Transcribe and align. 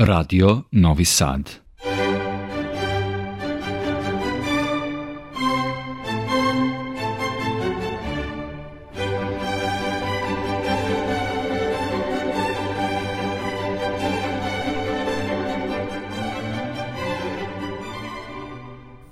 Radio 0.00 0.62
Novi 0.70 1.04
Sad. 1.04 1.50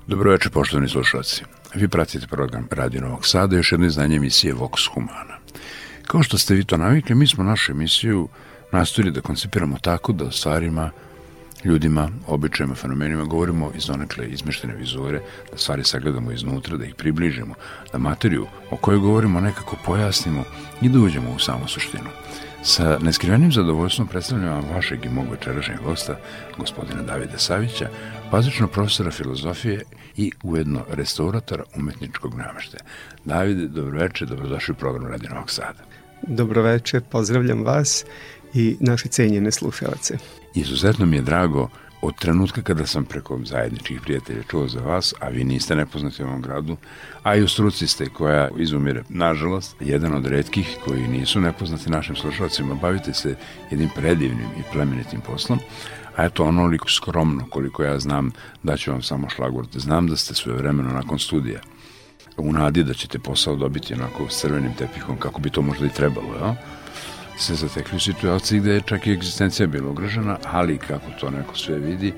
Dobroveče, 0.06 0.50
poštovani 0.50 0.88
slušalci. 0.88 1.44
Vi 1.74 1.88
pratite 1.88 2.26
program 2.26 2.68
Radio 2.70 3.00
Novog 3.00 3.26
Sada, 3.26 3.56
još 3.56 3.72
jedno 3.72 3.86
izdanje 3.86 4.16
emisije 4.16 4.54
Vox 4.54 4.94
Humana. 4.94 5.38
Kao 6.06 6.22
što 6.22 6.38
ste 6.38 6.54
vi 6.54 6.64
to 6.64 6.76
navikli, 6.76 7.14
mi 7.14 7.26
smo 7.26 7.44
našu 7.44 7.72
emisiju 7.72 8.28
nastojili 8.72 9.12
da 9.12 9.20
koncipiramo 9.20 9.78
tako 9.78 10.12
da 10.12 10.24
o 10.24 10.30
stvarima, 10.30 10.90
ljudima, 11.64 12.10
običajima, 12.26 12.74
fenomenima 12.74 13.24
govorimo 13.24 13.70
iz 13.74 13.90
onekle 13.90 14.26
izmeštene 14.26 14.74
vizure, 14.74 15.20
da 15.52 15.58
stvari 15.58 15.84
sagledamo 15.84 16.32
iznutra, 16.32 16.76
da 16.76 16.84
ih 16.84 16.94
približimo, 16.94 17.54
da 17.92 17.98
materiju 17.98 18.46
o 18.70 18.76
kojoj 18.76 18.98
govorimo 18.98 19.40
nekako 19.40 19.76
pojasnimo 19.84 20.44
i 20.82 20.88
da 20.88 20.98
uđemo 20.98 21.30
u 21.30 21.38
samu 21.38 21.68
suštinu. 21.68 22.10
Sa 22.62 22.98
neskrivenim 22.98 23.52
zadovoljstvom 23.52 24.08
predstavljam 24.08 24.54
vam 24.54 24.64
vašeg 24.74 25.04
i 25.04 25.08
mog 25.08 25.24
večerašnjeg 25.30 25.78
gosta, 25.84 26.16
gospodina 26.58 27.02
Davida 27.02 27.38
Savića, 27.38 27.88
bazično 28.30 28.68
profesora 28.68 29.10
filozofije 29.10 29.82
i 30.16 30.32
ujedno 30.42 30.84
restauratora 30.90 31.64
umetničkog 31.76 32.34
nameštaja. 32.34 32.82
Davide, 33.24 33.68
dobroveče, 33.68 34.26
dobrodošli 34.26 34.72
u 34.72 34.74
program 34.74 35.06
Radio 35.06 35.30
Novog 35.30 35.50
Sada. 35.50 35.82
Dobroveče, 36.22 37.00
pozdravljam 37.00 37.64
vas 37.64 38.04
i 38.56 38.76
naše 38.80 39.08
cenjene 39.08 39.52
slušalce. 39.52 40.18
Izuzetno 40.54 41.06
mi 41.06 41.16
je 41.16 41.22
drago 41.22 41.68
od 42.02 42.14
trenutka 42.18 42.62
kada 42.62 42.86
sam 42.86 43.04
preko 43.04 43.40
zajedničkih 43.44 44.00
prijatelja 44.00 44.42
čuo 44.50 44.68
za 44.68 44.80
vas, 44.80 45.14
a 45.20 45.28
vi 45.28 45.44
niste 45.44 45.76
nepoznati 45.76 46.22
u 46.22 46.26
ovom 46.26 46.42
gradu, 46.42 46.76
a 47.22 47.36
i 47.36 47.42
u 47.42 47.48
struci 47.48 47.86
ste 47.86 48.08
koja 48.08 48.48
izumire, 48.58 49.02
nažalost, 49.08 49.76
jedan 49.80 50.14
od 50.14 50.26
redkih 50.26 50.76
koji 50.84 51.08
nisu 51.08 51.40
nepoznati 51.40 51.90
našim 51.90 52.16
slušalcima, 52.16 52.74
bavite 52.74 53.14
se 53.14 53.36
jednim 53.70 53.88
predivnim 53.96 54.48
i 54.58 54.62
plemenitim 54.72 55.20
poslom, 55.20 55.58
a 56.16 56.24
eto 56.24 56.44
onoliko 56.44 56.90
skromno 56.90 57.46
koliko 57.50 57.82
ja 57.82 57.98
znam 57.98 58.32
da 58.62 58.76
ću 58.76 58.90
vam 58.90 59.02
samo 59.02 59.28
šlagvort. 59.28 59.76
Znam 59.76 60.06
da 60.06 60.16
ste 60.16 60.34
svoje 60.34 60.58
vremeno 60.58 60.90
nakon 60.92 61.18
studija 61.18 61.60
u 62.36 62.52
nadi 62.52 62.84
da 62.84 62.94
ćete 62.94 63.18
posao 63.18 63.56
dobiti 63.56 63.94
onako 63.94 64.28
s 64.28 64.40
crvenim 64.40 64.74
tepihom 64.74 65.16
kako 65.16 65.40
bi 65.40 65.50
to 65.50 65.62
možda 65.62 65.86
i 65.86 65.96
trebalo, 65.96 66.34
ja? 66.40 66.54
Se 67.38 67.54
zatekli 67.54 67.96
u 67.96 68.00
situaciji 68.00 68.60
gde 68.60 68.72
je 68.72 68.80
čak 68.80 69.06
i 69.06 69.12
egzistencija 69.12 69.66
bila 69.66 69.90
ugrožena, 69.90 70.38
ali 70.44 70.78
kako 70.78 71.10
to 71.20 71.30
neko 71.30 71.56
sve 71.56 71.78
vidi, 71.78 72.12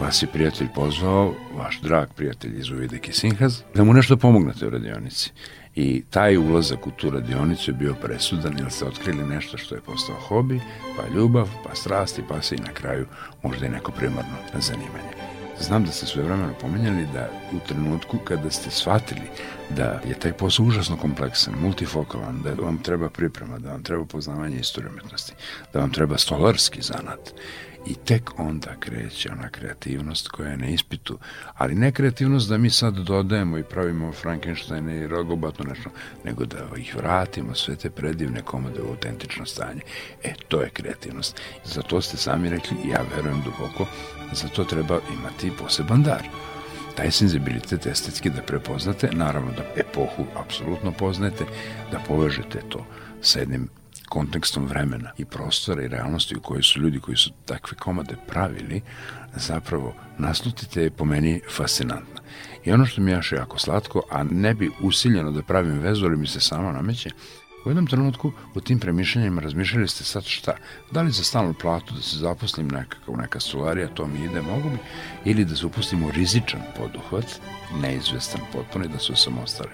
vas 0.00 0.22
je 0.22 0.26
prijatelj 0.26 0.68
pozvao, 0.74 1.34
vaš 1.54 1.80
drag 1.80 2.08
prijatelj 2.16 2.58
iz 2.58 2.70
Uvideke 2.70 3.12
Sinhaz, 3.12 3.62
da 3.74 3.84
mu 3.84 3.94
nešto 3.94 4.16
pomognete 4.16 4.66
u 4.66 4.70
radionici. 4.70 5.30
I 5.74 6.02
taj 6.10 6.36
ulazak 6.36 6.86
u 6.86 6.90
tu 6.90 7.10
radionicu 7.10 7.70
je 7.70 7.74
bio 7.74 7.94
presudan 7.94 8.58
jer 8.58 8.70
ste 8.70 8.84
otkrili 8.84 9.24
nešto 9.24 9.58
što 9.58 9.74
je 9.74 9.80
postao 9.80 10.16
hobi, 10.16 10.60
pa 10.96 11.18
ljubav, 11.18 11.48
pa 11.64 11.74
strasti, 11.74 12.22
pa 12.28 12.42
se 12.42 12.54
i 12.54 12.58
na 12.58 12.72
kraju 12.72 13.06
možda 13.42 13.66
i 13.66 13.70
neko 13.70 13.92
primarno 13.92 14.36
zanimanje. 14.58 15.35
Znam 15.60 15.84
da 15.84 15.92
ste 15.92 16.06
sve 16.06 16.22
vremeno 16.22 16.52
pomenjali 16.60 17.06
da 17.12 17.28
u 17.52 17.68
trenutku 17.68 18.18
kada 18.18 18.50
ste 18.50 18.70
shvatili 18.70 19.28
da 19.70 20.00
je 20.08 20.14
taj 20.14 20.32
posao 20.32 20.66
užasno 20.66 20.96
kompleksan, 20.96 21.54
multifokalan, 21.62 22.42
da 22.42 22.62
vam 22.62 22.78
treba 22.78 23.10
priprema, 23.10 23.58
da 23.58 23.70
vam 23.70 23.82
treba 23.82 24.04
poznavanje 24.04 24.56
istorije 24.56 24.90
umetnosti, 24.90 25.32
da 25.72 25.80
vam 25.80 25.92
treba 25.92 26.18
stolarski 26.18 26.82
zanat 26.82 27.32
i 27.86 27.94
tek 27.94 28.30
onda 28.38 28.76
kreće 28.80 29.32
ona 29.32 29.48
kreativnost 29.48 30.28
koja 30.28 30.50
je 30.50 30.56
na 30.56 30.66
ispitu, 30.66 31.18
ali 31.54 31.74
ne 31.74 31.92
kreativnost 31.92 32.48
da 32.48 32.58
mi 32.58 32.70
sad 32.70 32.94
dodajemo 32.94 33.58
i 33.58 33.64
pravimo 33.64 34.12
Frankensteine 34.12 34.98
i 34.98 35.06
rogobatno 35.06 35.64
nešto, 35.64 35.90
nego 36.24 36.44
da 36.44 36.58
ih 36.76 36.96
vratimo 36.96 37.54
sve 37.54 37.76
te 37.76 37.90
predivne 37.90 38.42
komode 38.42 38.82
u 38.82 38.88
autentično 38.88 39.46
stanje. 39.46 39.80
E, 40.22 40.34
to 40.48 40.60
je 40.60 40.70
kreativnost. 40.70 41.40
Za 41.64 41.82
to 41.82 42.00
ste 42.00 42.16
sami 42.16 42.48
rekli 42.48 42.76
ja 42.90 43.04
verujem 43.16 43.42
duboko, 43.42 43.86
za 44.32 44.48
to 44.48 44.64
treba 44.64 45.00
imati 45.18 45.52
poseban 45.58 46.02
dar 46.02 46.22
taj 46.96 47.10
senzibilitet 47.10 47.86
estetski 47.86 48.30
da 48.30 48.42
prepoznate, 48.42 49.08
naravno 49.12 49.52
da 49.52 49.64
epohu 49.76 50.24
apsolutno 50.36 50.92
poznate, 50.92 51.44
da 51.92 51.98
povežete 52.08 52.60
to 52.68 52.86
sa 53.20 53.38
jednim 53.38 53.68
kontekstom 54.08 54.66
vremena 54.66 55.10
i 55.18 55.24
prostora 55.24 55.82
i 55.82 55.88
realnosti 55.88 56.36
u 56.36 56.40
kojoj 56.40 56.62
su 56.62 56.80
ljudi 56.80 57.00
koji 57.00 57.16
su 57.16 57.30
takve 57.44 57.76
komade 57.76 58.16
pravili, 58.28 58.82
zapravo 59.34 59.94
naslutite 60.18 60.82
je 60.82 60.90
po 60.90 61.04
meni 61.04 61.40
fascinantna. 61.56 62.20
I 62.64 62.72
ono 62.72 62.86
što 62.86 63.00
mi 63.00 63.10
je 63.10 63.20
jako 63.32 63.58
slatko, 63.58 64.02
a 64.10 64.22
ne 64.22 64.54
bi 64.54 64.70
usiljeno 64.80 65.30
da 65.30 65.42
pravim 65.42 65.78
vezu, 65.78 66.06
ali 66.06 66.16
mi 66.16 66.26
se 66.26 66.40
samo 66.40 66.72
nameće, 66.72 67.10
U 67.66 67.70
jednom 67.70 67.86
trenutku 67.86 68.32
u 68.54 68.60
tim 68.60 68.78
premišljanjima 68.78 69.40
razmišljali 69.40 69.88
ste 69.88 70.04
sad 70.04 70.24
šta, 70.24 70.52
da 70.90 71.02
li 71.02 71.10
za 71.10 71.24
stalnu 71.24 71.54
platu 71.54 71.94
da 71.94 72.02
se 72.02 72.16
zaposlim 72.16 72.68
nekakav, 72.68 73.16
neka 73.16 73.40
stolarija, 73.40 73.88
to 73.88 74.06
mi 74.06 74.24
ide, 74.24 74.42
mogu 74.42 74.70
bi, 74.70 74.78
ili 75.24 75.44
da 75.44 75.56
se 75.56 75.66
upustimo 75.66 76.10
rizičan 76.10 76.60
poduhvat, 76.76 77.40
neizvestan 77.82 78.40
potpuno 78.52 78.84
i 78.84 78.88
da 78.88 78.98
se 78.98 79.12
osamostali 79.12 79.70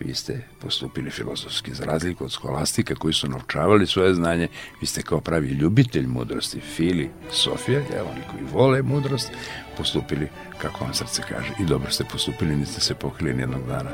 vi 0.00 0.14
ste 0.14 0.40
postupili 0.60 1.10
filozofski, 1.10 1.74
za 1.74 1.84
razliku 1.84 2.24
od 2.24 2.32
skolastika 2.32 2.94
koji 2.94 3.14
su 3.14 3.28
naučavali 3.28 3.86
svoje 3.86 4.14
znanje, 4.14 4.48
vi 4.80 4.86
ste 4.86 5.02
kao 5.02 5.20
pravi 5.20 5.48
ljubitelj 5.48 6.06
mudrosti, 6.06 6.60
Fili, 6.60 7.10
Sofija, 7.30 7.80
evo 7.98 8.08
oni 8.10 8.22
koji 8.30 8.52
vole 8.52 8.82
mudrost, 8.82 9.32
postupili 9.76 10.28
kako 10.58 10.84
vam 10.84 10.94
srce 10.94 11.22
kaže. 11.28 11.52
I 11.60 11.64
dobro 11.64 11.90
ste 11.90 12.04
postupili, 12.04 12.56
niste 12.56 12.80
se 12.80 12.94
pokrili 12.94 13.34
nijednog 13.34 13.66
dana 13.66 13.90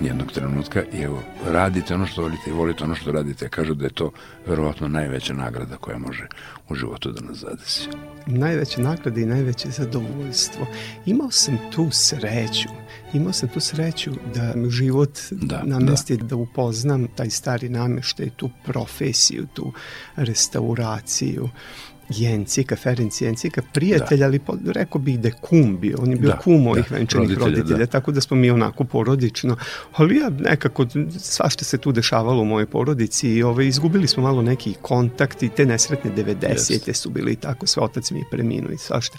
nijednog 0.00 0.32
trenutka 0.32 0.82
i 0.92 1.02
evo, 1.02 1.22
radite 1.46 1.94
ono 1.94 2.06
što 2.06 2.22
volite 2.22 2.50
i 2.50 2.52
volite 2.52 2.84
ono 2.84 2.94
što 2.94 3.12
radite. 3.12 3.48
Kažu 3.48 3.74
da 3.74 3.84
je 3.84 3.92
to 3.92 4.10
verovatno 4.46 4.88
najveća 4.88 5.34
nagrada 5.34 5.76
koja 5.76 5.98
može 5.98 6.26
u 6.68 6.74
životu 6.74 7.12
da 7.12 7.20
nas 7.20 7.36
zadesi. 7.36 7.88
Najveća 8.26 8.80
nagrada 8.80 9.20
i 9.20 9.26
najveće 9.26 9.70
zadovoljstvo. 9.70 10.66
Imao 11.06 11.30
sam 11.30 11.58
tu 11.74 11.88
sreću. 11.92 12.68
Imao 13.12 13.32
sam 13.32 13.48
tu 13.48 13.60
sreću 13.60 14.10
da 14.34 14.52
mi 14.56 14.70
život 14.70 15.18
da, 15.30 15.62
namesti 15.64 16.16
da. 16.16 16.24
da 16.24 16.36
upoznam 16.36 17.06
taj 17.16 17.30
stari 17.30 17.68
nameštaj, 17.68 18.30
tu 18.36 18.50
profesiju, 18.64 19.46
tu 19.54 19.72
restauraciju 20.16 21.48
Jencika, 22.08 22.76
Ferenc 22.76 23.20
Jencika, 23.20 23.62
prijatelj, 23.72 24.18
da. 24.18 24.24
ali 24.24 24.38
po, 24.38 24.56
rekao 24.66 25.00
bih 25.00 25.20
da 25.20 25.28
je 25.28 25.34
kum 25.40 25.80
bio, 25.80 25.98
on 26.00 26.10
je 26.10 26.16
bio 26.16 26.30
da, 26.30 26.38
kum 26.38 26.62
mojih 26.62 26.90
da, 26.90 26.96
venčanih 26.96 27.28
roditelja, 27.28 27.46
roditelja 27.46 27.78
da. 27.78 27.86
tako 27.86 28.12
da 28.12 28.20
smo 28.20 28.36
mi 28.36 28.50
onako 28.50 28.84
porodično, 28.84 29.56
ali 29.92 30.16
ja 30.16 30.30
nekako, 30.30 30.86
svašta 31.18 31.64
se 31.64 31.78
tu 31.78 31.92
dešavalo 31.92 32.42
u 32.42 32.44
mojoj 32.44 32.66
porodici 32.66 33.28
i 33.28 33.42
ovaj, 33.42 33.66
izgubili 33.66 34.06
smo 34.06 34.22
malo 34.22 34.42
neki 34.42 34.74
kontakt 34.82 35.42
i 35.42 35.48
te 35.48 35.66
nesretne 35.66 36.10
90. 36.16 36.92
su 36.92 37.10
bili 37.10 37.32
i 37.32 37.36
tako, 37.36 37.66
sve 37.66 37.82
otac 37.82 38.10
mi 38.10 38.18
je 38.18 38.24
preminuo 38.30 38.72
i 38.72 38.78
svašta. 38.78 39.18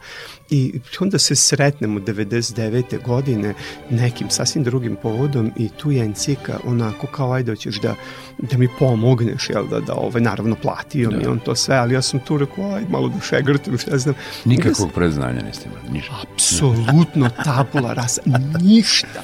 I 0.49 0.79
onda 0.99 1.19
se 1.19 1.35
sretnemo 1.35 1.99
99. 1.99 3.03
godine 3.05 3.53
nekim 3.89 4.29
sasvim 4.29 4.63
drugim 4.63 4.95
povodom 4.95 5.51
i 5.57 5.69
tu 5.69 5.91
Jencika 5.91 6.59
onako 6.63 7.07
kao 7.07 7.33
ajde 7.33 7.51
hoćeš 7.51 7.81
da, 7.81 7.95
da 8.37 8.57
mi 8.57 8.67
pomogneš, 8.79 9.49
jel 9.49 9.67
da, 9.67 9.79
da 9.79 9.93
ovaj, 9.93 10.21
naravno 10.21 10.55
platio 10.55 11.09
da. 11.09 11.17
mi 11.17 11.25
on 11.25 11.39
to 11.39 11.55
sve, 11.55 11.75
ali 11.75 11.93
ja 11.93 12.01
sam 12.01 12.19
tu 12.19 12.37
rekao, 12.37 12.74
aj, 12.75 12.85
malo 12.89 13.09
da 13.09 13.21
šegrtam, 13.21 13.77
šta 13.77 13.97
znam. 13.97 14.15
Nikakvog 14.45 14.91
predznanja 14.91 15.41
niste 15.41 15.69
imali, 15.69 15.89
ništa. 15.89 16.15
Apsolutno 16.33 17.29
tabula 17.43 17.93
rasa, 17.93 18.21
ništa. 18.61 19.23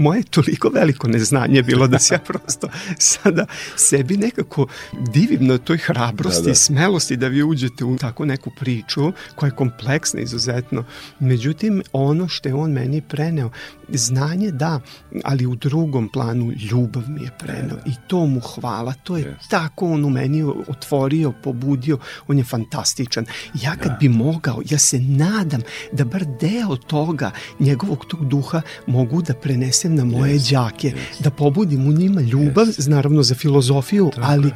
Moje 0.00 0.22
toliko 0.22 0.68
veliko 0.68 1.08
neznanje 1.08 1.62
bilo 1.62 1.86
da 1.86 1.98
se 1.98 2.14
ja 2.14 2.18
prosto 2.28 2.68
sada 2.98 3.46
sebi 3.76 4.16
nekako 4.16 4.66
divim 5.12 5.46
na 5.46 5.58
toj 5.58 5.78
hrabrosti 5.78 6.42
da, 6.42 6.46
da. 6.46 6.52
i 6.52 6.54
smelosti 6.54 7.16
da 7.16 7.28
vi 7.28 7.42
uđete 7.42 7.84
u 7.84 7.96
tako 7.96 8.24
neku 8.24 8.50
priču 8.50 9.12
koja 9.34 9.48
je 9.48 9.56
kompleksna 9.56 10.20
izuzetno. 10.20 10.84
Međutim, 11.18 11.82
ono 11.92 12.28
što 12.28 12.48
je 12.48 12.54
on 12.54 12.72
meni 12.72 13.00
preneo, 13.00 13.50
znanje 13.88 14.50
da, 14.50 14.80
ali 15.24 15.46
u 15.46 15.54
drugom 15.54 16.08
planu 16.08 16.52
ljubav 16.70 17.02
mi 17.08 17.22
je 17.22 17.30
preneo 17.38 17.68
da, 17.68 17.74
da. 17.74 17.82
i 17.86 17.92
to 18.06 18.26
mu 18.26 18.40
hvala, 18.40 18.92
to 18.92 19.16
je 19.16 19.24
yes. 19.24 19.50
tako 19.50 19.92
on 19.92 20.04
u 20.04 20.10
meni 20.10 20.42
otvorio, 20.68 21.32
pobudio, 21.42 21.98
on 22.28 22.38
je 22.38 22.44
fantastičan. 22.44 23.26
Ja 23.62 23.76
kad 23.76 23.92
da. 23.92 23.96
bi 24.00 24.08
mogao, 24.08 24.62
ja 24.70 24.78
se 24.78 24.98
nadam 24.98 25.60
da 25.92 26.04
bar 26.04 26.24
deo 26.40 26.76
toga, 26.76 27.30
njegovog 27.58 28.04
tog 28.04 28.28
duha 28.28 28.62
mogu 28.86 29.22
da 29.22 29.34
prenesem 29.34 29.89
na 29.94 30.04
moje 30.04 30.34
yes. 30.34 30.50
đake, 30.50 30.88
yes. 30.88 31.22
da 31.22 31.30
pobudim 31.30 31.88
u 31.88 31.92
njima 31.92 32.20
ljubav, 32.20 32.66
yes. 32.66 32.88
naravno 32.88 33.22
za 33.22 33.34
filozofiju, 33.34 34.10
tako 34.14 34.26
ali 34.30 34.50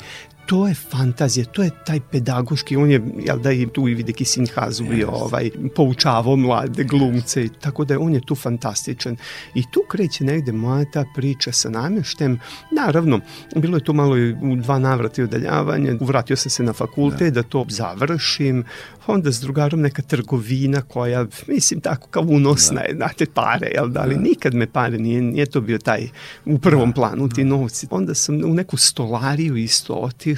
to 0.46 0.69
je 0.69 0.75
fantazija, 0.75 1.46
to 1.46 1.62
je 1.62 1.70
taj 1.87 2.00
pedagoški, 2.00 2.76
on 2.76 2.91
je, 2.91 3.00
jel 3.19 3.38
da 3.38 3.52
i 3.52 3.67
tu 3.67 3.88
i 3.88 3.94
Videki 3.94 4.25
Sinhazu 4.25 4.85
bio 4.85 5.06
yes. 5.06 5.23
ovaj, 5.23 5.50
poučavao 5.75 6.37
mlade 6.37 6.85
glumce, 6.85 7.49
tako 7.61 7.85
da 7.85 8.00
on 8.00 8.14
je 8.14 8.20
tu 8.26 8.35
fantastičan. 8.35 9.17
I 9.55 9.62
tu 9.70 9.81
kreće 9.88 10.25
negde 10.25 10.52
moja 10.52 10.85
ta 10.91 11.05
priča 11.14 11.52
sa 11.52 11.70
namještem. 11.70 12.41
Naravno, 12.73 13.20
bilo 13.56 13.76
je 13.76 13.85
tu 13.85 13.93
malo 13.93 14.19
i 14.19 14.32
u 14.32 14.56
dva 14.56 14.79
navrata 14.79 15.23
i 15.23 15.25
udaljavanje, 15.25 15.99
vratio 16.00 16.37
sam 16.37 16.50
se 16.50 16.62
na 16.62 16.73
fakultet 16.73 17.35
da, 17.35 17.43
da 17.43 17.49
to 17.49 17.67
završim, 17.69 18.64
onda 19.06 19.32
s 19.32 19.41
drugarom 19.41 19.81
neka 19.81 20.02
trgovina 20.02 20.82
koja, 20.82 21.26
mislim, 21.46 21.81
tako 21.81 22.08
kao 22.08 22.23
unosna 22.23 22.81
da. 22.81 22.87
je, 22.87 22.94
znate, 22.94 23.26
pare, 23.26 23.70
jel 23.75 23.88
da, 23.88 24.00
ali 24.00 24.14
da. 24.14 24.20
nikad 24.20 24.55
me 24.55 24.67
pare 24.67 24.99
nije, 24.99 25.23
nije 25.23 25.46
to 25.46 25.61
bio 25.61 25.79
taj 25.79 26.08
u 26.44 26.58
prvom 26.58 26.91
da. 26.91 26.94
planu 26.94 27.29
ti 27.29 27.44
novci. 27.44 27.87
Onda 27.91 28.14
sam 28.14 28.35
u 28.44 28.55
neku 28.55 28.76
stolariju 28.76 29.56
isto 29.56 29.94
otišao, 29.94 30.33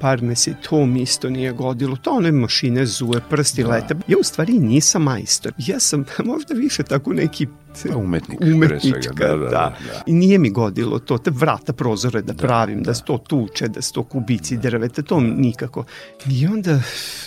par 0.00 0.22
meseci, 0.22 0.56
to 0.68 0.86
mi 0.86 1.02
isto 1.02 1.30
nije 1.30 1.52
godilo, 1.52 1.96
to 1.96 2.10
one 2.10 2.32
mašine 2.32 2.86
zuje, 2.86 3.20
prsti 3.30 3.62
da. 3.62 3.68
lete. 3.68 3.94
Ja 4.08 4.16
u 4.20 4.22
stvari 4.22 4.52
nisam 4.52 5.02
majstor, 5.02 5.52
ja 5.58 5.80
sam 5.80 6.04
možda 6.24 6.54
više 6.54 6.82
tako 6.82 7.12
neki 7.12 7.46
Pa 7.90 7.96
umetnik, 7.96 8.40
umetnička, 8.54 9.12
da, 9.14 9.26
da, 9.26 9.36
da, 9.36 9.48
da. 9.48 10.02
I 10.06 10.12
nije 10.12 10.38
mi 10.38 10.50
godilo 10.50 10.98
to, 10.98 11.18
te 11.18 11.30
vrata, 11.30 11.72
prozore 11.72 12.22
da, 12.22 12.32
da 12.32 12.46
pravim, 12.46 12.78
da, 12.78 12.84
da 12.84 12.94
se 12.94 13.02
to 13.04 13.18
tuče, 13.18 13.68
da 13.68 13.82
se 13.82 13.92
to 13.92 14.02
kubici 14.02 14.56
da. 14.56 14.62
drveta, 14.62 15.02
to 15.02 15.20
nikako. 15.20 15.84
I 16.30 16.46
onda 16.46 16.80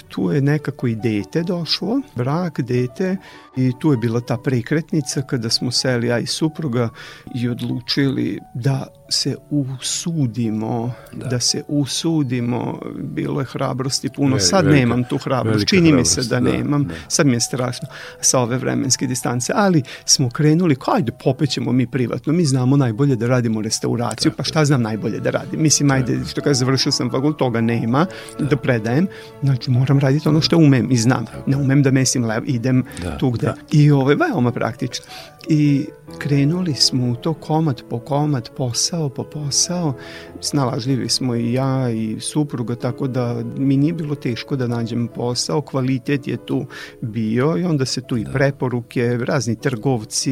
tu 0.07 0.31
je 0.31 0.41
nekako 0.41 0.87
i 0.87 0.95
dete 0.95 1.43
došlo, 1.43 2.01
brak, 2.15 2.61
dete, 2.61 3.17
i 3.55 3.71
tu 3.79 3.91
je 3.91 3.97
bila 3.97 4.21
ta 4.21 4.37
prekretnica 4.37 5.21
kada 5.21 5.49
smo 5.49 5.71
seli 5.71 6.07
ja 6.07 6.19
i 6.19 6.25
supruga 6.25 6.89
i 7.35 7.49
odlučili 7.49 8.39
da 8.53 8.87
se 9.09 9.35
usudimo, 9.49 10.93
da, 11.11 11.27
da 11.27 11.39
se 11.39 11.63
usudimo, 11.67 12.79
bilo 12.95 13.39
je 13.39 13.45
hrabrosti 13.45 14.09
puno, 14.15 14.35
Veli, 14.35 14.41
sad 14.41 14.65
velika, 14.65 14.79
nemam 14.79 15.03
tu 15.03 15.17
hrabrost, 15.17 15.67
čini 15.67 15.93
mi 15.93 16.05
se 16.05 16.21
da, 16.21 16.39
da 16.39 16.51
nemam, 16.51 16.83
da. 16.83 16.93
sad 17.07 17.27
mi 17.27 17.33
je 17.33 17.39
strašno 17.39 17.87
sa 18.21 18.39
ove 18.39 18.57
vremenske 18.57 19.07
distance, 19.07 19.53
ali 19.55 19.83
smo 20.05 20.29
krenuli, 20.41 20.75
kao 20.75 20.93
ajde 20.95 21.11
popećemo 21.23 21.71
mi 21.71 21.87
privatno, 21.87 22.33
mi 22.33 22.45
znamo 22.45 22.77
najbolje 22.77 23.15
da 23.15 23.27
radimo 23.27 23.61
restauraciju, 23.61 24.31
pa 24.37 24.43
šta 24.43 24.65
znam 24.65 24.81
najbolje 24.81 25.19
da 25.19 25.29
radim, 25.29 25.61
mislim 25.61 25.91
ajde, 25.91 26.19
što 26.27 26.41
kada 26.41 26.53
završio 26.53 26.91
sam 26.91 27.11
fakult, 27.11 27.37
toga 27.37 27.61
nema, 27.61 28.05
da. 28.39 28.45
da 28.45 28.57
predajem, 28.57 29.07
znači 29.43 29.71
moram 29.71 29.99
raditi 29.99 30.29
ono 30.29 30.41
što 30.41 30.57
umem 30.57 30.91
i 30.91 30.97
znam, 30.97 31.25
ne 31.45 31.57
umem 31.57 31.83
da 31.83 31.91
mesim 31.91 32.25
lev, 32.25 32.43
idem 32.45 32.83
da. 33.03 33.17
tu 33.17 33.29
gde, 33.29 33.47
da. 33.47 33.55
i 33.71 33.91
ovo 33.91 34.09
je 34.09 34.17
veoma 34.17 34.51
praktično. 34.51 35.05
I 35.49 35.85
krenuli 36.17 36.73
smo 36.73 37.11
u 37.11 37.15
to 37.15 37.33
komad 37.33 37.81
po 37.89 37.99
komad, 37.99 38.49
posao 38.57 39.09
po 39.09 39.23
posao, 39.23 39.93
snalažljivi 40.39 41.09
smo 41.09 41.35
i 41.35 41.53
ja 41.53 41.89
i 41.89 42.17
supruga, 42.19 42.75
tako 42.75 43.07
da 43.07 43.43
mi 43.57 43.77
nije 43.77 43.93
bilo 43.93 44.15
teško 44.15 44.55
da 44.55 44.67
nađem 44.67 45.07
posao, 45.07 45.61
kvalitet 45.61 46.27
je 46.27 46.37
tu 46.45 46.65
bio 47.01 47.57
i 47.57 47.63
onda 47.63 47.85
se 47.85 48.01
tu 48.01 48.17
i 48.17 48.25
preporuke, 48.33 49.17
razni 49.17 49.55
trgovci, 49.55 50.30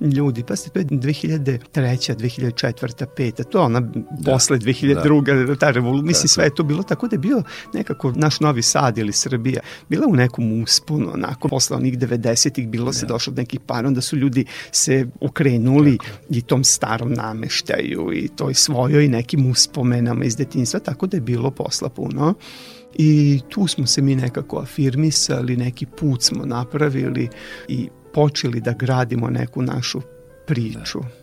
ljudi, 0.00 0.44
pa 0.48 0.56
ste 0.56 0.70
to 0.70 0.78
je 0.78 0.84
2003. 0.84 1.58
2004. 2.16 3.06
5. 3.16 3.44
to 3.44 3.58
je 3.58 3.62
ona 3.64 3.80
da. 3.80 4.32
posle 4.32 4.58
2002. 4.58 5.46
Da. 5.46 5.56
ta 5.56 5.70
revolucija, 5.70 6.06
mislim 6.06 6.28
sve 6.28 6.44
je 6.44 6.54
to 6.54 6.62
bilo 6.62 6.82
tako 6.82 7.08
da 7.08 7.14
je 7.14 7.18
bio 7.18 7.42
nekako 7.74 8.12
naš 8.16 8.40
Novi 8.40 8.62
Sad 8.62 8.98
ili 8.98 9.12
Srbija, 9.12 9.60
bila 9.88 10.06
u 10.06 10.16
nekom 10.16 10.62
usponu, 10.62 11.10
onako 11.14 11.48
posle 11.48 11.76
onih 11.76 11.98
90-ih 11.98 12.68
bilo 12.68 12.86
da. 12.86 12.92
se 12.92 13.06
došlo 13.06 13.32
do 13.32 13.42
nekih 13.42 13.60
para, 13.60 13.88
onda 13.88 14.00
su 14.00 14.16
ljudi 14.16 14.44
se 14.72 15.06
okrenuli 15.20 15.98
tako. 15.98 16.18
i 16.30 16.42
tom 16.42 16.64
starom 16.64 17.12
nameštaju 17.12 18.12
i 18.12 18.28
toj 18.28 18.54
svojoj 18.54 19.08
nekim 19.08 19.50
uspomenama 19.50 20.24
iz 20.24 20.36
detinstva, 20.36 20.80
tako 20.80 21.06
da 21.06 21.16
je 21.16 21.20
bilo 21.20 21.50
posla 21.50 21.88
puno. 21.88 22.34
I 22.94 23.40
tu 23.48 23.66
smo 23.66 23.86
se 23.86 24.02
mi 24.02 24.16
nekako 24.16 24.58
afirmisali, 24.58 25.56
neki 25.56 25.86
put 25.86 26.22
smo 26.22 26.46
napravili 26.46 27.28
i 27.68 27.88
počeli 28.14 28.60
da 28.60 28.72
gradimo 28.72 29.30
neku 29.30 29.62
našu 29.62 30.00
priču. 30.46 31.00
Da. 31.00 31.17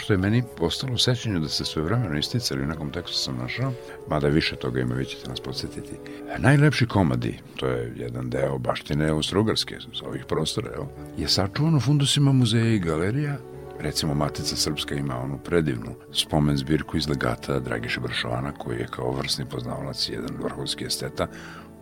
Što 0.00 0.12
je 0.12 0.18
meni 0.18 0.42
postalo 0.56 0.94
u 0.94 0.98
sećanju 0.98 1.40
da 1.40 1.48
se 1.48 1.64
sve 1.64 1.82
vremeno 1.82 2.18
isticali, 2.18 2.62
u 2.62 2.66
nekom 2.66 2.90
tekstu 2.90 3.18
sam 3.18 3.36
našao, 3.36 3.72
mada 4.08 4.28
više 4.28 4.56
toga 4.56 4.80
ima, 4.80 4.94
vi 4.94 5.04
ćete 5.04 5.28
nas 5.28 5.40
podsjetiti. 5.40 5.96
Najlepši 6.38 6.86
komadi, 6.86 7.38
to 7.56 7.66
je 7.66 7.92
jedan 7.96 8.30
deo 8.30 8.58
baštine 8.58 9.10
Austro-Ugarske, 9.10 9.80
sa 9.98 10.06
ovih 10.06 10.24
prostora, 10.28 10.70
evo, 10.74 10.88
je 11.18 11.28
sačuvan 11.28 11.76
u 11.76 11.80
fundusima 11.80 12.32
muzeja 12.32 12.74
i 12.74 12.78
galerija, 12.78 13.36
recimo 13.80 14.14
Matica 14.14 14.56
Srpska 14.56 14.94
ima 14.94 15.20
onu 15.22 15.38
predivnu 15.38 15.94
spomen 16.12 16.56
zbirku 16.56 16.96
iz 16.96 17.08
legata 17.08 17.60
Dragiša 17.60 18.00
Bršovana, 18.00 18.52
koji 18.52 18.78
je 18.78 18.88
kao 18.90 19.12
vrsni 19.12 19.44
poznavalac 19.44 20.08
jedan 20.08 20.36
vrhovski 20.42 20.84
esteta 20.84 21.28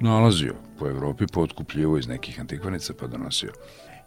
nalazio 0.00 0.54
po 0.78 0.86
Evropi, 0.86 1.26
pootkupljivo 1.32 1.98
iz 1.98 2.08
nekih 2.08 2.40
antikvanica 2.40 2.94
pa 3.00 3.06
donosio. 3.06 3.52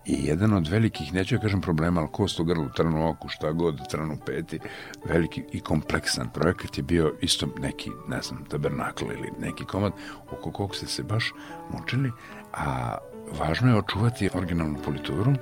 I 0.05 0.25
jedan 0.25 0.53
od 0.53 0.67
velikih, 0.67 1.13
neću 1.13 1.35
ja 1.35 1.39
da 1.39 1.41
kažem 1.41 1.61
problema, 1.61 2.01
ali 2.01 2.09
kost 2.11 2.39
u 2.39 2.43
grlu, 2.43 2.69
trnu 2.75 3.09
oku, 3.09 3.29
šta 3.29 3.51
god, 3.51 3.87
trnu 3.89 4.17
peti, 4.25 4.59
veliki 5.05 5.43
i 5.51 5.59
kompleksan 5.59 6.29
projekat 6.33 6.77
je 6.77 6.83
bio 6.83 7.13
isto 7.21 7.47
neki, 7.59 7.91
ne 8.07 8.21
znam, 8.21 8.45
tabernakl 8.45 9.05
ili 9.05 9.31
neki 9.39 9.65
komad 9.65 9.93
oko 10.31 10.51
kog 10.51 10.75
ste 10.75 10.87
se 10.87 11.03
baš 11.03 11.33
mučili, 11.73 12.11
a 12.53 12.97
važno 13.39 13.69
je 13.71 13.77
očuvati 13.77 14.29
originalnu 14.33 14.79
polituru 14.85 15.33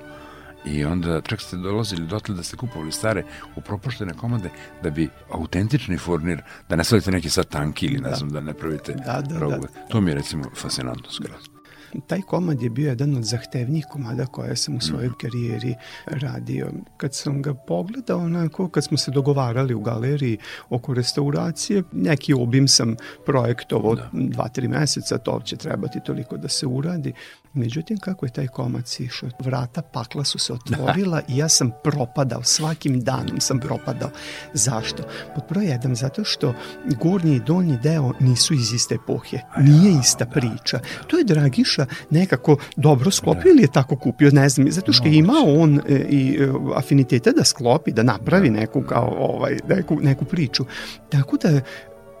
I 0.64 0.84
onda 0.84 1.20
čak 1.20 1.40
ste 1.40 1.56
dolazili 1.56 2.06
dotle 2.06 2.34
da 2.34 2.42
ste 2.42 2.56
kupovali 2.56 2.92
stare 2.92 3.24
upropaštene 3.56 4.14
komade 4.14 4.50
da 4.82 4.90
bi 4.90 5.08
autentični 5.30 5.98
furnir, 5.98 6.42
da 6.68 6.76
ne 6.76 6.84
stavite 6.84 7.10
neki 7.10 7.30
sad 7.30 7.48
tanki 7.48 7.86
ili 7.86 8.00
ne 8.00 8.08
da. 8.08 8.16
znam, 8.16 8.30
da 8.30 8.40
ne 8.40 8.54
pravite 8.54 8.92
da, 8.92 9.22
da, 9.22 9.38
rogove. 9.38 9.68
Da. 9.74 9.88
To 9.88 10.00
mi 10.00 10.10
je 10.10 10.14
recimo 10.14 10.44
fascinantno 10.54 11.10
skroz. 11.10 11.59
Taj 12.06 12.20
komad 12.20 12.62
je 12.62 12.70
bio 12.70 12.88
jedan 12.88 13.16
od 13.16 13.24
zahtevnijih 13.24 13.86
komada 13.90 14.26
koje 14.26 14.56
sam 14.56 14.76
u 14.76 14.80
svojoj 14.80 15.06
mhm. 15.06 15.16
karijeri 15.20 15.74
radio. 16.06 16.70
Kad 16.96 17.14
sam 17.14 17.42
ga 17.42 17.54
pogledao, 17.54 18.18
onako, 18.18 18.68
kad 18.68 18.84
smo 18.84 18.96
se 18.96 19.10
dogovarali 19.10 19.74
u 19.74 19.80
galeriji 19.80 20.38
oko 20.68 20.94
restauracije, 20.94 21.82
neki 21.92 22.34
obim 22.34 22.68
sam 22.68 22.96
projektovao 23.26 23.94
da. 23.94 24.10
dva, 24.12 24.48
tri 24.48 24.68
meseca, 24.68 25.18
to 25.18 25.40
će 25.44 25.56
trebati 25.56 26.00
toliko 26.06 26.36
da 26.36 26.48
se 26.48 26.66
uradi. 26.66 27.12
Međutim, 27.54 27.98
kako 27.98 28.26
je 28.26 28.32
taj 28.32 28.46
komac 28.46 29.00
išao? 29.00 29.28
Vrata 29.38 29.82
pakla 29.82 30.24
su 30.24 30.38
se 30.38 30.52
otvorila 30.58 31.22
i 31.28 31.36
ja 31.36 31.48
sam 31.48 31.70
propadao, 31.84 32.42
svakim 32.42 33.00
danom 33.00 33.40
sam 33.40 33.60
propadao. 33.60 34.10
Zašto? 34.52 35.02
Pod 35.34 35.44
broj 35.48 35.66
jedan, 35.66 35.94
zato 35.94 36.24
što 36.24 36.54
gornji 37.00 37.36
i 37.36 37.40
donji 37.40 37.78
deo 37.82 38.12
nisu 38.20 38.54
iz 38.54 38.72
iste 38.72 38.94
epohe. 38.94 39.38
Nije 39.58 40.00
ista 40.00 40.24
da. 40.24 40.30
priča. 40.30 40.80
To 41.06 41.18
je 41.18 41.24
Dragiša 41.24 41.86
nekako 42.10 42.56
dobro 42.76 43.10
sklopio 43.10 43.50
ili 43.50 43.62
je 43.62 43.72
tako 43.72 43.96
kupio, 43.96 44.30
ne 44.30 44.48
znam, 44.48 44.72
zato 44.72 44.92
što 44.92 45.08
je 45.08 45.16
imao 45.16 45.44
on 45.58 45.80
e, 45.88 45.94
i 46.10 46.38
e, 46.40 46.48
afinitete 46.76 47.32
da 47.36 47.44
sklopi, 47.44 47.92
da 47.92 48.02
napravi 48.02 48.50
neku 48.50 48.82
kao 48.82 49.16
ovaj 49.18 49.58
neku 49.68 49.98
neku 50.02 50.24
priču. 50.24 50.64
Tako 51.08 51.36
da 51.36 51.60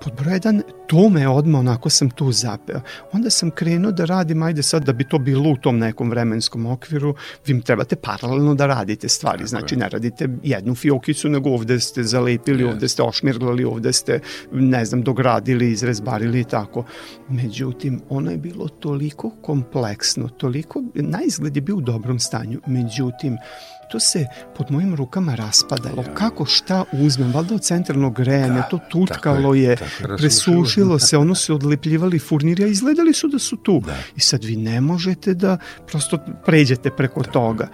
pod 0.00 0.12
broj 0.16 0.32
jedan, 0.32 0.62
to 0.86 1.08
me 1.08 1.28
odmah 1.28 1.58
onako 1.58 1.90
sam 1.90 2.10
tu 2.10 2.32
zapeo. 2.32 2.80
Onda 3.12 3.30
sam 3.30 3.50
krenuo 3.50 3.92
da 3.92 4.04
radim, 4.04 4.42
ajde 4.42 4.62
sad 4.62 4.84
da 4.84 4.92
bi 4.92 5.04
to 5.04 5.18
bilo 5.18 5.50
u 5.50 5.56
tom 5.56 5.78
nekom 5.78 6.10
vremenskom 6.10 6.66
okviru, 6.66 7.14
vi 7.46 7.60
trebate 7.60 7.96
paralelno 7.96 8.54
da 8.54 8.66
radite 8.66 9.08
stvari, 9.08 9.46
znači 9.46 9.76
ne 9.76 9.88
radite 9.88 10.28
jednu 10.42 10.74
fiokicu, 10.74 11.28
nego 11.28 11.50
ovde 11.50 11.80
ste 11.80 12.02
zalepili, 12.02 12.64
yes. 12.64 12.72
ovde 12.72 12.88
ste 12.88 13.02
ošmirglali, 13.02 13.64
ovde 13.64 13.92
ste, 13.92 14.20
ne 14.52 14.84
znam, 14.84 15.02
dogradili, 15.02 15.70
izrezbarili 15.70 16.40
i 16.40 16.44
tako. 16.44 16.84
Međutim, 17.28 18.00
ono 18.08 18.30
je 18.30 18.36
bilo 18.36 18.68
toliko 18.68 19.30
kompleksno, 19.42 20.28
toliko, 20.28 20.82
na 20.94 21.22
izgled 21.22 21.56
je 21.56 21.62
bio 21.62 21.76
u 21.76 21.80
dobrom 21.80 22.18
stanju, 22.18 22.60
međutim, 22.66 23.36
to 23.90 24.00
se 24.00 24.26
pod 24.56 24.70
mojim 24.70 24.94
rukama 24.94 25.34
raspadalo. 25.34 26.02
Ja. 26.02 26.14
Kako 26.14 26.44
šta 26.46 26.84
uzmem? 26.92 27.32
Valjda 27.32 27.54
od 27.54 27.62
centralnog 27.62 28.14
grejanja, 28.16 28.54
da, 28.54 28.62
to 28.62 28.78
tutkalo 28.90 29.54
je, 29.54 29.62
je 29.62 29.76
presušilo 30.18 30.98
se, 30.98 31.16
ono 31.16 31.34
se 31.34 31.52
odlepljivali 31.52 32.18
furniri, 32.18 32.64
a 32.64 32.66
izgledali 32.66 33.12
su 33.12 33.28
da 33.28 33.38
su 33.38 33.56
tu. 33.56 33.80
Da. 33.86 33.96
I 34.16 34.20
sad 34.20 34.44
vi 34.44 34.56
ne 34.56 34.80
možete 34.80 35.34
da 35.34 35.58
prosto 35.86 36.18
pređete 36.46 36.90
preko 36.90 37.22
da. 37.22 37.30
toga. 37.30 37.68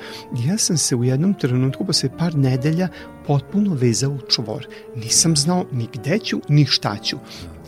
Ja 0.47 0.59
sam 0.59 0.79
se 0.79 0.97
u 0.97 1.05
jednom 1.05 1.35
trenutku, 1.35 1.87
posle 1.87 2.11
par 2.19 2.35
nedelja, 2.35 2.89
potpuno 3.27 3.75
vezao 3.75 4.11
u 4.11 4.21
čvor. 4.31 4.67
Nisam 4.97 5.37
znao 5.37 5.67
ni 5.73 5.89
gde 5.93 6.19
ću, 6.19 6.41
ni 6.49 6.67
šta 6.67 6.97
ću. 7.03 7.17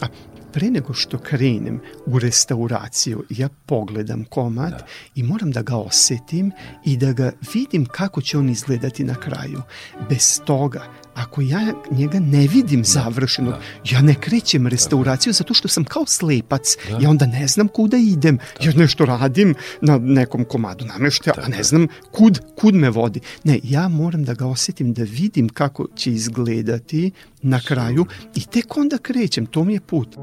A 0.00 0.06
pre 0.52 0.70
nego 0.70 0.94
što 0.94 1.18
krenem 1.18 1.80
u 2.06 2.18
restauraciju, 2.18 3.24
ja 3.30 3.48
pogledam 3.66 4.24
komad 4.24 4.70
da. 4.70 4.86
i 5.14 5.22
moram 5.22 5.50
da 5.50 5.62
ga 5.62 5.76
osetim 5.76 6.52
i 6.84 6.96
da 6.96 7.12
ga 7.12 7.32
vidim 7.54 7.86
kako 7.86 8.20
će 8.20 8.38
on 8.38 8.48
izgledati 8.48 9.04
na 9.04 9.14
kraju. 9.14 9.62
Bez 10.08 10.40
toga 10.44 10.82
ako 11.18 11.40
ja 11.40 11.72
njega 11.90 12.20
ne 12.20 12.46
vidim 12.46 12.82
da, 12.82 12.88
završenog, 12.88 13.52
da. 13.52 13.60
ja 13.96 14.02
ne 14.02 14.14
krećem 14.14 14.66
restauraciju 14.66 15.32
zato 15.32 15.54
što 15.54 15.68
sam 15.68 15.84
kao 15.84 16.06
slepac. 16.06 16.76
Da. 16.90 16.98
Ja 17.02 17.10
onda 17.10 17.26
ne 17.26 17.46
znam 17.46 17.68
kuda 17.68 17.96
idem. 17.96 18.36
Da. 18.36 18.68
Ja 18.68 18.72
nešto 18.76 19.04
radim 19.04 19.54
na 19.80 19.98
nekom 19.98 20.44
komadu 20.44 20.84
nameštaja, 20.84 21.34
a 21.42 21.48
ne 21.48 21.62
znam 21.62 21.86
kud, 22.10 22.40
kud 22.56 22.74
me 22.74 22.90
vodi. 22.90 23.20
Ne, 23.44 23.60
ja 23.62 23.88
moram 23.88 24.24
da 24.24 24.34
ga 24.34 24.46
osetim, 24.46 24.92
da 24.92 25.02
vidim 25.02 25.48
kako 25.48 25.86
će 25.96 26.12
izgledati 26.12 27.10
na 27.42 27.60
kraju 27.60 28.06
i 28.34 28.40
tek 28.40 28.76
onda 28.76 28.98
krećem. 28.98 29.46
To 29.46 29.64
mi 29.64 29.72
je 29.72 29.80
put. 29.80 30.16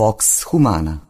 Vox 0.00 0.44
Humana 0.44 1.09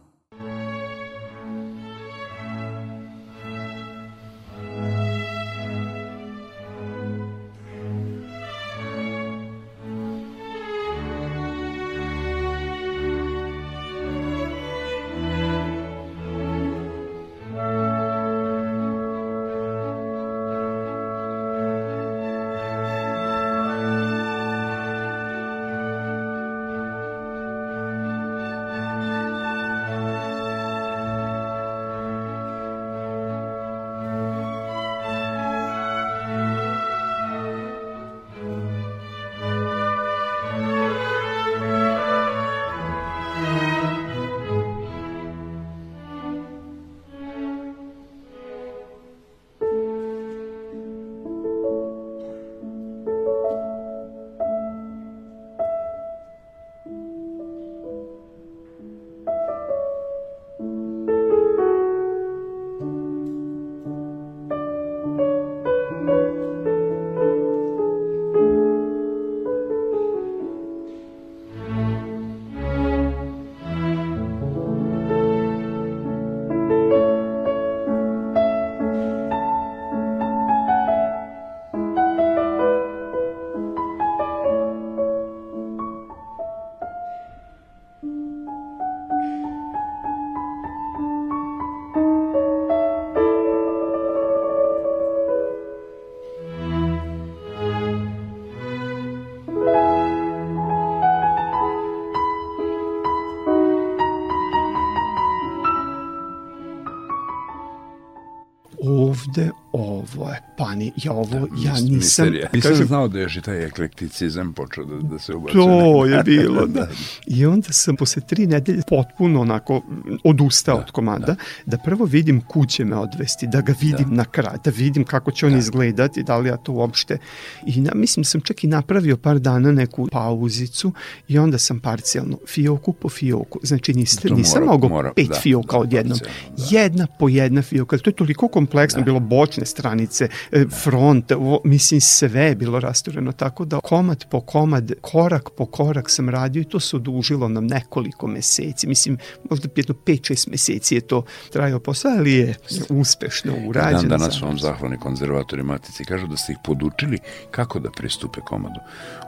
pani, 110.61 110.91
ja 111.03 111.11
ovo, 111.11 111.25
da, 111.25 111.37
ja 111.37 111.73
nisam... 111.73 111.95
Misterija. 111.95 112.49
Nisam 112.53 112.71
kažem, 112.71 112.87
znao 112.87 113.07
da 113.07 113.19
je 113.19 113.27
i 113.37 113.41
taj 113.41 113.65
eklekticizam 113.65 114.53
počeo 114.53 114.85
da, 114.85 114.95
da 115.07 115.19
se 115.19 115.33
ubacuje. 115.33 115.65
To 115.65 116.05
je 116.05 116.23
bilo, 116.33 116.65
da. 116.65 116.87
I 117.27 117.45
onda 117.45 117.71
sam 117.71 117.95
posle 117.95 118.21
tri 118.21 118.47
nedelje 118.47 118.81
potpuno 118.87 119.41
onako 119.41 119.81
odustao 120.23 120.75
da, 120.75 120.81
od 120.81 120.91
komada, 120.91 121.25
da. 121.25 121.35
da 121.65 121.77
prvo 121.77 122.05
vidim 122.05 122.41
kuće 122.41 122.85
me 122.85 122.95
odvesti, 122.95 123.47
da 123.47 123.61
ga 123.61 123.73
vidim 123.81 124.09
da. 124.09 124.15
na 124.15 124.25
kraj, 124.25 124.57
da 124.63 124.71
vidim 124.71 125.03
kako 125.03 125.31
će 125.31 125.45
on 125.45 125.51
da. 125.51 125.57
izgledati, 125.57 126.23
da 126.23 126.37
li 126.37 126.49
ja 126.49 126.57
to 126.57 126.71
uopšte... 126.71 127.17
I 127.65 127.81
na, 127.81 127.91
mislim 127.95 128.23
sam 128.23 128.41
čak 128.41 128.63
i 128.63 128.67
napravio 128.67 129.17
par 129.17 129.39
dana 129.39 129.71
neku 129.71 130.07
pauzicu 130.11 130.93
i 131.27 131.37
onda 131.37 131.57
sam 131.57 131.79
parcijalno 131.79 132.37
fioku 132.47 132.93
po 132.93 133.09
fioku. 133.09 133.59
Znači 133.63 133.93
niste, 133.93 134.27
to 134.27 134.35
nisam 134.35 134.63
mogo 134.63 134.89
mora, 134.89 135.13
pet 135.15 135.27
da, 135.27 135.35
fioka 135.35 135.77
da, 135.77 135.79
odjednom. 135.79 136.17
Da. 136.17 136.29
Jedna 136.69 137.07
po 137.19 137.29
jedna 137.29 137.61
fioka. 137.61 137.97
To 137.97 138.09
je 138.09 138.13
toliko 138.13 138.47
kompleksno, 138.47 139.01
da. 139.01 139.05
bilo 139.05 139.19
bočne 139.19 139.65
stranice, 139.65 140.27
da. 140.50 140.50
Front, 140.83 141.31
o, 141.31 141.61
mislim 141.63 142.01
sve 142.01 142.41
je 142.41 142.55
bilo 142.55 142.79
rastureno, 142.79 143.31
tako 143.31 143.65
da 143.65 143.79
komad 143.79 144.25
po 144.29 144.41
komad, 144.41 144.91
korak 145.01 145.49
po 145.57 145.65
korak 145.65 146.09
sam 146.09 146.29
radio 146.29 146.61
i 146.61 146.65
to 146.65 146.79
se 146.79 146.95
odužilo 146.95 147.47
nam 147.47 147.67
nekoliko 147.67 148.27
meseci. 148.27 148.87
Mislim, 148.87 149.17
možda 149.49 149.69
jedno 149.75 149.95
5-6 150.05 150.49
meseci 150.49 150.95
je 150.95 151.01
to 151.01 151.23
trajao 151.51 151.79
posao, 151.79 152.11
ali 152.11 152.33
je 152.33 152.55
uspešno 152.89 153.53
urađeno. 153.67 154.01
Dan 154.01 154.09
danas 154.09 154.41
vam 154.41 154.59
zahvalni 154.59 154.97
konzervatori 154.97 155.63
Matici 155.63 156.05
kažu 156.05 156.27
da 156.27 156.37
ste 156.37 156.51
ih 156.51 156.57
podučili 156.63 157.19
kako 157.51 157.79
da 157.79 157.91
pristupe 157.91 158.39
komadu. 158.41 158.79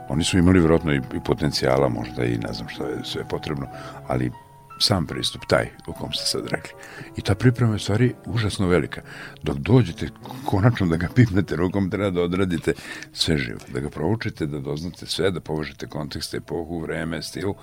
Oni 0.08 0.24
su 0.24 0.38
imali 0.38 0.58
vjerojatno 0.58 0.92
i, 0.92 0.96
i 0.96 1.20
potencijala, 1.24 1.88
možda 1.88 2.24
i 2.24 2.38
ne 2.38 2.52
znam 2.52 2.68
šta 2.68 2.84
je 2.84 3.04
sve 3.04 3.28
potrebno, 3.28 3.66
ali 4.06 4.30
sam 4.78 5.06
pristup, 5.06 5.42
taj 5.48 5.70
o 5.86 5.92
kom 5.92 6.12
ste 6.12 6.26
sad 6.26 6.46
rekli. 6.46 6.72
I 7.16 7.22
ta 7.22 7.34
priprema 7.34 7.72
je 7.72 7.78
stvari 7.78 8.14
užasno 8.26 8.66
velika. 8.66 9.02
Dok 9.42 9.56
dođete 9.56 10.08
konačno 10.44 10.86
da 10.86 10.96
ga 10.96 11.08
pipnete 11.14 11.56
rukom, 11.56 11.90
treba 11.90 12.10
da 12.10 12.22
odradite 12.22 12.74
sve 13.12 13.38
živo. 13.38 13.60
Da 13.68 13.80
ga 13.80 13.90
proučite, 13.90 14.46
da 14.46 14.58
doznate 14.58 15.06
sve, 15.06 15.30
da 15.30 15.40
povežete 15.40 15.86
kontekste, 15.86 16.36
epohu, 16.36 16.80
vreme, 16.80 17.22
stil, 17.22 17.54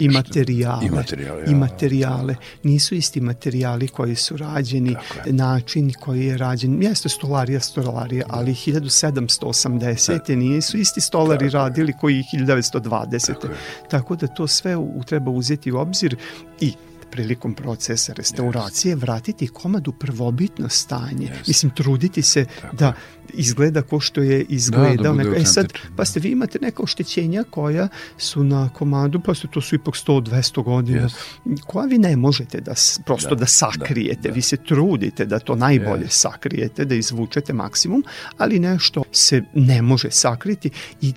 I 0.00 0.08
materijale. 0.08 0.86
I 0.86 0.90
materijale. 0.90 1.40
Ja. 1.40 1.50
I 1.50 1.54
materijale. 1.54 2.36
Nisu 2.62 2.94
isti 2.94 3.20
materijali 3.20 3.88
koji 3.88 4.14
su 4.14 4.36
rađeni, 4.36 4.96
način 5.26 5.92
koji 6.00 6.26
je 6.26 6.38
rađen. 6.38 6.82
Jeste 6.82 7.08
stolarija, 7.08 7.60
stolarija, 7.60 8.26
da. 8.26 8.34
ali 8.34 8.52
1780. 8.52 10.28
Da. 10.28 10.34
nisu 10.34 10.78
isti 10.78 11.00
stolari 11.00 11.50
Tako 11.50 11.56
radili 11.58 11.92
koji 12.00 12.24
1920. 12.34 13.26
Tako, 13.26 13.48
Tako 13.90 14.16
da 14.16 14.26
to 14.26 14.46
sve 14.46 14.76
u, 14.76 15.02
treba 15.06 15.30
uzeti 15.30 15.72
u 15.72 15.76
obzir 15.76 16.16
i 16.60 16.72
prilikom 17.10 17.54
procesa 17.54 18.12
restauracije 18.12 18.96
yes. 18.96 19.00
vratiti 19.00 19.48
komad 19.48 19.88
u 19.88 19.92
prvobitno 19.92 20.68
stanje. 20.68 21.26
Yes. 21.26 21.48
Mislim, 21.48 21.72
truditi 21.74 22.22
se 22.22 22.44
Tako. 22.60 22.76
da 22.76 22.92
izgleda 23.34 23.82
ko 23.82 24.00
što 24.00 24.22
je 24.22 24.42
izgledao. 24.48 25.14
Da, 25.14 25.24
da 25.24 25.36
e 25.36 25.44
sad, 25.44 25.72
pa 25.96 26.04
ste 26.04 26.20
vi 26.20 26.30
imate 26.30 26.58
neka 26.62 26.82
oštećenja 26.82 27.44
koja 27.50 27.88
su 28.16 28.44
na 28.44 28.68
komadu, 28.68 29.20
pa 29.20 29.34
ste 29.34 29.48
to 29.48 29.60
su 29.60 29.74
ipak 29.74 29.94
100-200 29.94 30.62
godina, 30.62 31.08
yes. 31.44 31.62
koja 31.66 31.86
vi 31.86 31.98
ne 31.98 32.16
možete 32.16 32.60
da, 32.60 32.74
prosto 33.06 33.34
da, 33.34 33.40
da 33.40 33.46
sakrijete. 33.46 34.20
Da, 34.22 34.28
da. 34.28 34.34
Vi 34.34 34.42
se 34.42 34.56
trudite 34.56 35.26
da 35.26 35.38
to 35.38 35.54
najbolje 35.54 36.06
yes. 36.06 36.20
sakrijete, 36.20 36.84
da 36.84 36.94
izvučete 36.94 37.52
maksimum, 37.52 38.04
ali 38.38 38.58
nešto 38.58 39.02
se 39.12 39.42
ne 39.54 39.82
može 39.82 40.10
sakriti 40.10 40.70
i 41.00 41.12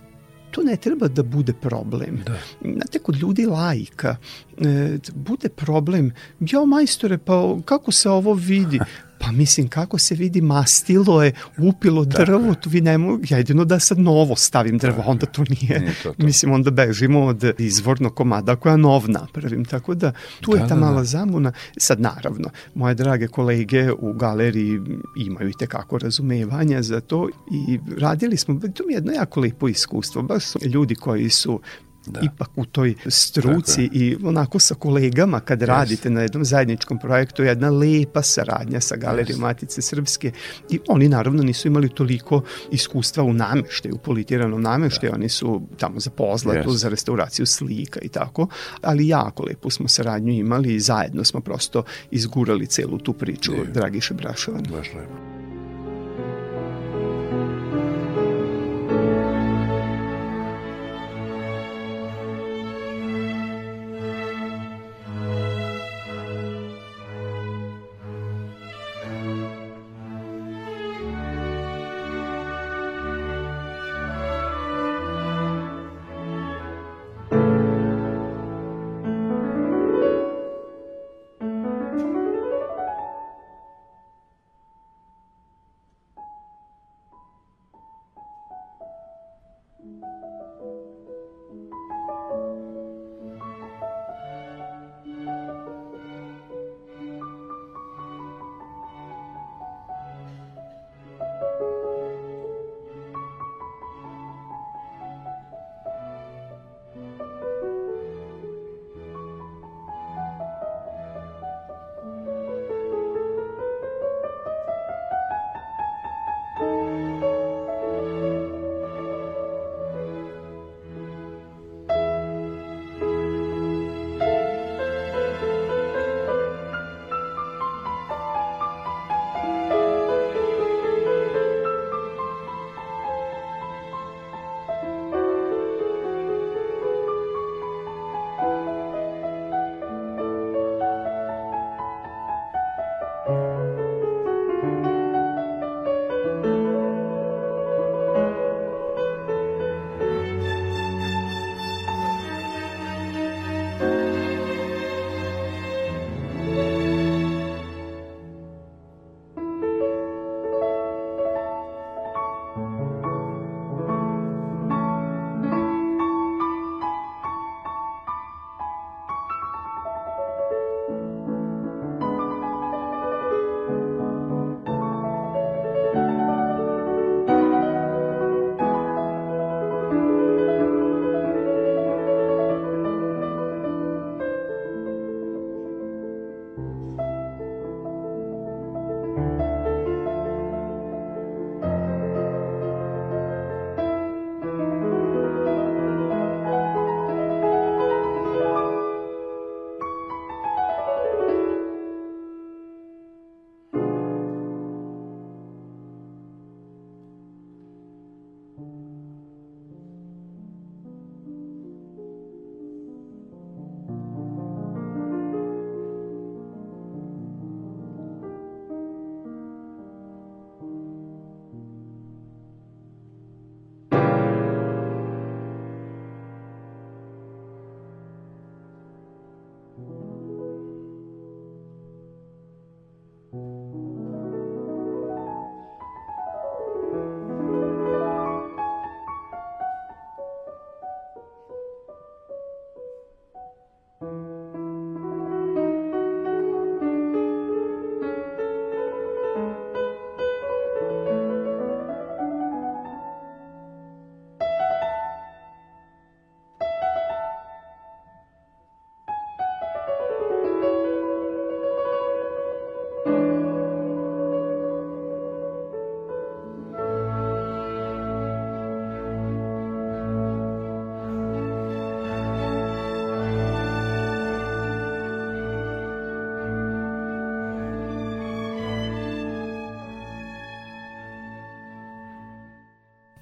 to 0.52 0.64
ne 0.64 0.76
treba 0.76 1.08
da 1.08 1.24
bude 1.24 1.54
problem. 1.54 2.22
Da. 2.26 2.38
Znate, 2.62 3.00
kod 3.00 3.16
ljudi 3.16 3.46
lajka 3.46 4.16
e, 4.58 4.98
bude 5.14 5.50
problem, 5.50 6.12
ja 6.40 6.66
majstore, 6.66 7.18
pa 7.18 7.58
kako 7.66 7.92
se 7.92 8.10
ovo 8.10 8.34
vidi? 8.34 8.80
Pa 9.22 9.32
mislim, 9.32 9.68
kako 9.68 9.98
se 9.98 10.16
vidi, 10.16 10.42
mastilo 10.42 11.24
je 11.24 11.34
upilo 11.58 12.06
drvo, 12.06 12.56
tu 12.56 12.70
vi 12.70 12.82
ne 12.82 12.98
mogu, 12.98 13.24
jedino 13.30 13.66
da 13.66 13.80
sad 13.80 14.00
novo 14.00 14.36
stavim 14.36 14.78
drvo, 14.78 15.04
onda 15.06 15.26
to 15.26 15.44
nije, 15.50 15.80
nije 15.80 15.94
to, 16.04 16.14
to. 16.14 16.26
mislim, 16.26 16.52
onda 16.52 16.72
bežimo 16.72 17.26
od 17.26 17.44
izvornog 17.58 18.16
komada 18.16 18.56
koja 18.56 18.78
nov 18.78 19.10
napravim, 19.10 19.66
tako 19.66 19.96
da 19.96 20.12
tu 20.42 20.52
da, 20.52 20.58
je 20.58 20.68
ta 20.68 20.76
da, 20.76 20.82
mala 20.82 20.98
da. 20.98 21.04
zamuna. 21.04 21.52
Sad, 21.78 22.02
naravno, 22.02 22.50
moje 22.76 22.96
drage 22.96 23.28
kolege 23.28 23.92
u 23.92 24.14
galeriji 24.14 24.80
imaju 25.18 25.50
i 25.50 25.58
tekako 25.60 25.98
razumevanja 25.98 26.82
za 26.82 27.02
to 27.02 27.30
i 27.52 27.80
radili 27.98 28.38
smo, 28.38 28.60
to 28.74 28.84
mi 28.88 28.94
je 28.94 28.98
jedno 28.98 29.12
jako 29.12 29.40
lepo 29.40 29.68
iskustvo, 29.68 30.22
baš 30.22 30.46
su 30.46 30.60
ljudi 30.66 30.96
koji 30.96 31.30
su 31.30 31.62
da. 32.06 32.20
ipak 32.24 32.50
u 32.56 32.66
toj 32.66 32.96
struci 33.08 33.90
i 33.94 34.18
onako 34.24 34.60
sa 34.60 34.76
kolegama 34.76 35.40
kad 35.40 35.60
yes. 35.60 35.66
radite 35.66 36.10
na 36.10 36.22
jednom 36.22 36.46
zajedničkom 36.46 37.00
projektu 37.00 37.44
jedna 37.44 37.70
lepa 37.70 38.22
saradnja 38.22 38.82
sa 38.82 38.96
Galerijom 38.96 39.40
yes. 39.40 39.42
Matice 39.42 39.82
Srpske 39.82 40.32
i 40.70 40.80
oni 40.88 41.10
naravno 41.10 41.44
nisu 41.44 41.68
imali 41.68 41.90
toliko 41.90 42.42
iskustva 42.72 43.24
u 43.24 43.34
nameštaju, 43.34 43.96
u 43.96 43.98
politiranom 43.98 44.62
nameštaju, 44.62 45.12
da. 45.12 45.16
oni 45.16 45.30
su 45.30 45.62
tamo 45.78 46.00
za 46.00 46.10
pozlatu, 46.10 46.70
yes. 46.70 46.78
za 46.78 46.90
restauraciju 46.90 47.46
slika 47.46 48.00
i 48.02 48.10
tako, 48.10 48.48
ali 48.82 49.08
jako 49.08 49.44
lepu 49.44 49.70
smo 49.70 49.88
saradnju 49.88 50.34
imali 50.34 50.76
i 50.76 50.80
zajedno 50.80 51.24
smo 51.24 51.40
prosto 51.42 51.84
izgurali 52.12 52.68
celu 52.68 52.98
tu 52.98 53.14
priču. 53.14 53.52
Dragiše 53.74 54.14
Brašovan. 54.14 54.64
Baš 54.72 54.88
lepo. 54.94 55.41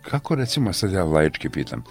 Kako 0.10 0.36
recimo, 0.36 0.74
sad 0.74 0.92
ja 0.92 1.04
laički 1.04 1.50
pitam, 1.50 1.84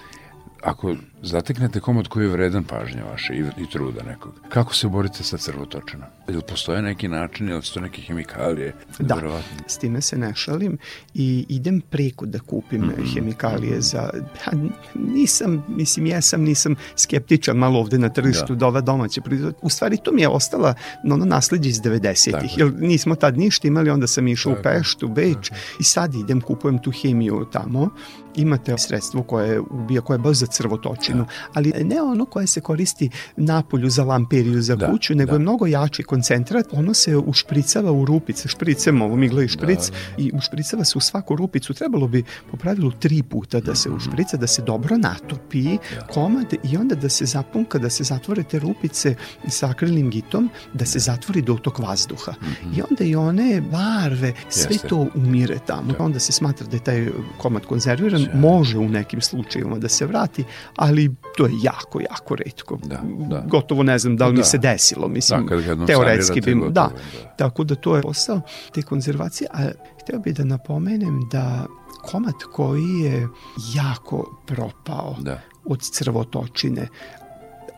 ako 0.62 0.97
zateknete 1.23 1.81
komad 1.81 2.09
koji 2.09 2.25
je 2.25 2.31
vredan 2.31 2.64
pažnje 2.64 3.03
vaše 3.03 3.35
i, 3.35 3.62
i 3.62 3.71
truda 3.73 4.03
nekog, 4.03 4.33
kako 4.49 4.75
se 4.75 4.88
borite 4.88 5.25
sa 5.25 5.37
crvotočinom? 5.37 6.07
Ili 6.29 6.42
postoje 6.49 6.83
neki 6.83 7.09
način, 7.09 7.49
ili 7.49 7.62
su 7.62 7.75
to 7.75 7.81
neke 7.81 8.03
hemikalije? 8.03 8.75
Da, 8.99 9.14
verovatno? 9.14 9.57
s 9.66 9.79
time 9.79 10.01
se 10.01 10.18
ne 10.18 10.35
šalim 10.35 10.79
i 11.14 11.47
idem 11.49 11.81
preko 11.81 12.27
da 12.27 12.38
kupim 12.38 12.81
mm 12.81 12.90
-hmm. 12.90 13.14
hemikalije 13.14 13.81
za... 13.81 14.11
Ja, 14.47 14.53
nisam, 14.94 15.64
mislim, 15.68 16.07
jesam, 16.07 16.42
nisam 16.42 16.75
skeptičan 16.97 17.57
malo 17.57 17.81
ovde 17.81 17.99
na 17.99 18.09
tržištu 18.09 18.55
da, 18.55 18.59
da 18.59 18.66
ova 18.66 18.81
domaća 18.81 19.21
proizvod. 19.21 19.55
U 19.62 19.71
stvari, 19.71 19.97
to 20.03 20.12
mi 20.12 20.23
je 20.23 20.29
ostala 20.29 20.75
ono 21.05 21.25
nasledđe 21.25 21.68
iz 21.68 21.81
90-ih, 21.81 22.59
jer 22.59 22.73
nismo 22.79 23.14
tad 23.14 23.38
ništa 23.38 23.68
imali, 23.68 23.90
onda 23.90 24.07
sam 24.07 24.29
išao 24.29 24.53
u 24.53 24.62
Peštu, 24.62 25.09
Beč 25.09 25.51
i 25.81 25.85
sad 25.85 26.14
idem, 26.14 26.40
kupujem 26.40 26.79
tu 26.79 26.90
hemiju 26.90 27.47
tamo 27.53 27.90
imate 28.38 28.79
sredstvo 28.79 29.22
koje 29.22 29.61
ubija, 29.61 30.01
koje 30.01 30.14
je 30.14 30.18
baš 30.18 30.37
za 30.37 30.46
crvotočinu, 30.46 31.24
da. 31.24 31.31
ali 31.55 31.72
ne 31.85 32.03
ono 32.03 32.24
koje 32.24 32.46
se 32.46 32.61
koristi 32.61 33.11
napolju 33.37 33.90
za 33.90 34.05
lamperiju 34.05 34.62
za 34.62 34.77
da, 34.77 34.90
kuću, 34.90 35.14
nego 35.14 35.31
da. 35.31 35.35
je 35.35 35.38
mnogo 35.38 35.66
jači 35.66 36.03
koncentrat. 36.03 36.66
Ono 36.72 36.94
se 36.94 37.16
ušpricava 37.16 37.92
u 37.92 38.05
rupice, 38.05 38.48
špricem, 38.48 39.03
ovo 39.03 39.16
mi 39.16 39.29
gleda 39.29 39.48
špric, 39.48 39.90
da, 39.90 39.96
da. 40.16 40.22
i 40.22 40.31
ušpricava 40.35 40.85
se 40.85 40.98
u 40.98 41.01
svaku 41.01 41.37
rupicu. 41.37 41.74
Trebalo 41.74 42.09
bi 42.09 42.24
po 42.51 42.57
pravilu 42.57 42.90
tri 42.90 43.22
puta 43.22 43.61
da 43.61 43.74
se 43.74 43.88
mhm. 43.88 43.96
ušprica, 43.96 44.37
da 44.37 44.46
se 44.46 44.62
dobro 44.62 44.96
natopi 44.96 45.62
da. 45.64 46.07
komad 46.07 46.55
i 46.64 46.77
onda 46.77 46.94
da 46.94 47.09
se 47.09 47.27
zapunka, 47.27 47.79
da 47.79 47.90
se 47.90 48.05
zatvore 48.05 48.42
te 48.42 48.59
rupice 48.59 49.14
sa 49.48 49.70
akrilnim 49.70 50.11
gitom, 50.11 50.51
da 50.72 50.85
se 50.85 50.98
zatvori 50.98 51.42
dotok 51.42 51.79
vazduha. 51.79 52.33
Mm 52.33 52.44
-hmm. 52.44 52.79
I 52.79 52.83
onda 52.90 53.05
i 53.05 53.14
one 53.14 53.61
barve, 53.61 54.33
sve 54.48 54.74
Jeste. 54.74 54.88
to 54.88 55.07
umire 55.14 55.59
tamo. 55.66 55.92
Da. 55.92 56.05
Onda 56.05 56.18
se 56.18 56.33
smatra 56.33 56.66
da 56.66 56.77
je 56.77 56.85
taj 56.85 57.09
komad 57.38 57.66
konzerviran, 57.66 58.28
može 58.35 58.79
u 58.79 58.88
nekim 58.88 59.21
slučajevima 59.21 59.79
da 59.79 59.88
se 59.88 60.07
vrati, 60.07 60.45
ali 60.77 61.14
to 61.37 61.47
je 61.47 61.53
jako, 61.62 62.01
jako 62.01 62.35
redko. 62.35 62.79
Da, 62.85 63.01
da. 63.31 63.45
Gotovo 63.47 63.83
ne 63.83 63.99
znam 63.99 64.17
da 64.17 64.27
li 64.27 64.33
da. 64.33 64.38
mi 64.38 64.45
se 64.45 64.59
desilo, 64.59 65.09
mislim, 65.09 65.47
da, 65.47 65.87
teoretski 65.87 66.41
bi... 66.41 66.55
Da, 66.55 66.71
da, 66.71 66.91
tako 67.37 67.64
da 67.64 67.75
to 67.75 67.97
je 67.97 68.03
posao 68.03 68.41
te 68.75 68.83
konzervacije, 68.83 69.49
a 69.53 69.69
hteo 70.03 70.19
bih 70.19 70.35
da 70.35 70.45
napomenem 70.45 71.29
da 71.33 71.67
komad 72.03 72.35
koji 72.53 73.01
je 73.01 73.29
jako 73.75 74.41
propao 74.47 75.17
da. 75.21 75.41
od 75.64 75.81
crvotočine, 75.81 76.88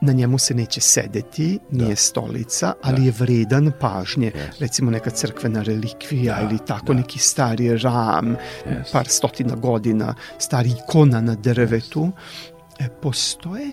na 0.01 0.13
njemu 0.13 0.39
se 0.39 0.55
neće 0.55 0.81
sedeti, 0.81 1.59
nije 1.71 1.89
da. 1.89 1.97
stolica, 1.97 2.73
ali 2.83 2.97
da. 2.97 3.03
je 3.03 3.13
vredan 3.19 3.73
pažnje. 3.81 4.33
Yes. 4.35 4.61
Recimo 4.61 4.91
neka 4.91 5.11
crkvena 5.11 5.63
relikvija 5.63 6.37
da. 6.37 6.43
ili 6.43 6.59
tako 6.67 6.87
da. 6.87 6.95
neki 6.95 7.19
stari 7.19 7.79
ram, 7.79 8.37
yes. 8.67 8.93
par 8.93 9.09
stotina 9.09 9.55
godina, 9.55 10.15
stari 10.39 10.71
ikona 10.71 11.21
na 11.21 11.35
drvetu. 11.35 12.01
Yes. 12.79 12.89
Postoje 13.03 13.71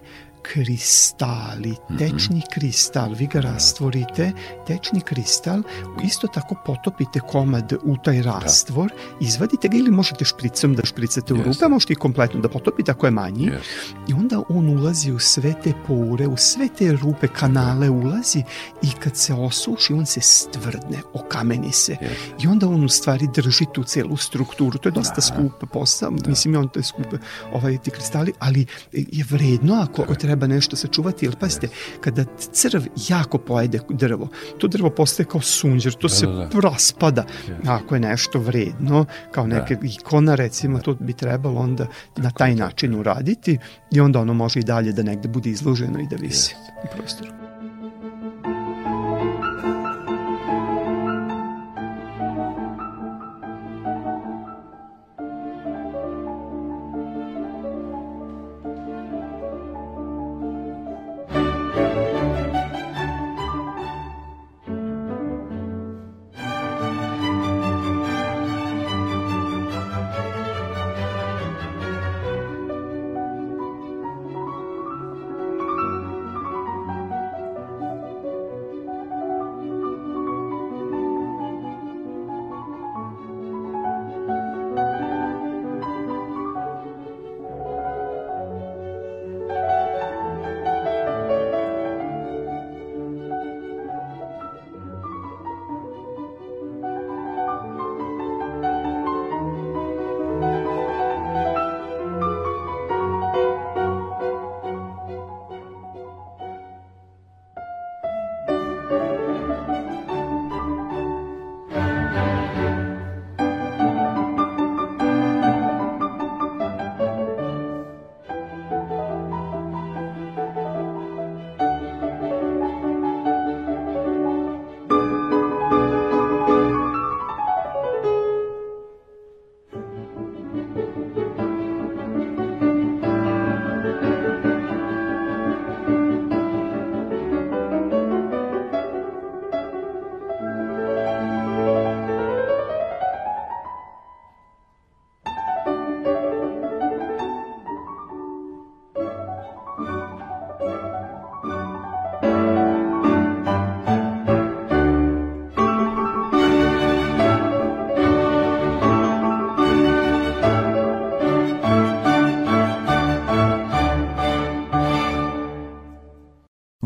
kristali, 0.53 1.75
mhm. 1.89 1.97
tečni 1.97 2.41
kristal, 2.53 3.13
vi 3.13 3.27
ga 3.27 3.41
da. 3.41 3.51
rastvorite, 3.51 4.31
tečni 4.67 5.01
kristal, 5.01 5.61
isto 6.03 6.27
tako 6.27 6.55
potopite 6.65 7.19
komad 7.19 7.73
u 7.83 7.97
taj 7.97 8.21
da. 8.21 8.31
rastvor, 8.31 8.91
izvadite 9.21 9.67
ga 9.67 9.77
ili 9.77 9.91
možete 9.91 10.25
špricom 10.25 10.75
da 10.75 10.85
špricate 10.85 11.33
u 11.33 11.37
rupe, 11.37 11.67
možete 11.69 11.93
i 11.93 11.95
kompletno 11.95 12.39
da 12.39 12.49
potopite 12.49 12.91
ako 12.91 13.07
je 13.07 13.11
manji. 13.11 13.51
I 14.07 14.13
onda 14.13 14.41
on 14.49 14.69
ulazi 14.69 15.11
u 15.11 15.19
sve 15.19 15.53
te 15.63 15.73
pore, 15.87 16.27
u 16.27 16.37
sve 16.37 16.67
te 16.77 16.91
rupe, 16.91 17.27
kanale 17.27 17.89
ulazi 17.89 18.43
i 18.81 18.91
kad 18.99 19.17
se 19.17 19.33
osuši 19.33 19.93
on 19.93 20.05
se 20.05 20.21
stvrdne, 20.21 21.01
okameni 21.13 21.71
se. 21.71 21.97
I 22.43 22.47
onda 22.47 22.67
on 22.67 22.83
u 22.83 22.89
stvari 22.89 23.27
drži 23.35 23.65
tu 23.73 23.83
celu 23.83 24.17
strukturu, 24.17 24.77
to 24.77 24.89
je 24.89 24.93
dosta 24.93 25.15
da. 25.15 25.21
skup 25.21 25.69
posao, 25.71 26.11
mislim 26.27 26.53
je 26.53 26.59
on 26.59 26.69
to 26.69 26.79
je 26.79 26.83
skup 26.83 27.05
ovaj, 27.53 27.77
ti 27.77 27.91
kristali, 27.91 28.33
ali 28.39 28.65
je 28.91 29.25
vredno 29.29 29.73
ako, 29.81 30.01
ako 30.01 30.15
treba 30.15 30.36
treba 30.37 30.55
nešto 30.55 30.75
sačuvati, 30.75 31.25
jer 31.25 31.35
pazite, 31.35 31.67
kada 32.01 32.25
crv 32.51 32.81
jako 33.09 33.37
pojede 33.37 33.79
drvo, 33.89 34.27
to 34.57 34.67
drvo 34.67 34.89
postaje 34.89 35.27
kao 35.27 35.41
sunđer, 35.41 35.93
to 35.93 36.07
da, 36.07 36.13
se 36.13 36.25
da, 36.25 36.33
da. 36.33 36.59
raspada. 36.59 37.25
Ako 37.67 37.95
je 37.95 37.99
nešto 37.99 38.39
vredno, 38.39 39.05
kao 39.31 39.47
neke 39.47 39.75
da. 39.75 39.87
ikona 39.87 40.35
recimo, 40.35 40.79
to 40.79 40.93
bi 40.99 41.13
trebalo 41.13 41.59
onda 41.59 41.85
Tako 41.85 42.21
na 42.21 42.31
taj 42.31 42.55
način 42.55 42.95
uraditi 42.95 43.57
i 43.91 43.99
onda 43.99 44.19
ono 44.19 44.33
može 44.33 44.59
i 44.59 44.63
dalje 44.63 44.91
da 44.91 45.03
negde 45.03 45.27
bude 45.27 45.49
izloženo 45.49 45.99
i 45.99 46.07
da 46.07 46.15
visi 46.15 46.55
u 46.83 46.97
prostoru. 46.97 47.36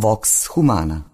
Vox 0.02 0.48
Humana 0.56 1.11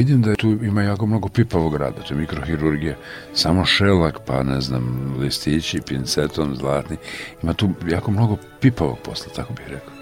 vidim 0.00 0.22
da 0.22 0.34
tu 0.34 0.50
ima 0.50 0.82
jako 0.82 1.06
mnogo 1.06 1.28
pipavog 1.28 1.76
rada, 1.76 2.02
to 2.02 2.14
je 2.14 2.20
mikrohirurgija, 2.20 2.96
samo 3.34 3.64
šelak, 3.64 4.18
pa 4.26 4.42
ne 4.42 4.60
znam, 4.60 5.14
listići, 5.18 5.80
pincetom, 5.80 6.56
zlatni, 6.56 6.96
ima 7.42 7.54
tu 7.54 7.68
jako 7.88 8.10
mnogo 8.10 8.36
pipavog 8.60 8.98
posla, 8.98 9.32
tako 9.36 9.52
bih 9.52 9.64
rekao 9.68 9.99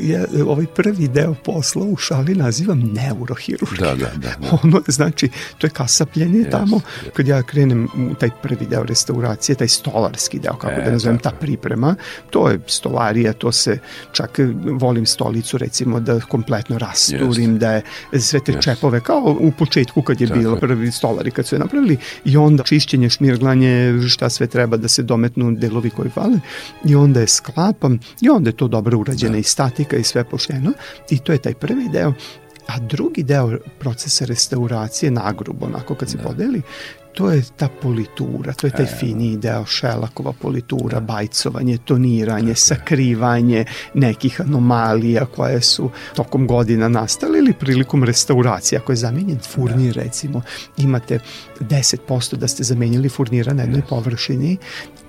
ja 0.00 0.24
ovaj 0.46 0.66
prvi 0.66 1.08
deo 1.08 1.34
posla 1.44 1.84
u 1.84 1.96
šali 1.96 2.34
nazivam 2.34 2.78
neurohirurgija. 2.78 3.94
Da, 3.94 3.94
da, 3.94 4.10
da, 4.16 4.34
da. 4.40 4.58
Ono, 4.62 4.82
znači, 4.86 5.28
to 5.58 5.66
je 5.66 5.70
kasapljenje 5.70 6.38
yes, 6.38 6.50
tamo. 6.50 6.76
Yes. 6.76 7.10
Kad 7.12 7.28
ja 7.28 7.42
krenem 7.42 7.84
u 8.10 8.14
taj 8.14 8.30
prvi 8.42 8.66
deo 8.66 8.82
restauracije, 8.84 9.56
taj 9.56 9.68
stolarski 9.68 10.38
deo, 10.38 10.56
kako 10.56 10.80
e, 10.80 10.84
da 10.84 10.90
nazovem, 10.90 11.18
ta 11.18 11.30
priprema, 11.30 11.94
to 12.30 12.48
je 12.48 12.60
stolarija, 12.66 13.32
to 13.32 13.52
se, 13.52 13.78
čak 14.12 14.38
volim 14.64 15.06
stolicu, 15.06 15.58
recimo, 15.58 16.00
da 16.00 16.20
kompletno 16.20 16.78
rasturim, 16.78 17.54
yes. 17.54 17.58
da 17.58 17.72
je 17.72 17.82
sve 18.20 18.40
te 18.40 18.52
yes. 18.52 18.62
čepove, 18.62 19.00
kao 19.00 19.36
u 19.40 19.52
početku 19.58 20.02
kad 20.02 20.20
je 20.20 20.26
tako. 20.26 20.40
bilo 20.40 20.56
prvi 20.56 20.92
stolari, 20.92 21.30
kad 21.30 21.46
su 21.46 21.54
je 21.54 21.58
napravili, 21.58 21.96
i 22.24 22.36
onda 22.36 22.62
čišćenje, 22.62 23.10
šmirglanje, 23.10 24.02
šta 24.08 24.30
sve 24.30 24.46
treba 24.46 24.76
da 24.76 24.88
se 24.88 25.02
dometnu 25.02 25.52
delovi 25.52 25.90
koji 25.90 26.10
fale, 26.10 26.40
i 26.84 26.94
onda 26.94 27.20
je 27.20 27.26
sklapam, 27.26 27.98
i 28.20 28.28
onda 28.28 28.48
je 28.48 28.56
to 28.56 28.68
dobro 28.68 28.98
urađeno 28.98 29.32
da. 29.32 29.38
i 29.38 29.42
stati 29.42 29.81
estetika 29.82 29.96
i 29.96 30.02
sve 30.02 30.24
pošteno 30.24 30.72
i 31.10 31.18
to 31.18 31.32
je 31.32 31.38
taj 31.38 31.54
prvi 31.54 31.88
deo 31.88 32.12
a 32.66 32.78
drugi 32.78 33.22
deo 33.22 33.58
procesa 33.78 34.24
restauracije 34.24 35.10
nagrubo 35.10 35.66
onako 35.66 35.94
kad 35.94 36.10
se 36.10 36.16
da. 36.16 36.22
podeli 36.22 36.62
to 37.14 37.30
je 37.30 37.42
ta 37.56 37.68
politura, 37.82 38.52
to 38.52 38.66
je 38.66 38.70
taj 38.70 38.84
e, 38.84 38.96
finiji 39.00 39.36
deo 39.36 39.64
šelakova 39.66 40.32
politura, 40.32 41.00
da. 41.00 41.00
bajcovanje, 41.00 41.78
toniranje, 41.78 42.54
sakrivanje 42.54 43.56
je. 43.56 43.64
nekih 43.94 44.40
anomalija 44.40 45.26
koje 45.26 45.60
su 45.60 45.90
tokom 46.16 46.46
godina 46.46 46.88
nastale 46.88 47.38
ili 47.38 47.52
prilikom 47.52 48.04
restauracije. 48.04 48.78
Ako 48.78 48.92
je 48.92 48.96
zamenjen 48.96 49.38
furnir, 49.38 49.94
da. 49.94 50.02
recimo, 50.02 50.42
imate 50.76 51.18
10% 51.60 52.36
da 52.36 52.48
ste 52.48 52.62
zamenili 52.62 53.08
furnira 53.08 53.52
na 53.52 53.62
jednoj 53.62 53.80
yes. 53.80 53.88
površini, 53.88 54.56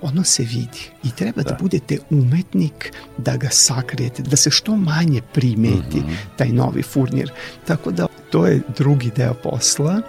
ono 0.02 0.24
se 0.24 0.42
vidi 0.42 0.90
i 1.04 1.10
treba 1.10 1.42
da. 1.42 1.50
da 1.50 1.56
budete 1.60 1.98
umetnik 2.10 2.92
da 3.18 3.36
ga 3.36 3.48
sakrijete, 3.50 4.22
da 4.22 4.36
se 4.36 4.50
što 4.50 4.76
manje 4.76 5.20
primeti 5.34 5.96
mm 5.96 6.06
-hmm. 6.06 6.36
taj 6.36 6.48
novi 6.48 6.82
furnir. 6.82 7.30
Tako 7.66 7.90
da 7.90 8.06
to 8.30 8.46
je 8.46 8.60
drugi 8.76 9.10
deo 9.16 9.34
posla 9.34 10.02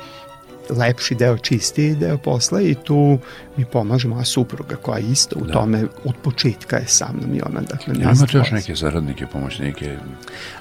lepši 0.69 1.15
deo, 1.15 1.38
čistiji 1.38 1.95
deo 1.95 2.17
posla 2.17 2.62
i 2.62 2.75
tu 2.84 3.19
mi 3.58 3.65
pomaže 3.65 4.08
moja 4.08 4.25
supruga 4.25 4.75
koja 4.75 4.97
je 4.97 5.12
isto 5.12 5.39
u 5.39 5.45
da. 5.45 5.54
tome 5.54 5.84
od 6.04 6.15
početka 6.23 6.78
je 6.78 6.88
sa 6.88 7.08
mnom 7.13 7.36
i 7.36 7.41
ona 7.45 7.62
dakle 7.62 7.93
ne 7.93 8.04
imate 8.04 8.38
još 8.38 8.51
neke 8.51 8.75
saradnike, 8.75 9.25
pomoćnike? 9.28 9.97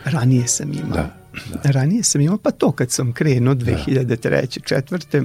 Ranije 0.05 0.47
sam 0.47 0.73
imao. 0.73 0.97
Da, 0.97 1.15
da. 1.53 1.71
Ranije 1.71 2.03
sam 2.03 2.21
imao, 2.21 2.39
pa 2.39 2.51
to 2.51 2.73
kad 2.73 2.91
sam 2.91 3.13
krenuo 3.13 3.55
2003. 3.55 4.31
Da. 4.31 4.47
četvrte, 4.65 5.23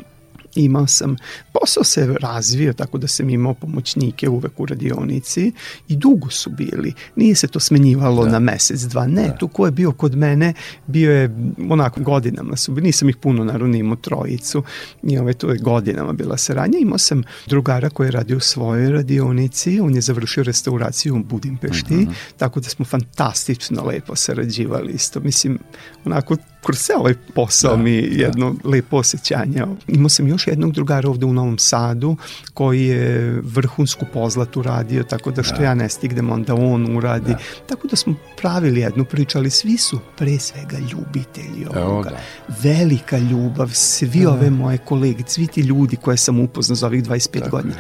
imao 0.55 0.87
sam, 0.87 1.15
posao 1.53 1.83
se 1.83 2.15
razvio 2.21 2.73
tako 2.73 2.97
da 2.97 3.07
sam 3.07 3.29
imao 3.29 3.53
pomoćnike 3.53 4.29
uvek 4.29 4.59
u 4.59 4.65
radionici 4.65 5.51
i 5.87 5.95
dugo 5.95 6.29
su 6.29 6.49
bili. 6.49 6.93
Nije 7.15 7.35
se 7.35 7.47
to 7.47 7.59
smenjivalo 7.59 8.25
da. 8.25 8.31
na 8.31 8.39
mesec, 8.39 8.81
dva. 8.81 9.07
Ne, 9.07 9.27
da. 9.27 9.37
tu 9.37 9.47
ko 9.47 9.65
je 9.65 9.71
bio 9.71 9.91
kod 9.91 10.15
mene, 10.15 10.53
bio 10.87 11.11
je 11.11 11.29
onako 11.69 12.01
godinama 12.01 12.55
su, 12.55 12.75
nisam 12.75 13.09
ih 13.09 13.15
puno 13.15 13.43
naravno 13.43 13.77
imao 13.77 13.95
trojicu 13.95 14.63
i 15.03 15.17
ove, 15.17 15.33
to 15.33 15.51
je 15.51 15.57
godinama 15.57 16.13
bila 16.13 16.37
saradnja. 16.37 16.79
Imao 16.79 16.97
sam 16.97 17.23
drugara 17.47 17.89
koji 17.89 18.07
je 18.07 18.11
radio 18.11 18.37
u 18.37 18.39
svojoj 18.39 18.91
radionici, 18.91 19.79
on 19.79 19.95
je 19.95 20.01
završio 20.01 20.43
restauraciju 20.43 21.15
u 21.15 21.23
Budimpešti, 21.23 21.93
mm 21.93 22.05
-hmm. 22.05 22.13
tako 22.37 22.59
da 22.59 22.69
smo 22.69 22.85
fantastično 22.85 23.83
lepo 23.83 24.15
sarađivali 24.15 24.93
isto. 24.93 25.19
Mislim, 25.19 25.59
onako 26.05 26.35
kroz 26.63 26.89
ovaj 26.97 27.13
posao 27.35 27.75
da, 27.75 27.83
mi 27.83 27.91
jedno 28.11 28.55
da. 28.63 28.69
lepo 28.69 28.97
osjećanje. 28.97 29.63
Imao 29.87 30.09
sam 30.09 30.27
još 30.27 30.47
jednog 30.47 30.71
drugara 30.71 31.09
ovde 31.09 31.25
u 31.25 31.33
Novom 31.33 31.57
Sadu 31.57 32.17
koji 32.53 32.85
je 32.85 33.41
vrhunsku 33.43 34.05
pozlatu 34.13 34.61
radio, 34.61 35.03
tako 35.03 35.31
da 35.31 35.43
što 35.43 35.57
da. 35.57 35.63
ja 35.63 35.73
ne 35.73 35.89
stignem, 35.89 36.29
onda 36.29 36.55
on 36.55 36.97
uradi. 36.97 37.31
Da. 37.31 37.39
Tako 37.67 37.87
da 37.87 37.95
smo 37.95 38.15
pravili 38.37 38.79
jednu 38.79 39.05
priču, 39.05 39.37
ali 39.37 39.49
svi 39.49 39.77
su 39.77 39.99
pre 40.17 40.39
svega 40.39 40.77
ljubitelji 40.77 41.65
ovoga. 41.75 42.09
Da. 42.09 42.19
Velika 42.63 43.17
ljubav, 43.17 43.69
svi 43.73 44.21
da. 44.23 44.31
ove 44.31 44.49
moje 44.49 44.77
kolege, 44.77 45.23
svi 45.27 45.47
ti 45.47 45.61
ljudi 45.61 45.95
koje 45.95 46.17
sam 46.17 46.39
upoznao 46.39 46.75
za 46.75 46.87
ovih 46.87 47.03
25 47.03 47.39
tako 47.39 47.49
godina, 47.49 47.75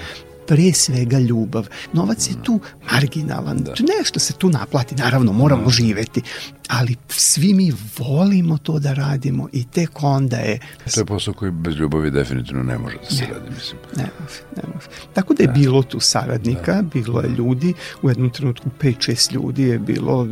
pre 0.49 0.73
svega 0.73 1.19
ljubav. 1.19 1.67
Novac 1.93 2.29
je 2.29 2.33
tu 2.43 2.59
marginalan. 2.91 3.57
Da. 3.57 3.73
Nešto 3.97 4.19
se 4.19 4.33
tu 4.33 4.49
naplati, 4.49 4.95
naravno 4.95 5.33
moramo 5.33 5.63
da. 5.63 5.69
živeti, 5.69 6.21
ali 6.69 6.95
svi 7.07 7.53
mi 7.53 7.73
volimo 7.97 8.57
to 8.57 8.79
da 8.79 8.93
radimo 8.93 9.49
i 9.51 9.63
tek 9.63 10.03
onda 10.03 10.37
je... 10.37 10.59
To 10.93 10.99
je 10.99 11.05
posao 11.05 11.33
koji 11.33 11.51
bez 11.51 11.75
ljubavi 11.75 12.11
definitivno 12.11 12.63
ne 12.63 12.77
može 12.77 12.97
da 12.97 13.15
se 13.15 13.23
ne, 13.23 13.29
radi, 13.33 13.49
mislim. 13.55 13.81
Ne 13.97 14.09
može, 14.19 14.41
ne 14.55 14.73
može. 14.73 14.87
Tako 15.13 15.33
da 15.33 15.43
je 15.43 15.47
da. 15.47 15.53
bilo 15.53 15.83
tu 15.83 15.99
saradnika, 15.99 16.73
da. 16.73 16.81
bilo 16.81 17.21
je 17.21 17.29
ljudi, 17.29 17.73
u 18.01 18.09
jednom 18.09 18.29
trenutku 18.29 18.69
5-6 18.81 19.33
ljudi 19.33 19.63
je 19.63 19.79
bilo 19.79 20.27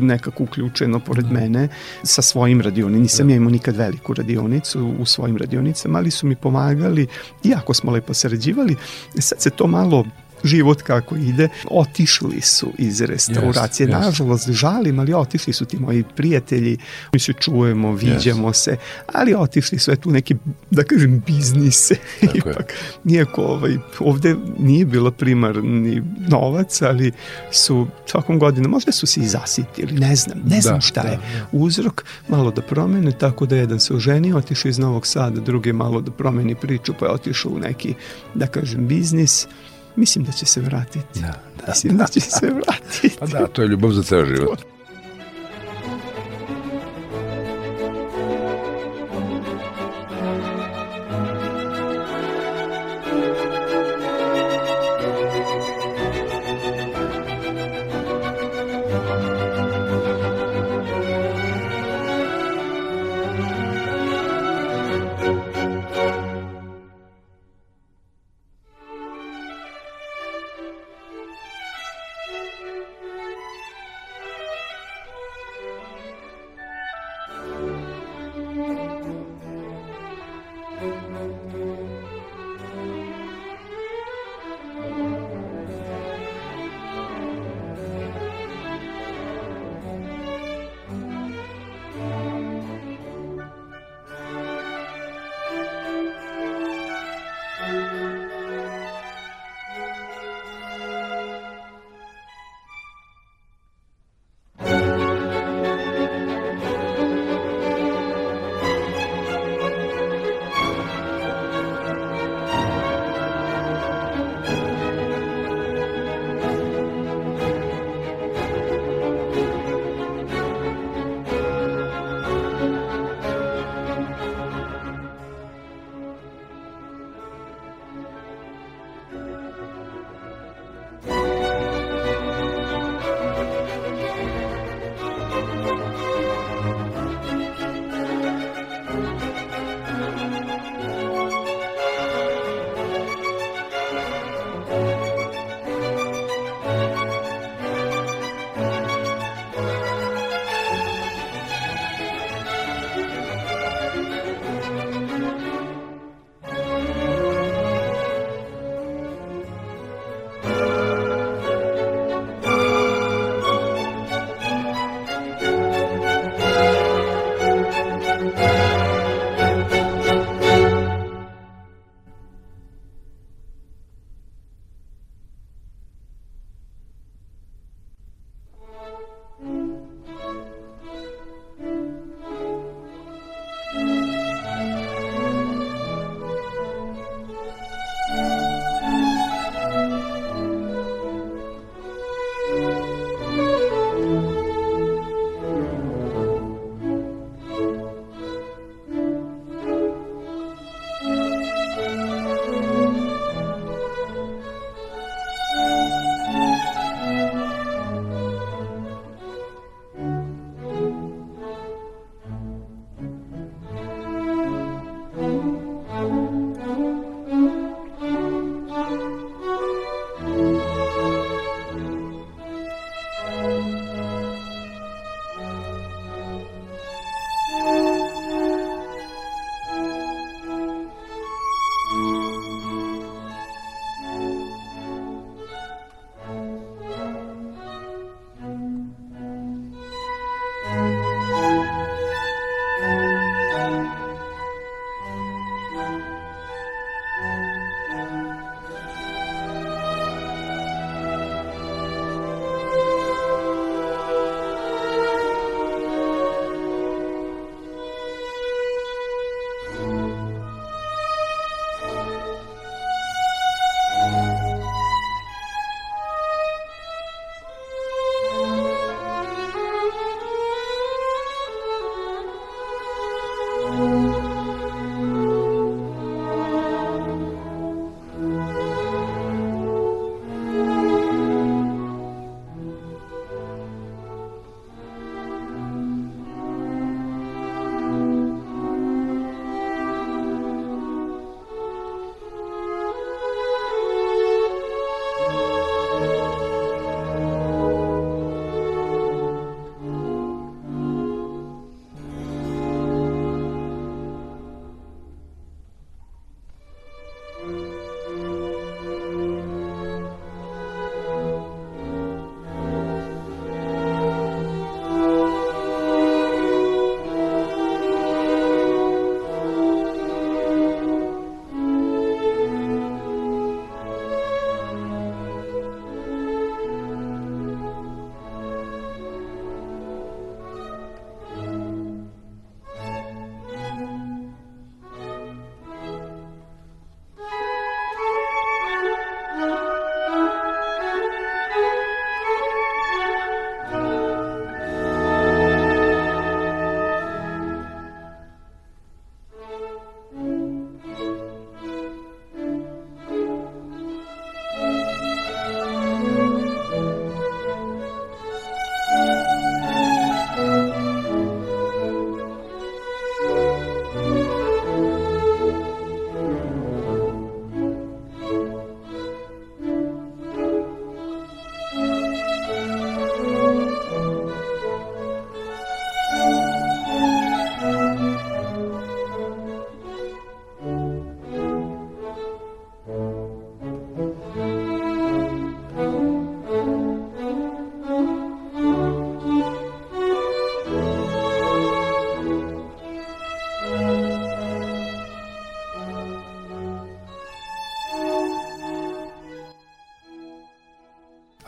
nekako 0.00 0.42
uključeno 0.42 1.00
pored 1.00 1.24
da. 1.24 1.32
mene 1.32 1.68
sa 2.02 2.22
svojim 2.22 2.60
radionicama. 2.60 3.02
Nisam 3.02 3.26
da. 3.26 3.32
ja 3.32 3.36
imao 3.36 3.50
nikad 3.50 3.76
veliku 3.76 4.14
radionicu 4.14 4.94
u 4.98 5.06
svojim 5.06 5.36
radionicama, 5.36 5.98
ali 5.98 6.10
su 6.10 6.26
mi 6.26 6.36
pomagali, 6.36 7.06
iako 7.44 7.74
smo 7.74 7.92
lepo 7.92 8.14
sarađivali, 8.14 8.76
sad 9.18 9.40
se 9.40 9.50
to 9.56 9.66
malo 9.66 10.04
život 10.44 10.82
kako 10.82 11.16
ide, 11.16 11.48
otišli 11.70 12.40
su 12.40 12.72
iz 12.78 13.00
restauracije. 13.00 13.88
Yes, 13.88 13.92
Nažalost, 13.92 14.50
žalim, 14.50 14.98
ali 14.98 15.14
otišli 15.14 15.52
su 15.52 15.64
ti 15.64 15.78
moji 15.78 16.04
prijatelji, 16.16 16.78
mi 17.12 17.18
se 17.18 17.32
čujemo, 17.32 17.92
viđamo 17.92 18.48
yes. 18.48 18.52
se, 18.52 18.76
ali 19.12 19.34
otišli 19.34 19.78
su 19.78 19.96
tu 19.96 20.10
neki, 20.10 20.36
da 20.70 20.84
kažem, 20.84 21.22
biznise. 21.26 21.94
Ipak, 22.34 22.74
nijako 23.04 23.42
ovaj, 23.42 23.76
ovde 23.98 24.36
nije 24.58 24.84
bilo 24.86 25.10
primarni 25.10 26.02
novac, 26.28 26.82
ali 26.82 27.12
su 27.52 27.86
svakom 28.06 28.38
godinu, 28.38 28.68
možda 28.68 28.92
su 28.92 29.06
se 29.06 29.20
i 29.20 29.26
zasitili, 29.26 29.92
ne 29.92 30.16
znam, 30.16 30.38
ne 30.44 30.60
znam 30.60 30.74
da, 30.74 30.80
šta 30.80 31.02
da, 31.02 31.08
je 31.08 31.16
da. 31.16 31.46
uzrok, 31.52 32.04
malo 32.28 32.50
da 32.50 32.62
promene, 32.62 33.12
tako 33.18 33.46
da 33.46 33.56
jedan 33.56 33.80
se 33.80 33.94
oženio, 33.94 34.36
otišao 34.36 34.68
iz 34.68 34.78
Novog 34.78 35.06
Sada, 35.06 35.40
drugi 35.40 35.72
malo 35.72 36.00
da 36.00 36.10
promeni 36.10 36.54
priču, 36.54 36.94
pa 36.98 37.06
je 37.06 37.12
otišao 37.12 37.52
u 37.52 37.58
neki, 37.58 37.94
da 38.34 38.46
kažem, 38.46 38.86
biznis, 38.86 39.46
Mislim 39.96 40.24
da 40.24 40.32
će 40.32 40.46
se 40.46 40.60
vratiti. 40.60 41.20
Da, 41.20 41.34
da. 41.58 41.64
Mislim 41.68 41.96
da 41.96 42.06
će 42.06 42.20
se 42.20 42.46
vratiti. 42.66 43.16
Pa 43.18 43.26
da, 43.26 43.46
to 43.46 43.62
je 43.62 43.68
ljubav 43.68 43.90
za 43.90 44.02
ceo 44.02 44.24
život. 44.24 44.60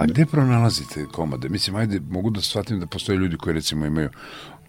A 0.06 0.08
gde 0.08 0.26
pronalazite 0.26 1.06
komade? 1.12 1.48
Mislim, 1.48 1.76
ajde, 1.76 2.00
mogu 2.10 2.30
da 2.30 2.40
shvatim 2.40 2.80
da 2.80 2.86
postoje 2.86 3.18
ljudi 3.18 3.36
koji 3.36 3.54
recimo 3.54 3.86
imaju 3.86 4.10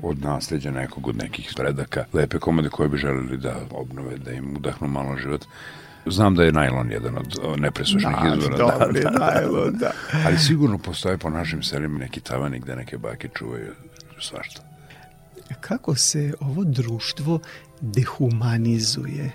od 0.01 0.21
nasledđa 0.21 0.71
nekog, 0.71 1.07
od 1.07 1.17
nekih 1.17 1.53
predaka, 1.55 2.05
lepe 2.13 2.39
komade 2.39 2.69
koje 2.69 2.89
bi 2.89 2.97
želeli 2.97 3.38
da 3.38 3.55
obnove, 3.71 4.17
da 4.17 4.31
im 4.31 4.55
udahnu 4.55 4.88
malo 4.88 5.17
život. 5.17 5.45
Znam 6.05 6.35
da 6.35 6.43
je 6.43 6.51
najlon 6.51 6.91
jedan 6.91 7.17
od 7.17 7.59
nepresušnih 7.59 8.15
da, 8.23 8.35
izvora. 8.38 8.57
Dobri, 8.57 9.03
da, 9.03 9.09
da. 9.09 9.19
najlon, 9.19 9.77
da. 9.77 9.91
Ali 10.25 10.38
sigurno 10.38 10.77
postoje 10.77 11.17
po 11.17 11.29
našim 11.29 11.63
selima 11.63 11.99
neki 11.99 12.19
tavani 12.19 12.59
gde 12.59 12.75
neke 12.75 12.97
bake 12.97 13.29
čuvaju 13.35 13.73
svašta. 14.19 14.61
Kako 15.61 15.95
se 15.95 16.33
ovo 16.39 16.63
društvo 16.63 17.39
dehumanizuje? 17.81 19.31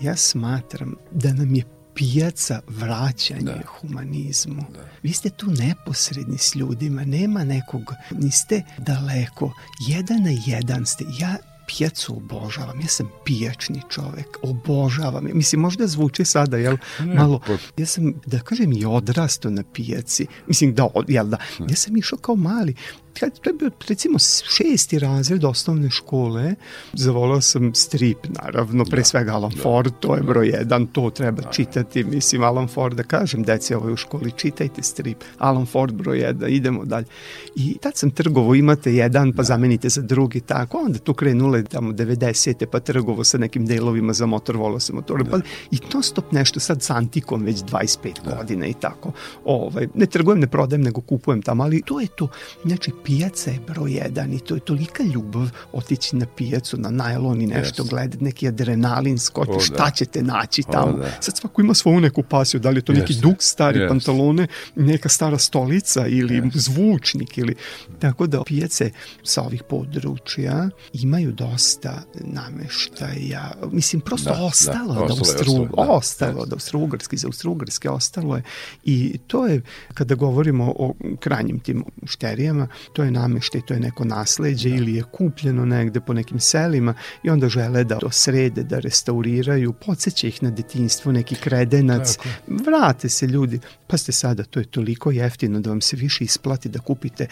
Ja 0.00 0.16
smatram 0.16 0.94
da 1.10 1.32
nam 1.32 1.54
je 1.54 1.77
pijaca 1.98 2.60
vraćanje 2.68 3.42
da. 3.42 3.62
humanizmu. 3.66 4.64
Da. 4.74 4.80
Vi 5.02 5.12
ste 5.12 5.30
tu 5.30 5.46
neposredni 5.50 6.38
s 6.38 6.54
ljudima, 6.54 7.04
nema 7.04 7.44
nekog, 7.44 7.92
niste 8.10 8.62
daleko, 8.78 9.52
jedan 9.88 10.22
na 10.22 10.30
jedan 10.46 10.86
ste. 10.86 11.04
Ja 11.18 11.36
pijacu 11.66 12.16
obožavam, 12.16 12.80
ja 12.80 12.86
sam 12.86 13.10
pijačni 13.24 13.82
čovek, 13.90 14.38
obožavam. 14.42 15.24
Mislim, 15.32 15.60
možda 15.60 15.86
zvuči 15.86 16.24
sada, 16.24 16.56
jel, 16.56 16.76
ne, 16.98 17.14
malo, 17.14 17.40
ja 17.76 17.86
sam, 17.86 18.14
da 18.26 18.38
kažem, 18.38 18.72
i 18.72 18.84
odrastao 18.84 19.50
na 19.50 19.62
pijaci. 19.72 20.26
Mislim, 20.46 20.74
da, 20.74 20.88
jel 21.08 21.26
da, 21.26 21.38
ja 21.68 21.76
sam 21.76 21.96
išao 21.96 22.18
kao 22.18 22.36
mali, 22.36 22.74
to 23.20 23.50
je 23.50 23.54
bio 23.54 23.70
recimo 23.88 24.18
šesti 24.54 24.98
razred 24.98 25.44
osnovne 25.44 25.90
škole, 25.90 26.54
zavolao 26.92 27.40
sam 27.40 27.74
strip 27.74 28.18
naravno, 28.42 28.84
pre 28.84 29.00
da, 29.00 29.04
svega 29.04 29.32
Alan 29.32 29.50
da, 29.50 29.62
Ford, 29.62 29.92
to 30.00 30.14
je 30.14 30.22
broj 30.22 30.48
jedan, 30.48 30.86
to 30.86 31.10
treba 31.10 31.42
da, 31.42 31.50
čitati, 31.50 32.04
mislim 32.04 32.42
Alan 32.42 32.68
Ford, 32.68 32.96
da 32.96 33.02
kažem 33.02 33.42
deci 33.42 33.74
ovo 33.74 33.92
u 33.92 33.96
školi, 33.96 34.32
čitajte 34.36 34.82
strip, 34.82 35.18
Alan 35.38 35.66
Ford 35.66 35.94
broj 35.94 36.18
jedan, 36.18 36.50
idemo 36.50 36.84
dalje. 36.84 37.06
I 37.54 37.78
tad 37.78 37.96
sam 37.96 38.10
trgovo, 38.10 38.54
imate 38.54 38.94
jedan, 38.94 39.32
pa 39.32 39.42
da. 39.42 39.46
zamenite 39.46 39.88
za 39.88 40.02
drugi, 40.02 40.40
tako, 40.40 40.78
onda 40.78 40.98
tu 40.98 41.14
krenule 41.14 41.64
tamo 41.64 41.92
90. 41.92 42.66
pa 42.66 42.80
trgovo 42.80 43.24
sa 43.24 43.38
nekim 43.38 43.66
delovima 43.66 44.12
za 44.12 44.26
motor, 44.26 44.56
volao 44.56 44.80
sam 44.80 44.96
motore, 44.96 45.24
da. 45.24 45.30
pa 45.30 45.38
i 45.70 45.78
to 45.78 46.02
stop 46.02 46.32
nešto 46.32 46.60
sad 46.60 46.82
sa 46.82 46.94
antikom 46.94 47.42
već 47.42 47.56
25 47.56 48.24
da. 48.24 48.36
godina 48.36 48.66
i 48.66 48.74
tako. 48.74 49.12
Ovaj, 49.44 49.88
ne 49.94 50.06
trgujem, 50.06 50.40
ne 50.40 50.46
prodajem, 50.46 50.82
nego 50.82 51.00
kupujem 51.00 51.42
tamo, 51.42 51.62
ali 51.62 51.82
to 51.82 52.00
je 52.00 52.06
to. 52.06 52.28
Znači, 52.64 52.92
pijaca 53.08 53.50
je 53.50 53.60
broj 53.66 53.92
jedan 53.92 54.32
i 54.32 54.38
to 54.38 54.54
je 54.54 54.60
tolika 54.60 55.02
ljubav 55.02 55.48
otići 55.72 56.16
na 56.16 56.26
pijacu, 56.36 56.76
na 56.76 56.90
najlon 56.90 57.40
i 57.40 57.46
nešto, 57.46 57.82
yes. 57.82 57.90
gledati 57.90 58.24
neki 58.24 58.48
adrenalin, 58.48 59.18
skoči, 59.18 59.50
o, 59.56 59.60
šta 59.60 59.84
da. 59.84 59.90
ćete 59.90 60.22
naći 60.22 60.62
tamo. 60.72 60.86
O, 60.86 60.92
da. 60.92 61.10
Sad 61.20 61.36
svako 61.36 61.60
ima 61.60 61.74
svoju 61.74 62.00
neku 62.00 62.22
pasiju, 62.22 62.60
da 62.60 62.70
li 62.70 62.78
je 62.78 62.82
to 62.82 62.92
neki 62.92 63.12
yes. 63.12 63.20
duk 63.20 63.36
stari 63.38 63.78
yes. 63.78 63.88
pantalone, 63.88 64.46
neka 64.76 65.08
stara 65.08 65.38
stolica 65.38 66.06
ili 66.06 66.40
yes. 66.40 66.50
zvučnik 66.54 67.38
ili 67.38 67.54
tako 67.98 68.26
da 68.26 68.42
pijace 68.44 68.90
sa 69.22 69.42
ovih 69.42 69.62
područja 69.62 70.68
imaju 70.92 71.32
dosta 71.32 72.02
nameštaja. 72.14 73.52
Mislim, 73.72 74.00
prosto 74.00 74.30
da, 74.30 74.42
ostalo 74.42 74.94
da, 74.94 75.00
od 75.00 75.10
Austro, 75.10 75.52
da, 75.76 75.82
ostalo 75.82 76.40
od 76.40 76.52
Austro-Ugrske, 76.52 77.14
iz 77.14 77.24
Austro-Ugrske 77.24 77.90
ostalo 77.90 78.36
je 78.36 78.42
i 78.84 79.18
to 79.26 79.46
je, 79.46 79.62
kada 79.94 80.14
govorimo 80.14 80.74
o 80.76 80.94
krajnjim 81.20 81.60
tim 81.60 81.84
šterijama, 82.06 82.68
to 82.92 83.02
je 83.02 83.10
nameštaj, 83.10 83.60
to 83.60 83.74
je 83.74 83.80
neko 83.80 84.04
nasleđe 84.04 84.68
da. 84.68 84.76
ili 84.76 84.94
je 84.94 85.02
kupljeno 85.02 85.64
negde 85.64 86.00
po 86.00 86.12
nekim 86.12 86.40
selima 86.40 86.94
i 87.22 87.30
onda 87.30 87.48
žele 87.48 87.84
da 87.84 87.98
to 87.98 88.10
srede, 88.10 88.62
da 88.62 88.78
restauriraju, 88.78 89.72
podsjeća 89.72 90.26
ih 90.26 90.42
na 90.42 90.50
detinjstvo, 90.50 91.12
neki 91.12 91.34
kredenac, 91.34 92.16
Tako. 92.16 92.28
vrate 92.46 93.08
se 93.08 93.26
ljudi. 93.26 93.60
Pa 93.86 93.96
ste 93.96 94.12
sada, 94.12 94.44
to 94.44 94.60
je 94.60 94.64
toliko 94.64 95.10
jeftino 95.10 95.60
da 95.60 95.70
vam 95.70 95.80
se 95.80 95.96
više 95.96 96.24
isplati 96.24 96.68
da 96.68 96.78
kupite 96.78 97.26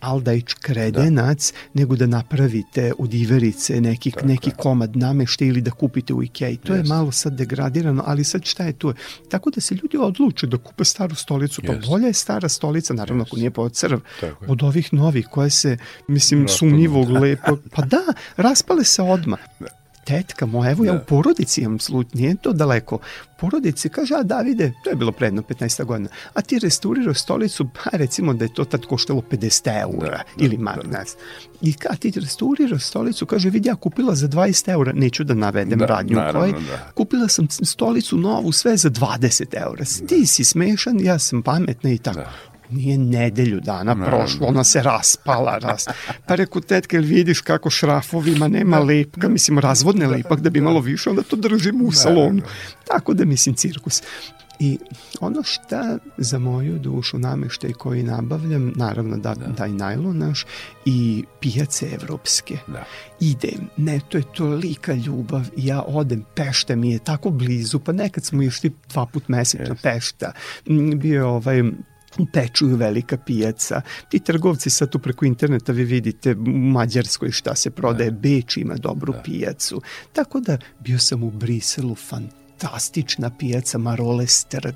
Aldajč 0.00 0.54
kredenac, 0.54 1.52
da. 1.52 1.80
nego 1.80 1.96
da 1.96 2.06
napravite 2.06 2.92
od 2.98 3.14
iverice 3.14 3.80
neki, 3.80 4.10
Tako. 4.10 4.26
neki 4.26 4.50
komad 4.56 4.96
namešte 4.96 5.46
ili 5.46 5.60
da 5.60 5.70
kupite 5.70 6.14
u 6.14 6.22
Ikea. 6.22 6.56
To 6.64 6.74
Jest. 6.74 6.84
je 6.84 6.94
malo 6.94 7.12
sad 7.12 7.32
degradirano, 7.32 8.02
ali 8.06 8.24
sad 8.24 8.44
šta 8.44 8.64
je 8.64 8.72
tu? 8.72 8.94
Tako 9.28 9.50
da 9.50 9.60
se 9.60 9.74
ljudi 9.74 9.96
odluče 9.96 10.46
da 10.46 10.58
kupe 10.58 10.84
staru 10.84 11.14
stolicu, 11.14 11.62
pa 11.66 11.72
Jest. 11.72 11.88
bolja 11.88 12.06
je 12.06 12.12
stara 12.12 12.48
stolica, 12.48 12.94
naravno 12.94 13.22
Jest. 13.22 13.28
ako 13.28 13.36
nije 13.36 13.50
crv, 13.72 13.98
od 14.46 14.62
ovih 14.62 14.92
novih 14.92 15.26
koje 15.30 15.50
se, 15.50 15.76
mislim, 16.08 16.48
sumnjivog, 16.48 17.12
da. 17.12 17.20
lepo, 17.20 17.58
pa 17.74 17.82
da, 17.82 18.02
raspale 18.36 18.84
se 18.84 19.02
odma. 19.02 19.36
Da 19.60 19.78
tetka 20.08 20.46
moja, 20.46 20.70
evo 20.70 20.84
da. 20.84 20.90
ja 20.90 20.94
u 20.94 20.98
da. 20.98 21.04
porodici 21.04 21.60
imam 21.60 21.78
slučaj, 21.78 22.20
nije 22.20 22.36
to 22.36 22.52
daleko. 22.52 22.96
U 22.96 23.40
porodici 23.40 23.88
kaže, 23.88 24.14
a 24.14 24.22
Davide, 24.22 24.72
to 24.84 24.90
je 24.90 24.96
bilo 24.96 25.12
predno 25.12 25.42
15 25.42 25.84
godina, 25.84 26.08
a 26.34 26.40
ti 26.40 26.58
restaurirao 26.58 27.14
stolicu, 27.14 27.68
pa 27.74 27.90
recimo 27.92 28.34
da 28.34 28.44
je 28.44 28.54
to 28.54 28.64
tad 28.64 28.86
koštalo 28.86 29.22
50 29.30 29.82
eura 29.82 30.10
da, 30.10 30.16
da, 30.16 30.44
ili 30.44 30.58
mar, 30.58 30.80
da. 30.84 30.98
nas. 30.98 31.16
I 31.62 31.72
kad 31.72 31.98
ti 31.98 32.12
restaurirao 32.16 32.78
stolicu, 32.78 33.26
kaže, 33.26 33.50
vidi, 33.50 33.68
ja 33.68 33.74
kupila 33.74 34.14
za 34.14 34.28
20 34.28 34.70
eura, 34.70 34.92
neću 34.92 35.24
da 35.24 35.34
navedem 35.34 35.78
da, 35.78 35.86
radnju 35.86 36.16
naravno, 36.16 36.40
koji, 36.40 36.52
da. 36.52 36.90
kupila 36.94 37.28
sam 37.28 37.48
stolicu 37.50 38.16
novu, 38.16 38.52
sve 38.52 38.76
za 38.76 38.90
20 38.90 39.44
eura. 39.52 39.84
Da. 40.00 40.06
Ti 40.06 40.26
si 40.26 40.44
smešan, 40.44 41.00
ja 41.00 41.18
sam 41.18 41.42
pametna 41.42 41.90
i 41.90 41.98
tako. 41.98 42.18
Da 42.18 42.47
nije 42.70 42.98
nedelju 42.98 43.60
dana 43.60 43.94
no, 43.94 44.06
prošlo, 44.06 44.46
ona 44.46 44.64
se 44.64 44.82
raspala. 44.82 45.58
Ras... 45.58 45.86
Pa 46.26 46.34
reku, 46.34 46.60
tetka, 46.60 46.96
ili 46.96 47.06
vidiš 47.06 47.40
kako 47.40 47.70
šrafovima 47.70 48.48
nema 48.48 48.78
lepka, 48.78 49.28
mislim, 49.28 49.58
razvodne 49.58 50.06
lepak 50.06 50.40
da 50.40 50.50
bi 50.50 50.60
malo 50.60 50.80
više, 50.80 51.10
onda 51.10 51.22
to 51.22 51.36
držimo 51.36 51.84
u 51.84 51.92
salonu. 51.92 52.42
Tako 52.88 53.14
da, 53.14 53.24
mislim, 53.24 53.54
cirkus. 53.54 54.02
I 54.60 54.78
ono 55.20 55.42
šta 55.42 55.98
za 56.16 56.38
moju 56.38 56.78
dušu 56.78 57.18
nameštaj 57.18 57.72
koji 57.72 58.02
nabavljam, 58.02 58.72
naravno 58.76 59.16
da, 59.16 59.34
da. 59.34 59.54
taj 59.54 59.72
najlon 59.72 60.18
naš 60.18 60.46
i 60.84 61.24
pijace 61.40 61.86
evropske. 61.94 62.58
Da. 62.66 62.84
Idem, 63.20 63.68
ne, 63.76 64.00
to 64.08 64.18
je 64.18 64.24
tolika 64.34 64.94
ljubav, 64.94 65.46
ja 65.56 65.82
odem, 65.82 66.24
Pešta 66.34 66.76
mi 66.76 66.92
je 66.92 66.98
tako 66.98 67.30
blizu, 67.30 67.78
pa 67.78 67.92
nekad 67.92 68.24
smo 68.24 68.42
išli 68.42 68.72
dva 68.88 69.06
put 69.06 69.28
mesečno 69.28 69.74
yes. 69.74 69.82
Pešta, 69.82 70.32
bio 70.96 71.28
ovaj 71.28 71.62
u 72.18 72.26
Pečuju 72.32 72.76
velika 72.76 73.16
pijaca. 73.16 73.80
Ti 74.08 74.18
trgovci 74.18 74.70
sad 74.70 74.90
tu 74.90 74.98
preko 74.98 75.24
interneta 75.24 75.72
vi 75.72 75.84
vidite 75.84 76.32
u 76.32 76.50
Mađarskoj 76.50 77.30
šta 77.30 77.54
se 77.54 77.70
prodaje, 77.70 78.10
da. 78.10 78.18
Beč 78.18 78.56
ima 78.56 78.74
dobru 78.74 79.12
da. 79.12 79.22
pijacu. 79.22 79.82
Tako 80.12 80.40
da 80.40 80.58
bio 80.80 80.98
sam 80.98 81.22
u 81.22 81.30
Briselu, 81.30 81.94
fantastična 81.94 83.30
pijaca 83.38 83.78
Maroles 83.78 84.44
trg. 84.44 84.74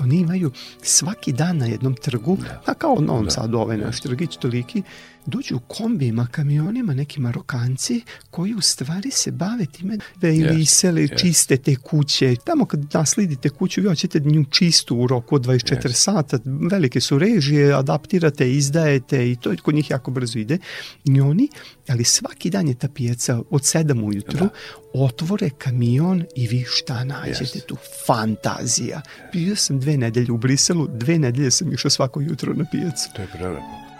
Oni 0.00 0.16
imaju 0.16 0.50
svaki 0.82 1.32
dan 1.32 1.56
na 1.56 1.66
jednom 1.66 1.94
trgu, 1.94 2.36
da. 2.36 2.62
a 2.66 2.74
kao 2.74 2.92
u 2.92 3.00
Novom 3.00 3.24
da. 3.24 3.30
Sadu 3.30 3.58
ovaj 3.58 3.78
naš 3.78 4.00
trgić 4.00 4.36
toliki, 4.36 4.82
dođu 5.26 5.58
kombijima, 5.68 6.26
kamionima 6.26 6.94
neki 6.94 7.20
Marokanci 7.20 8.02
koji 8.30 8.54
u 8.54 8.60
stvari 8.60 9.10
se 9.10 9.30
bave 9.30 9.66
time 9.66 9.98
da 10.16 10.28
ili 10.28 10.48
yes, 10.48 10.60
isele, 10.60 11.02
yes. 11.02 11.20
čiste 11.20 11.56
te 11.56 11.76
kuće. 11.76 12.36
Tamo 12.44 12.66
kad 12.66 12.94
nasledite 12.94 13.48
kuću, 13.48 13.80
vi 13.80 13.88
hoćete 13.88 14.20
nju 14.20 14.44
čistu 14.50 14.96
u 14.96 15.06
roku 15.06 15.34
od 15.34 15.46
24 15.46 15.80
yes. 15.82 15.92
sata, 15.92 16.38
velike 16.70 17.00
su 17.00 17.18
režije, 17.18 17.74
adaptirate, 17.74 18.52
izdajete 18.52 19.30
i 19.30 19.36
to 19.36 19.54
kod 19.62 19.74
njih 19.74 19.90
jako 19.90 20.10
brzo 20.10 20.38
ide. 20.38 20.58
I 21.04 21.20
oni, 21.20 21.48
ali 21.88 22.04
svaki 22.04 22.50
dan 22.50 22.68
je 22.68 22.74
ta 22.74 22.88
pijaca 22.88 23.42
od 23.50 23.62
7 23.62 24.04
ujutru, 24.04 24.38
da. 24.38 24.48
otvore 24.92 25.50
kamion 25.50 26.24
i 26.36 26.46
vi 26.46 26.64
šta 26.68 27.04
nađete 27.04 27.58
yes. 27.58 27.66
tu? 27.66 27.76
Fantazija. 28.06 29.02
Bio 29.32 29.56
sam 29.56 29.80
dve 29.80 29.96
nedelje 29.96 30.32
u 30.32 30.38
Briselu, 30.38 30.88
dve 30.88 31.18
nedelje 31.18 31.50
sam 31.50 31.72
išao 31.72 31.90
svako 31.90 32.20
jutro 32.20 32.54
na 32.54 32.64
pijacu. 32.72 33.08
To 33.16 33.22
je 33.22 33.28
prelepo. 33.28 33.93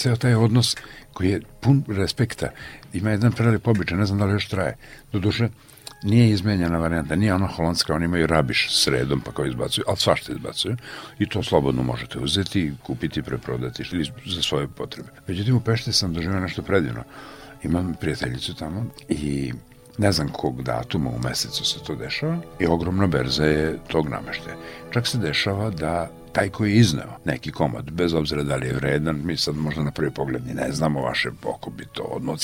Ceo 0.00 0.16
taj 0.16 0.34
odnos 0.34 0.76
koji 1.12 1.30
je 1.30 1.40
pun 1.60 1.84
respekta. 1.88 2.50
Ima 2.92 3.10
jedan 3.10 3.32
prelep 3.32 3.68
običaj, 3.68 3.98
ne 3.98 4.06
znam 4.06 4.18
da 4.18 4.24
li 4.24 4.32
još 4.32 4.48
traje. 4.48 4.76
Doduše, 5.12 5.48
nije 6.02 6.30
izmenjena 6.30 6.78
varijanta, 6.78 7.16
nije 7.16 7.34
ona 7.34 7.46
holandska, 7.46 7.94
oni 7.94 8.04
imaju 8.04 8.26
rabiš 8.26 8.68
sredom 8.70 9.20
pa 9.20 9.32
kao 9.32 9.46
izbacuju, 9.46 9.84
ali 9.88 9.96
svašta 9.96 10.32
izbacuju 10.32 10.76
i 11.18 11.28
to 11.28 11.42
slobodno 11.42 11.82
možete 11.82 12.18
uzeti, 12.18 12.72
kupiti, 12.82 13.22
preprodati 13.22 13.84
ili 13.92 14.10
za 14.26 14.42
svoje 14.42 14.68
potrebe. 14.68 15.08
Međutim, 15.26 15.56
u 15.56 15.60
Pešti 15.60 15.92
sam 15.92 16.14
doživio 16.14 16.40
nešto 16.40 16.62
predivno. 16.62 17.04
Imam 17.62 17.94
prijateljicu 18.00 18.54
tamo 18.54 18.86
i 19.08 19.52
ne 19.98 20.12
znam 20.12 20.28
kog 20.28 20.62
datuma 20.62 21.10
u 21.10 21.18
mesecu 21.18 21.64
se 21.64 21.78
to 21.86 21.94
dešava 21.94 22.38
i 22.58 22.66
ogromna 22.66 23.06
berza 23.06 23.44
je 23.44 23.78
tog 23.88 24.08
nameštaja. 24.08 24.56
Čak 24.90 25.06
se 25.06 25.18
dešava 25.18 25.70
da 25.70 26.10
taj 26.32 26.48
koji 26.48 26.70
je 26.70 26.76
izneo 26.76 27.16
neki 27.24 27.52
komad, 27.52 27.90
bez 27.90 28.14
obzira 28.14 28.42
da 28.42 28.56
li 28.56 28.66
je 28.66 28.72
vredan, 28.72 29.20
mi 29.24 29.36
sad 29.36 29.56
možda 29.56 29.82
na 29.82 29.90
prvi 29.90 30.10
pogled 30.10 30.46
ni 30.46 30.54
ne 30.54 30.72
znamo 30.72 31.00
vaše 31.00 31.30
oko 31.44 31.70
bi 31.70 31.86
to 31.92 32.02
odmah 32.02 32.38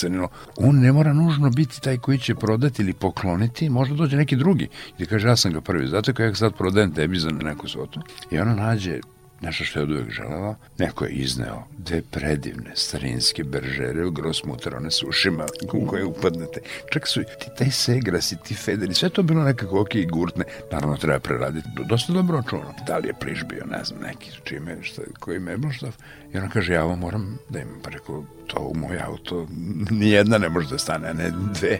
on 0.56 0.76
ne 0.76 0.92
mora 0.92 1.12
nužno 1.12 1.50
biti 1.50 1.80
taj 1.80 1.98
koji 1.98 2.18
će 2.18 2.34
prodati 2.34 2.82
ili 2.82 2.92
pokloniti, 2.92 3.70
možda 3.70 3.94
dođe 3.94 4.16
neki 4.16 4.36
drugi 4.36 4.68
i 4.98 5.06
kaže 5.06 5.28
ja 5.28 5.36
sam 5.36 5.52
ga 5.52 5.60
prvi, 5.60 5.88
zato 5.88 6.12
kao 6.12 6.26
ja 6.26 6.34
sad 6.34 6.56
prodajem 6.56 6.94
tebi 6.94 7.18
za 7.18 7.30
neku 7.30 7.68
svotu. 7.68 8.00
I 8.30 8.38
ona 8.38 8.54
nađe 8.54 9.00
nešto 9.40 9.64
što 9.64 9.78
je 9.78 9.82
od 9.82 9.90
uvek 9.90 10.10
želela, 10.10 10.54
neko 10.78 11.04
je 11.04 11.10
izneo 11.10 11.62
dve 11.78 12.02
predivne 12.02 12.70
starinske 12.74 13.44
beržere 13.44 14.06
u 14.06 14.10
grosmuterone 14.10 14.90
s 14.90 15.02
ušima 15.02 15.46
u 15.72 15.86
koje 15.86 16.04
upadnete. 16.04 16.60
Čak 16.92 17.08
su 17.08 17.22
ti 17.22 17.46
taj 17.58 17.70
segras 17.70 18.32
i 18.32 18.36
ti 18.44 18.54
federi, 18.54 18.94
sve 18.94 19.08
to 19.08 19.22
bilo 19.22 19.42
nekako 19.42 19.80
ok 19.80 19.94
i 19.94 20.06
gurtne. 20.06 20.44
Naravno 20.72 20.96
treba 20.96 21.18
preraditi. 21.18 21.68
Dosta 21.88 22.12
dobro 22.12 22.42
čuno. 22.50 22.74
Da 22.86 22.98
li 22.98 23.08
je 23.08 23.14
priž 23.20 23.44
bio, 23.44 23.64
ne 23.70 23.84
znam, 23.84 24.00
neki 24.00 24.30
čime, 24.44 24.76
šta, 24.82 25.02
koji 25.20 25.38
mebloštav. 25.38 25.96
I 26.34 26.38
ona 26.38 26.48
kaže, 26.48 26.72
ja 26.72 26.84
ovo 26.84 26.96
moram 26.96 27.38
da 27.48 27.60
imam. 27.60 27.80
Rekao, 27.84 28.24
to 28.46 28.60
u 28.60 28.74
moj 28.76 29.00
auto 29.00 29.46
nijedna 29.90 30.38
ne 30.38 30.48
može 30.48 30.68
da 30.68 30.78
stane, 30.78 31.14
ne 31.14 31.30
dve 31.30 31.78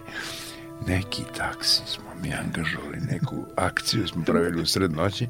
neki 0.86 1.22
taksi 1.36 1.82
smo 1.86 2.05
mi 2.22 2.34
angažovali, 2.34 2.98
neku 3.12 3.44
akciju 3.56 4.08
smo 4.08 4.24
pravili 4.24 4.62
u 4.62 4.66
sred 4.66 4.92
noći, 4.92 5.26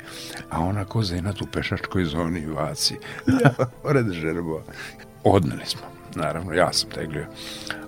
a 0.50 0.60
ona 0.60 0.84
ko 0.84 1.02
zenat 1.02 1.42
u 1.42 1.46
pešačkoj 1.46 2.04
zoni 2.04 2.48
u 2.48 2.58
Aci, 2.58 2.94
ja. 3.26 3.66
pored 3.82 4.12
žerbo. 4.12 4.62
Odneli 5.24 5.66
smo, 5.66 5.80
naravno, 6.14 6.52
ja 6.52 6.72
sam 6.72 6.90
teglio, 6.90 7.26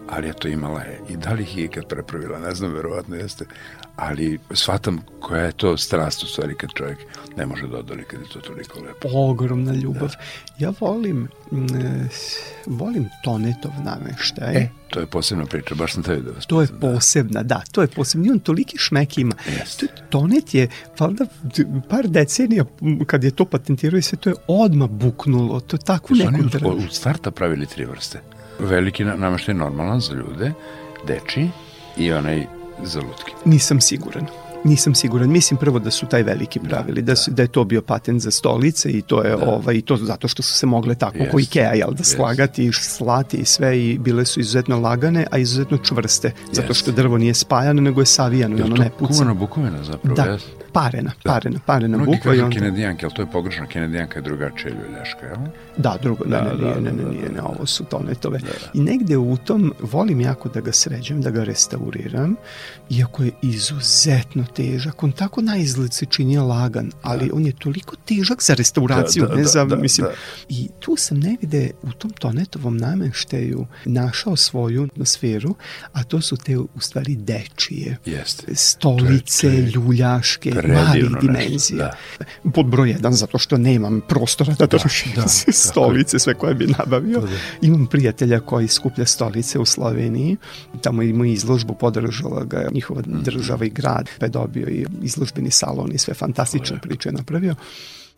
ali 0.08 0.28
eto 0.28 0.48
imala 0.48 0.80
je, 0.80 1.00
i 1.08 1.16
da 1.16 1.32
li 1.32 1.42
ih 1.42 1.58
je 1.58 1.64
ikad 1.64 1.86
prepravila, 1.88 2.38
ne 2.38 2.54
znam, 2.54 2.72
verovatno 2.72 3.16
jeste, 3.16 3.44
ali 3.98 4.38
shvatam 4.50 5.00
koja 5.20 5.42
je 5.42 5.52
to 5.52 5.76
strast 5.76 6.22
u 6.22 6.26
stvari 6.26 6.54
kad 6.54 6.70
čovjek 6.74 6.98
ne 7.36 7.46
može 7.46 7.68
da 7.68 7.78
odoli 7.78 8.04
kad 8.04 8.20
je 8.20 8.26
to 8.28 8.40
toliko 8.40 8.80
lepo. 8.80 9.08
Ogromna 9.12 9.72
ljubav. 9.72 10.08
Da. 10.08 10.14
Ja 10.58 10.72
volim 10.80 11.28
mm, 11.52 12.08
volim 12.66 13.08
Tonetov 13.24 13.72
nameštaj. 13.84 14.56
E, 14.56 14.68
to 14.90 15.00
je 15.00 15.06
posebna 15.06 15.46
priča, 15.46 15.74
baš 15.74 15.92
sam 15.92 16.02
tebi 16.02 16.22
da 16.22 16.30
vas 16.30 16.46
To 16.46 16.60
je 16.60 16.68
posebna, 16.80 17.42
da, 17.42 17.62
to 17.72 17.82
je 17.82 17.88
posebna. 17.88 18.26
I 18.26 18.30
on 18.30 18.38
toliki 18.38 18.78
šmek 18.78 19.18
ima. 19.18 19.34
Jeste. 19.58 19.86
Tonet 20.10 20.54
je, 20.54 20.68
valjda, 20.98 21.26
par 21.88 22.08
decenija 22.08 22.64
kad 23.06 23.24
je 23.24 23.30
to 23.30 23.44
patentirao 23.44 23.98
i 23.98 24.02
sve, 24.02 24.18
to 24.18 24.30
je 24.30 24.36
odma 24.46 24.86
buknulo. 24.86 25.60
To 25.60 25.76
je 25.76 25.80
tako 25.80 26.14
neko... 26.14 26.28
Oni 26.28 26.44
od, 26.44 26.84
od 26.84 26.92
starta 26.92 27.30
pravili 27.30 27.66
tri 27.66 27.84
vrste. 27.84 28.20
Veliki 28.58 29.04
nameštaj 29.04 29.54
normalan 29.54 30.00
za 30.00 30.14
ljude, 30.14 30.52
deči 31.06 31.48
i 31.96 32.12
onaj 32.12 32.57
za 32.84 33.00
lutke. 33.00 33.32
Nisam 33.44 33.80
siguran. 33.80 34.26
Nisam 34.64 34.94
siguran. 34.94 35.30
Mislim 35.30 35.58
prvo 35.58 35.78
da 35.78 35.90
su 35.90 36.06
taj 36.06 36.22
veliki 36.22 36.60
pravili, 36.60 37.02
da, 37.02 37.16
su, 37.16 37.30
da 37.30 37.42
je 37.42 37.48
to 37.48 37.64
bio 37.64 37.82
patent 37.82 38.22
za 38.22 38.30
stolice 38.30 38.90
i 38.90 39.02
to 39.02 39.22
je 39.22 39.36
da. 39.36 39.50
ovaj, 39.50 39.80
to 39.80 39.96
zato 39.96 40.28
što 40.28 40.42
su 40.42 40.52
se 40.52 40.66
mogle 40.66 40.94
tako 40.94 41.18
yes. 41.18 41.30
ko 41.30 41.40
Ikea, 41.40 41.72
jel, 41.72 41.90
da 41.92 42.04
slagati 42.04 42.62
yes. 42.62 42.68
i 42.68 42.72
slati 42.72 43.36
i 43.36 43.44
sve 43.44 43.80
i 43.84 43.98
bile 43.98 44.24
su 44.24 44.40
izuzetno 44.40 44.80
lagane, 44.80 45.26
a 45.30 45.38
izuzetno 45.38 45.78
čvrste, 45.78 46.32
zato 46.52 46.74
što 46.74 46.92
drvo 46.92 47.18
nije 47.18 47.34
spajano, 47.34 47.82
nego 47.82 48.00
je 48.00 48.06
savijano 48.06 48.58
i 48.58 48.62
ono 48.62 48.76
ne 48.76 48.90
puca. 48.98 49.12
Kuvana 49.12 49.34
bukovina 49.34 49.84
zapravo, 49.84 50.16
da. 50.16 50.24
Yes. 50.24 50.40
Parena, 50.78 51.10
da. 51.24 51.32
parena, 51.32 51.60
parena 51.66 51.96
Mnogi 51.96 52.06
bukva. 52.06 52.32
Mnogi 52.32 52.38
kažu 52.38 52.44
onda... 52.44 52.58
kenedijanke, 52.58 53.06
ali 53.06 53.14
to 53.14 53.22
je 53.22 53.30
pogrešno, 53.32 53.66
kenedijanka 53.66 54.18
je 54.18 54.22
drugačija 54.22 54.74
ljuljaška, 54.74 55.26
jel? 55.26 55.36
Da, 55.76 55.96
drugo, 56.02 56.24
da, 56.24 56.42
ne, 56.44 56.50
ne, 56.50 56.56
da, 56.56 56.80
ne, 56.80 56.92
ne, 56.92 57.02
da, 57.02 57.10
nije, 57.10 57.28
ne, 57.28 57.42
ovo 57.42 57.66
su 57.66 57.84
tonetove. 57.84 58.38
Da, 58.38 58.46
da. 58.46 58.70
I 58.74 58.80
negde 58.80 59.16
u 59.16 59.36
tom 59.36 59.72
volim 59.80 60.20
jako 60.20 60.48
da 60.48 60.60
ga 60.60 60.72
sređem, 60.72 61.20
da 61.22 61.30
ga 61.30 61.44
restauriram, 61.44 62.36
iako 62.90 63.22
je 63.22 63.30
izuzetno 63.42 64.44
težak. 64.56 65.02
On 65.02 65.12
tako 65.12 65.40
na 65.40 65.56
izgled 65.56 65.92
se 65.92 66.06
čini 66.06 66.38
lagan, 66.38 66.90
ali 67.02 67.28
da. 67.28 67.34
on 67.34 67.46
je 67.46 67.52
toliko 67.52 67.96
težak 67.96 68.42
za 68.42 68.54
restauraciju, 68.54 69.22
da, 69.22 69.28
da, 69.28 69.36
ne 69.36 69.42
da, 69.42 69.48
znam, 69.48 69.68
da, 69.68 69.76
mislim. 69.76 70.06
Da. 70.06 70.12
I 70.48 70.68
tu 70.78 70.96
sam 70.96 71.20
negde 71.20 71.70
u 71.82 71.92
tom 71.92 72.10
tonetovom 72.10 72.76
namešteju 72.76 73.66
našao 73.84 74.36
svoju 74.36 74.84
atmosferu, 74.84 75.54
a 75.92 76.04
to 76.04 76.20
su 76.20 76.36
te 76.36 76.58
u 76.58 76.68
stvari 76.80 77.16
dečije. 77.16 77.96
Jeste. 78.06 78.54
Stolice, 78.54 79.40
to 79.40 79.48
je, 79.48 79.56
to 79.56 79.60
je 79.60 79.70
ljuljaške, 79.70 80.50
malih 80.68 81.04
dimenzija. 81.20 81.90
Da. 82.18 82.50
Pod 82.50 82.66
broj 82.66 82.90
jedan, 82.90 83.12
zato 83.12 83.38
što 83.38 83.58
nemam 83.58 84.00
prostora 84.08 84.54
da, 84.58 84.66
da 84.66 84.78
trošim 84.78 85.12
da, 85.16 85.22
da, 85.46 85.52
stolice, 85.52 86.18
sve 86.18 86.34
koje 86.34 86.54
bi 86.54 86.66
nabavio. 86.78 87.20
Da, 87.20 87.26
da. 87.26 87.32
Imam 87.62 87.86
prijatelja 87.86 88.40
koji 88.40 88.68
skuplja 88.68 89.06
stolice 89.06 89.58
u 89.58 89.64
Sloveniji, 89.64 90.36
tamo 90.82 91.02
ima 91.02 91.26
izložbu, 91.26 91.74
podržala 91.74 92.44
ga 92.44 92.68
njihova 92.72 93.00
mm 93.00 93.22
država 93.22 93.64
i 93.64 93.70
grad, 93.70 94.08
pa 94.18 94.26
je 94.26 94.30
dobio 94.30 94.68
i 94.68 94.86
izložbeni 95.02 95.50
salon 95.50 95.92
i 95.92 95.98
sve 95.98 96.14
fantastične 96.14 96.78
priče 96.80 97.12
napravio 97.12 97.54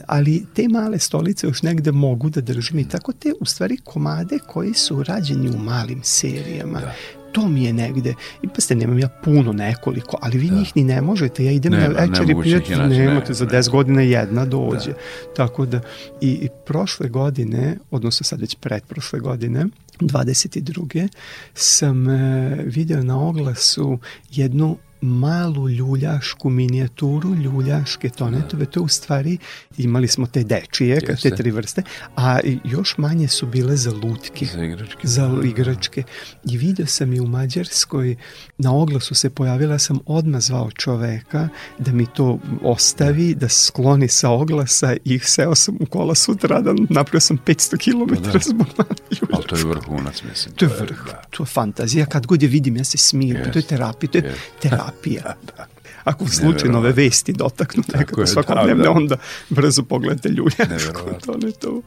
ali 0.07 0.47
te 0.55 0.69
male 0.69 0.99
stolice 0.99 1.47
još 1.47 1.63
negde 1.63 1.93
mogu 1.93 2.31
da 2.31 2.41
držim 2.41 2.79
i 2.79 2.89
tako 2.89 3.13
te 3.13 3.33
u 3.41 3.45
stvari 3.45 3.77
komade 3.85 4.39
koji 4.47 4.75
su 4.75 5.03
rađeni 5.03 5.49
u 5.49 5.59
malim 5.59 6.01
serijama 6.03 6.81
da 6.81 6.95
to 7.33 7.49
mi 7.49 7.65
je 7.65 7.73
negde, 7.73 8.15
i 8.43 8.49
pa 8.49 8.61
ste, 8.61 8.75
nemam 8.75 8.99
ja 8.99 9.09
puno 9.25 9.53
nekoliko, 9.53 10.19
ali 10.23 10.39
vi 10.39 10.49
da. 10.49 10.57
njih 10.57 10.77
ni 10.77 10.85
ne 10.85 11.01
možete, 11.01 11.45
ja 11.45 11.53
idem 11.53 11.73
Nema, 11.73 11.89
na 11.89 12.05
večer 12.05 12.31
i 12.31 12.35
prijatelj, 12.41 12.77
nemate, 12.77 13.29
ne, 13.29 13.35
za 13.35 13.47
10 13.47 13.53
ne. 13.53 13.71
godina 13.71 14.03
jedna 14.03 14.45
dođe. 14.45 14.91
Da. 14.91 15.35
Tako 15.37 15.67
da, 15.67 15.81
i, 16.21 16.31
i 16.31 16.49
prošle 16.67 17.09
godine, 17.09 17.79
odnosno 17.91 18.25
sad 18.25 18.41
već 18.41 18.55
pred 18.55 18.83
prošle 18.83 19.21
godine, 19.21 19.67
22. 20.01 21.09
sam 21.55 22.09
e, 22.09 22.57
video 22.65 23.03
na 23.03 23.29
oglasu 23.29 23.99
jednu 24.31 24.77
malu 25.01 25.69
ljuljašku 25.69 26.51
minijaturu, 26.51 27.35
ljuljaške 27.35 28.11
tonetove, 28.11 28.67
to 28.67 28.83
u 28.83 28.89
stvari 28.89 29.39
imali 29.79 30.09
smo 30.09 30.27
te 30.27 30.45
dečije, 30.45 31.01
Jeste. 31.09 31.31
te 31.31 31.37
tri 31.37 31.51
vrste, 31.51 31.83
a 32.17 32.39
još 32.65 32.99
manje 32.99 33.29
su 33.29 33.47
bile 33.47 33.77
za 33.77 33.91
lutke. 33.91 34.47
Za 34.47 34.65
igračke. 34.65 35.09
Za 35.09 35.41
igračke. 35.45 36.03
I 36.45 36.57
vidio 36.57 36.87
sam 36.87 37.13
i 37.13 37.21
u 37.21 37.27
Mađarskoj, 37.27 38.17
na 38.63 38.75
oglasu 38.75 39.15
se 39.15 39.31
pojavila, 39.31 39.79
sam 39.79 39.99
odmah 40.07 40.41
zvao 40.41 40.71
čoveka 40.71 41.49
da 41.79 41.93
mi 41.93 42.07
to 42.07 42.39
ostavi, 42.63 43.35
da 43.35 43.49
skloni 43.49 44.09
sa 44.09 44.31
oglasa 44.31 44.97
i 45.05 45.19
seo 45.19 45.55
sam 45.55 45.77
u 45.81 45.87
kola 45.87 46.15
sutradan, 46.15 46.77
napravio 46.91 47.21
sam 47.21 47.39
500 47.47 47.79
km 47.79 48.23
da. 48.23 48.39
zbog 48.39 48.67
Ali 49.33 49.45
to 49.47 49.57
je 49.57 49.65
vrhunac, 49.65 50.23
mislim. 50.23 50.55
To 50.55 50.65
je 50.65 50.71
vrh, 50.81 51.05
da. 51.07 51.23
to 51.31 51.43
je 51.43 51.47
fantazija. 51.47 52.07
Kad 52.07 52.27
god 52.27 52.43
je 52.43 52.49
vidim, 52.49 52.77
ja 52.77 52.85
se 52.85 52.99
smijem, 52.99 53.37
yes. 53.37 53.53
to 53.53 53.59
je 53.59 53.63
terapija, 53.63 54.11
to 54.11 54.19
je 54.19 54.25
yes. 54.25 54.61
terapija. 54.63 55.23
da, 55.47 55.53
da. 55.57 55.67
Ako 56.05 56.29
slučajno 56.29 56.79
ove 56.79 56.93
vesti 56.93 57.33
dotaknu 57.33 57.83
nekako 57.95 58.27
svakodnevne, 58.27 58.75
da, 58.75 58.83
da. 58.83 58.91
onda 58.91 59.17
brzo 59.49 59.83
pogledajte 59.83 60.29
ljuljačku, 60.29 61.01
to 61.27 61.37
ne 61.37 61.53
to. 61.53 61.83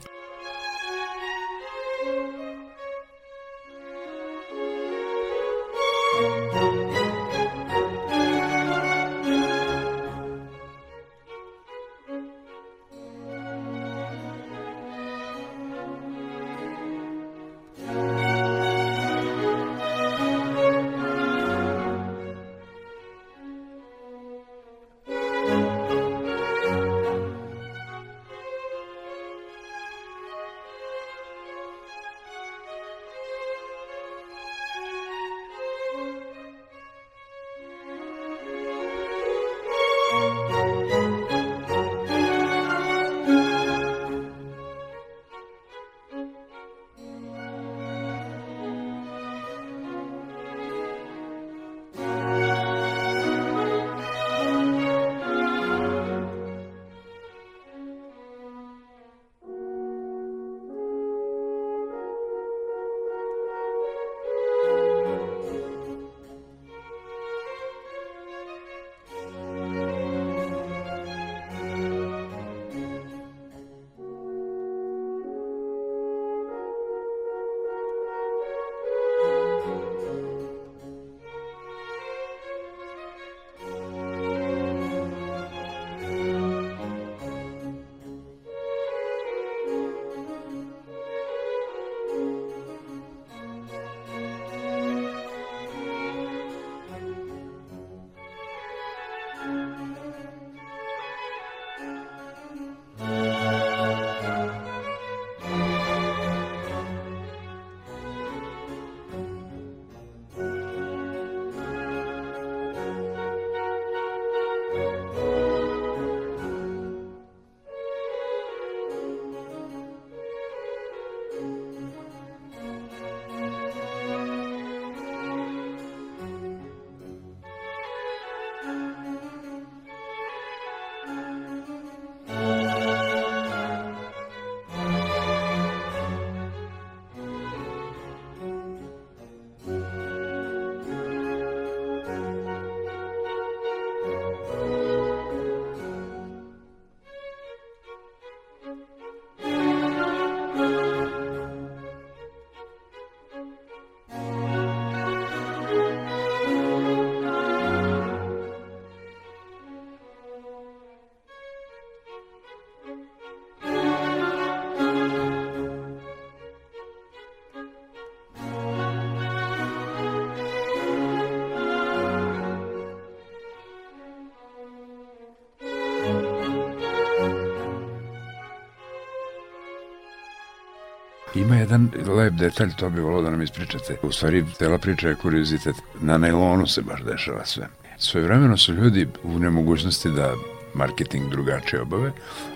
Ima 181.43 181.55
jedan 181.55 181.89
lep 182.17 182.33
detalj, 182.33 182.69
to 182.77 182.89
bi 182.89 183.01
volao 183.01 183.21
da 183.21 183.29
nam 183.29 183.41
ispričate. 183.41 183.97
U 184.03 184.11
stvari, 184.11 184.45
cela 184.57 184.77
priča 184.77 185.09
je 185.09 185.15
kuriozitet. 185.15 185.75
Na 186.01 186.17
nailonu 186.17 186.67
se 186.67 186.81
baš 186.81 187.03
dešava 187.03 187.45
sve. 187.45 187.67
Svojevremeno 187.97 188.57
su 188.57 188.73
ljudi 188.73 189.07
u 189.23 189.39
nemogućnosti 189.39 190.11
da 190.11 190.33
marketing 190.73 191.29
drugačije 191.29 191.81
obave, 191.81 192.11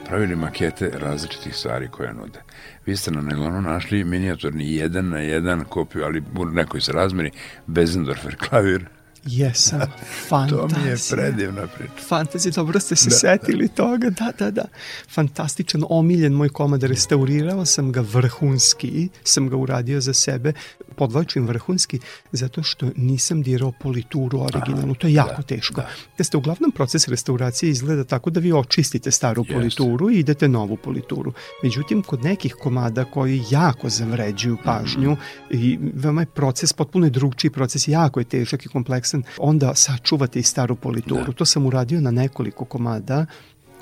pravili 0.08 0.36
makete 0.36 0.92
različitih 0.94 1.56
stvari 1.56 1.88
koje 1.88 2.14
nude. 2.14 2.40
Vi 2.86 2.96
ste 2.96 3.12
na 3.12 3.22
nailonu 3.22 3.62
našli 3.62 4.04
minijaturni 4.04 4.76
jedan 4.76 5.10
na 5.10 5.20
jedan 5.20 5.64
kopiju, 5.64 6.04
ali 6.06 6.24
u 6.38 6.46
nekoj 6.46 6.82
se 6.82 6.92
razmeri, 6.92 7.32
Bezendorfer 7.66 8.36
klavir, 8.36 8.86
Jesam, 9.28 9.82
fantazija. 10.28 10.67
to 10.67 10.80
mi 10.84 10.89
je 10.89 10.97
predivna 11.11 11.67
priča. 11.67 12.07
Fantazija, 12.07 12.51
dobro 12.51 12.80
ste 12.80 12.95
se 12.95 13.09
da, 13.09 13.15
setili 13.15 13.67
da. 13.67 13.73
toga, 13.73 14.09
da, 14.09 14.32
da, 14.39 14.51
da. 14.51 14.65
Fantastičan, 15.13 15.84
omiljen 15.89 16.34
moj 16.34 16.49
komad, 16.49 16.84
restaurirao 16.84 17.65
sam 17.65 17.91
ga 17.91 18.01
vrhunski, 18.01 19.09
sam 19.23 19.49
ga 19.49 19.55
uradio 19.55 20.01
za 20.01 20.13
sebe, 20.13 20.53
podlačim 20.98 21.48
vrhunski, 21.48 22.00
zato 22.32 22.64
što 22.64 22.89
nisam 22.95 23.41
dirao 23.41 23.72
polituru 23.72 24.39
originalnu, 24.41 24.95
to 24.95 25.08
je 25.08 25.14
jako 25.14 25.41
da, 25.41 25.48
teško. 25.48 25.82
Da. 25.82 25.88
Te 26.18 26.24
ste 26.24 26.38
uglavnom 26.38 26.72
proces 26.72 27.08
restauracije 27.08 27.70
izgleda 27.70 28.04
tako 28.04 28.30
da 28.30 28.39
vi 28.39 28.52
očistite 28.52 29.12
staru 29.12 29.41
Jest. 29.41 29.54
polituru 29.54 30.10
i 30.12 30.20
idete 30.20 30.48
novu 30.48 30.78
polituru. 30.78 31.34
Međutim, 31.64 32.04
kod 32.04 32.24
nekih 32.24 32.56
komada 32.56 33.06
koji 33.06 33.43
jako 33.50 33.89
zavređuju 33.89 34.58
pažnju 34.66 35.12
mm. 35.12 35.18
i 35.50 35.80
veoma 35.93 36.22
je 36.22 36.26
proces, 36.26 36.74
potpuno 36.74 37.06
je 37.06 37.10
drugčiji 37.10 37.52
proces, 37.52 37.88
jako 37.88 38.20
je 38.20 38.24
težak 38.24 38.66
i 38.66 38.70
kompleksan 38.70 39.24
onda 39.38 39.76
sačuvate 39.76 40.39
i 40.39 40.43
staru 40.43 40.76
polituru. 40.76 41.26
Da. 41.26 41.32
To 41.32 41.45
sam 41.45 41.66
uradio 41.66 42.02
na 42.02 42.12
nekoliko 42.12 42.66
komada 42.66 43.26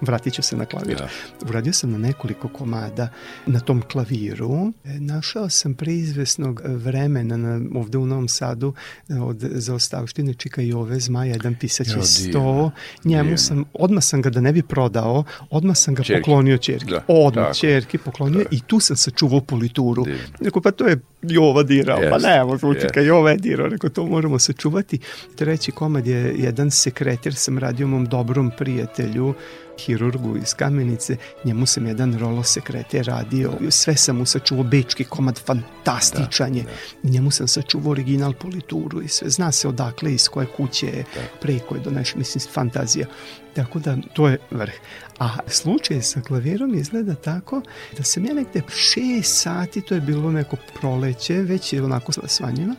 vratit 0.01 0.33
ću 0.33 0.41
se 0.41 0.57
na 0.57 0.65
klavir. 0.65 0.97
Da. 0.97 1.09
Uradio 1.49 1.73
sam 1.73 1.91
na 1.91 1.97
nekoliko 1.97 2.47
komada 2.47 3.09
na 3.45 3.59
tom 3.59 3.81
klaviru. 3.81 4.71
Našao 4.83 5.49
sam 5.49 5.73
preizvesnog 5.73 6.61
vremena 6.65 7.37
na, 7.37 7.61
ovde 7.79 7.97
u 7.97 8.05
Novom 8.05 8.27
Sadu 8.27 8.73
od 9.09 9.37
zaostavštine 9.39 10.33
Čika 10.33 10.61
Jove 10.61 10.99
Zmaja, 10.99 11.33
jedan 11.33 11.55
pisać 11.55 11.87
je 11.87 12.03
sto. 12.03 12.71
Njemu 13.03 13.23
divno. 13.23 13.37
sam, 13.37 13.63
odmah 13.73 14.03
sam 14.03 14.21
ga 14.21 14.29
da 14.29 14.41
ne 14.41 14.53
bi 14.53 14.63
prodao, 14.63 15.23
odmah 15.49 15.77
sam 15.77 15.95
ga 15.95 16.03
čerki. 16.03 16.21
poklonio 16.21 16.57
čerki. 16.57 16.91
Da, 16.91 17.03
odmah 17.07 17.45
tako. 17.45 17.57
čerki 17.57 17.97
poklonio 17.97 18.39
da. 18.39 18.49
i 18.51 18.59
tu 18.67 18.79
sam 18.79 18.97
sačuvao 18.97 19.41
polituru. 19.41 20.03
Divno. 20.03 20.19
Neko, 20.39 20.61
pa 20.61 20.71
to 20.71 20.87
je 20.87 20.99
Jova 21.21 21.63
dirao, 21.63 21.99
yes, 21.99 22.09
pa 22.09 22.17
ne, 22.17 22.43
možemo 22.43 22.73
yes. 22.73 22.81
čekaj, 22.81 23.05
Jova 23.05 23.31
je 23.31 23.37
dirao, 23.37 23.67
rekao, 23.67 23.89
to 23.89 24.05
moramo 24.05 24.39
sačuvati. 24.39 24.99
Treći 25.35 25.71
komad 25.71 26.07
je 26.07 26.35
jedan 26.37 26.71
sekretir, 26.71 27.35
sam 27.35 27.57
radio 27.57 27.87
mom 27.87 28.05
dobrom 28.05 28.51
prijatelju, 28.57 29.33
hirurgu 29.79 30.37
iz 30.37 30.53
Kamenice, 30.53 31.17
njemu 31.43 31.65
sam 31.65 31.87
jedan 31.87 32.19
rolo 32.19 32.43
sekrete 32.43 33.03
radio, 33.03 33.51
sve 33.69 33.97
sam 33.97 34.17
mu 34.17 34.25
sačuvao, 34.25 34.63
bečki 34.63 35.03
komad, 35.03 35.39
fantastičan 35.39 36.55
je, 36.55 36.63
da, 36.63 36.69
da. 37.03 37.09
njemu 37.09 37.31
sam 37.31 37.47
sačuvao 37.47 37.91
original 37.91 38.33
polituru 38.33 39.01
i 39.01 39.07
sve, 39.07 39.29
zna 39.29 39.51
se 39.51 39.67
odakle, 39.67 40.13
iz 40.13 40.27
koje 40.27 40.47
kuće 40.47 40.85
je, 40.87 41.03
da. 41.15 41.21
preko 41.41 41.75
je 41.75 41.81
doneš, 41.81 42.15
mislim, 42.15 42.43
fantazija. 42.53 43.07
Tako 43.53 43.79
da, 43.79 43.97
to 44.13 44.27
je 44.27 44.37
vrh. 44.51 44.73
A 45.19 45.29
slučaj 45.47 46.01
sa 46.01 46.21
klavirom 46.21 46.75
izgleda 46.75 47.15
tako 47.15 47.61
da 47.97 48.03
sam 48.03 48.25
ja 48.25 48.33
negde 48.33 48.61
šest 48.69 49.41
sati, 49.41 49.81
to 49.81 49.95
je 49.95 50.01
bilo 50.01 50.31
neko 50.31 50.57
proleće, 50.79 51.33
već 51.33 51.73
je 51.73 51.83
onako 51.83 52.11
svanjima, 52.11 52.75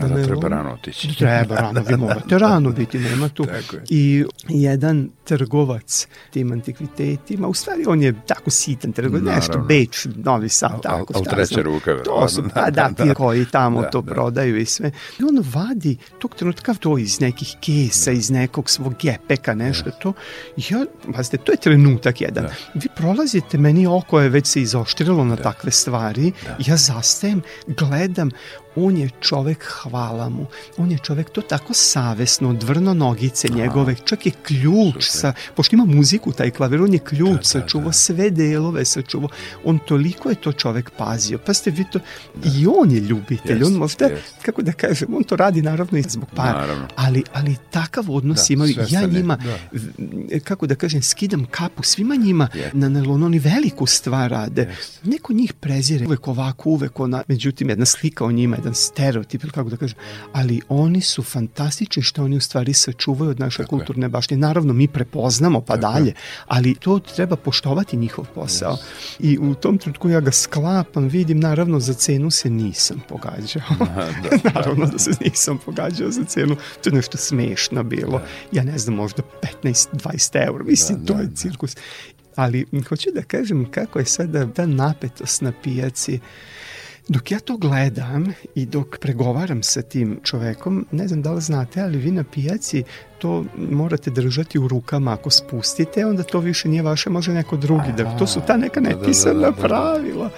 Da, 0.00 0.08
da 0.08 0.24
treba 0.24 0.48
rano 0.48 0.72
otići. 0.72 1.18
Treba 1.18 1.54
rano, 1.54 1.82
vi 1.88 1.96
morate 1.96 2.38
rano 2.38 2.70
biti, 2.70 2.98
nema 2.98 3.28
tu. 3.28 3.46
I 3.90 4.24
jedan 4.48 5.10
trgovac 5.24 6.06
tim 6.30 6.52
antikvitetima, 6.52 7.48
u 7.48 7.54
stvari 7.54 7.84
on 7.86 8.02
je 8.02 8.14
tako 8.26 8.50
sitan 8.50 8.92
trgovac, 8.92 9.22
Naravno. 9.22 9.36
nešto 9.36 9.58
Beč, 9.58 10.06
Novi 10.16 10.48
Sad, 10.48 10.82
tako. 10.82 11.12
Al, 11.14 11.20
al 11.20 11.34
treće 11.34 11.62
ruke. 11.62 11.90
To 12.04 12.28
su, 12.28 12.44
pa 12.54 12.70
da, 12.70 12.88
ti 12.88 13.14
koji 13.14 13.44
tamo 13.44 13.80
da, 13.80 13.90
to 13.90 14.00
da. 14.00 14.12
prodaju 14.14 14.58
i 14.58 14.64
sve. 14.64 14.90
I 15.18 15.22
on 15.22 15.44
vadi 15.54 15.96
tog 16.18 16.34
trenutka 16.34 16.74
to 16.74 16.98
iz 16.98 17.20
nekih 17.20 17.56
kesa, 17.60 18.10
iz 18.10 18.30
nekog 18.30 18.70
svog 18.70 18.94
gepeka, 19.02 19.54
nešto 19.54 19.90
to. 19.90 20.12
I 20.56 20.62
ja, 20.70 20.84
pazite, 21.14 21.36
to 21.36 21.52
je 21.52 21.58
trenutak 21.58 22.20
jedan. 22.20 22.44
Da. 22.44 22.50
Vi 22.74 22.88
prolazite, 22.96 23.58
meni 23.58 23.86
oko 23.86 24.20
je 24.20 24.28
već 24.28 24.46
se 24.46 24.62
izoštrilo 24.62 25.24
na 25.24 25.36
da. 25.36 25.42
takve 25.42 25.70
stvari. 25.70 26.32
Da. 26.46 26.56
Ja 26.66 26.76
zastajem, 26.76 27.42
gledam, 27.66 28.30
on 28.84 28.96
je 28.96 29.10
čovek, 29.20 29.64
hvala 29.82 30.28
mu, 30.28 30.46
on 30.76 30.90
je 30.90 30.98
čovek 30.98 31.30
to 31.30 31.40
tako 31.40 31.74
savesno, 31.74 32.52
dvrno 32.52 32.94
nogice 32.94 33.48
njegove, 33.48 33.94
čak 34.04 34.26
je 34.26 34.32
ključ 34.42 35.04
sa, 35.04 35.32
pošto 35.54 35.76
ima 35.76 35.84
muziku 35.84 36.32
taj 36.32 36.50
klavir, 36.50 36.82
on 36.82 36.92
je 36.92 36.98
ključ 36.98 37.36
da, 37.36 37.44
sačuvao, 37.44 37.84
da, 37.84 37.88
da. 37.88 37.92
sve 37.92 38.30
delove 38.30 38.84
sačuvao, 38.84 39.28
on 39.64 39.78
toliko 39.78 40.28
je 40.30 40.34
to 40.34 40.52
čovek 40.52 40.90
pazio, 40.96 41.38
pa 41.38 41.54
ste 41.54 41.70
vi 41.70 41.84
to, 41.92 41.98
da. 42.34 42.50
i 42.58 42.66
on 42.66 42.90
je 42.90 43.00
ljubitelj, 43.00 43.58
jest, 43.58 43.70
on 43.70 43.72
možda, 43.72 44.04
jest. 44.04 44.34
kako 44.42 44.62
da 44.62 44.72
kažem, 44.72 45.14
on 45.14 45.24
to 45.24 45.36
radi 45.36 45.62
naravno 45.62 45.98
i 45.98 46.02
zbog 46.02 46.28
para, 46.36 46.60
naravno. 46.60 46.88
ali, 46.96 47.22
ali 47.32 47.56
takav 47.70 48.10
odnos 48.10 48.48
da, 48.48 48.54
imaju, 48.54 48.74
ja 48.90 49.06
njima, 49.06 49.36
da. 49.36 50.40
kako 50.40 50.66
da 50.66 50.74
kažem, 50.74 51.02
skidam 51.02 51.46
kapu 51.50 51.82
svima 51.82 52.14
njima, 52.14 52.48
yes. 52.54 52.74
na, 52.74 52.88
na 52.88 53.26
oni 53.26 53.38
veliku 53.38 53.86
stvar 53.86 54.30
rade, 54.30 54.68
yes. 54.70 55.08
neko 55.10 55.32
njih 55.32 55.52
prezire, 55.52 56.06
uvek 56.06 56.28
ovako, 56.28 56.70
uvek 56.70 57.00
ona, 57.00 57.22
međutim 57.28 57.68
jedna 57.68 57.84
slika 57.84 58.24
o 58.24 58.32
njima, 58.32 58.56
jedan 58.68 58.74
stereotip 58.74 59.42
ili 59.42 59.52
kako 59.52 59.70
da 59.70 59.76
kažem, 59.76 59.98
ali 60.32 60.60
oni 60.68 61.00
su 61.00 61.22
fantastični 61.22 62.02
što 62.02 62.24
oni 62.24 62.36
u 62.36 62.40
stvari 62.40 62.72
sačuvaju 62.72 63.30
od 63.30 63.40
naše 63.40 63.62
Tako 63.62 63.68
kulturne 63.76 64.04
je. 64.04 64.08
baštine. 64.08 64.40
Naravno, 64.40 64.72
mi 64.72 64.88
prepoznamo 64.88 65.60
pa 65.60 65.76
Tako 65.76 65.92
dalje, 65.92 66.06
je. 66.08 66.14
ali 66.46 66.74
to 66.74 66.98
treba 66.98 67.36
poštovati 67.36 67.96
njihov 67.96 68.26
posao. 68.34 68.72
Yes. 68.72 69.16
I 69.18 69.38
u 69.38 69.54
tom 69.54 69.78
trenutku 69.78 70.08
ja 70.08 70.20
ga 70.20 70.32
sklapam, 70.32 71.08
vidim, 71.08 71.40
naravno 71.40 71.80
za 71.80 71.94
cenu 71.94 72.30
se 72.30 72.50
nisam 72.50 73.02
pogađao. 73.08 73.62
Da, 73.88 74.30
da, 74.30 74.50
naravno 74.54 74.84
da. 74.86 74.92
da 74.92 74.98
se 74.98 75.10
nisam 75.20 75.58
pogađao 75.64 76.10
za 76.10 76.24
cenu. 76.24 76.56
To 76.84 76.90
je 76.90 76.94
nešto 76.94 77.18
smešno 77.18 77.82
bilo. 77.82 78.18
Da. 78.18 78.24
Ja 78.52 78.64
ne 78.64 78.78
znam, 78.78 78.94
možda 78.94 79.22
15-20 79.62 80.46
eura. 80.46 80.64
Mislim, 80.64 80.98
da, 80.98 81.06
to 81.06 81.14
da, 81.14 81.20
je 81.20 81.30
cirkus. 81.34 81.76
Ali 82.36 82.66
hoću 82.88 83.10
da 83.14 83.22
kažem 83.22 83.70
kako 83.70 83.98
je 83.98 84.04
sada 84.04 84.46
ta 84.52 84.66
napetost 84.66 85.42
na 85.42 85.52
pijaci 85.62 86.20
Dok 87.08 87.30
ja 87.30 87.40
to 87.40 87.56
gledam 87.56 88.32
i 88.54 88.66
dok 88.66 88.98
pregovaram 88.98 89.62
sa 89.62 89.82
tim 89.82 90.20
čovekom, 90.24 90.86
ne 90.90 91.08
znam 91.08 91.22
da 91.22 91.32
li 91.32 91.40
znate, 91.40 91.80
ali 91.80 91.98
vi 91.98 92.10
na 92.10 92.24
pijaci 92.24 92.84
to 93.18 93.44
morate 93.56 94.10
držati 94.10 94.58
u 94.58 94.68
rukama. 94.68 95.12
Ako 95.12 95.30
spustite, 95.30 96.06
onda 96.06 96.22
to 96.22 96.40
više 96.40 96.68
nije 96.68 96.82
vaše, 96.82 97.10
može 97.10 97.32
neko 97.32 97.56
drugi. 97.56 97.92
Da, 97.96 98.18
to 98.18 98.26
su 98.26 98.40
ta 98.46 98.56
neka 98.56 98.80
nepisana 98.80 99.34
da, 99.34 99.40
da, 99.40 99.50
da, 99.50 99.50
da, 99.50 99.62
da. 99.62 99.68
pravila. 99.68 100.30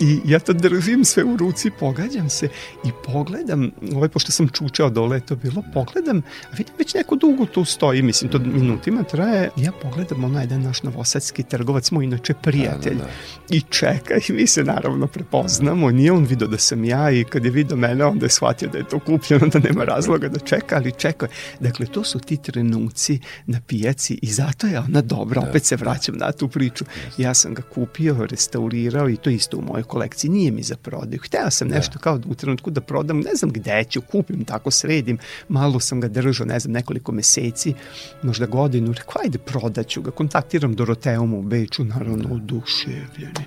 I 0.00 0.20
ja 0.24 0.38
to 0.38 0.52
držim 0.52 1.04
sve 1.04 1.24
u 1.24 1.36
ruci, 1.36 1.70
pogađam 1.80 2.30
se 2.30 2.48
i 2.84 2.88
pogledam, 3.04 3.70
ovaj, 3.94 4.08
pošto 4.08 4.32
sam 4.32 4.48
čučao 4.48 4.90
dole, 4.90 5.20
to 5.20 5.36
bilo, 5.36 5.62
pogledam, 5.74 6.18
a 6.52 6.56
vidim 6.56 6.74
već 6.78 6.94
neko 6.94 7.16
dugo 7.16 7.46
tu 7.46 7.64
stoji, 7.64 8.02
mislim, 8.02 8.30
to 8.30 8.38
minutima 8.38 9.02
traje, 9.02 9.50
ja 9.56 9.72
pogledam 9.82 10.24
onaj 10.24 10.42
jedan 10.42 10.62
naš 10.62 10.82
novosadski 10.82 11.42
trgovac, 11.42 11.90
moj 11.90 12.04
inače 12.04 12.34
prijatelj, 12.42 12.94
da, 12.94 12.98
da, 12.98 13.04
da. 13.04 13.56
i 13.56 13.60
čeka 13.60 14.14
i 14.28 14.32
mi 14.32 14.46
se 14.46 14.64
naravno 14.64 15.06
prepoznamo, 15.06 15.90
nije 15.90 16.12
on 16.12 16.24
vidio 16.24 16.46
da 16.46 16.58
sam 16.58 16.84
ja 16.84 17.10
i 17.10 17.24
kad 17.24 17.44
je 17.44 17.50
vidio 17.50 17.76
mene, 17.76 18.04
onda 18.04 18.26
je 18.26 18.30
shvatio 18.30 18.68
da 18.68 18.78
je 18.78 18.88
to 18.88 18.98
kupljeno, 18.98 19.46
da 19.46 19.58
nema 19.58 19.84
razloga 19.84 20.28
da 20.28 20.38
čeka, 20.38 20.76
ali 20.76 20.92
čeka. 20.92 21.26
Dakle, 21.60 21.86
to 21.86 22.04
su 22.04 22.18
ti 22.18 22.36
trenuci 22.36 23.20
na 23.46 23.60
pijaci 23.66 24.18
i 24.22 24.26
zato 24.26 24.66
je 24.66 24.78
ona 24.78 25.00
dobra, 25.00 25.40
da, 25.40 25.48
opet 25.48 25.64
se 25.64 25.76
vraćam 25.76 26.16
na 26.16 26.32
tu 26.32 26.48
priču. 26.48 26.84
Ja 27.18 27.34
sam 27.34 27.54
ga 27.54 27.62
kupio, 27.62 28.26
restaurirao 28.30 29.10
i 29.10 29.16
to 29.16 29.30
isto 29.30 29.56
u 29.56 29.62
mojoj 29.62 29.83
kolekciji, 29.84 30.30
nije 30.30 30.50
mi 30.50 30.62
za 30.62 30.76
prodaju. 30.76 31.20
Hteo 31.22 31.50
sam 31.50 31.68
da. 31.68 31.74
nešto 31.74 31.92
da. 31.92 31.98
kao 31.98 32.20
u 32.26 32.34
trenutku 32.34 32.70
da 32.70 32.80
prodam, 32.80 33.20
ne 33.20 33.34
znam 33.34 33.50
gde 33.50 33.84
ću, 33.84 34.00
kupim, 34.00 34.44
tako 34.44 34.70
sredim, 34.70 35.18
malo 35.48 35.80
sam 35.80 36.00
ga 36.00 36.08
držao, 36.08 36.46
ne 36.46 36.60
znam, 36.60 36.72
nekoliko 36.72 37.12
meseci, 37.12 37.74
možda 38.22 38.46
godinu, 38.46 38.92
rekao, 38.92 39.22
ajde 39.22 39.38
prodaću 39.38 40.02
ga, 40.02 40.10
kontaktiram 40.10 40.74
Doroteum 40.74 41.34
u 41.34 41.42
Beču, 41.42 41.84
naravno 41.84 42.28
da. 42.28 42.34
oduševljeni. 42.34 43.44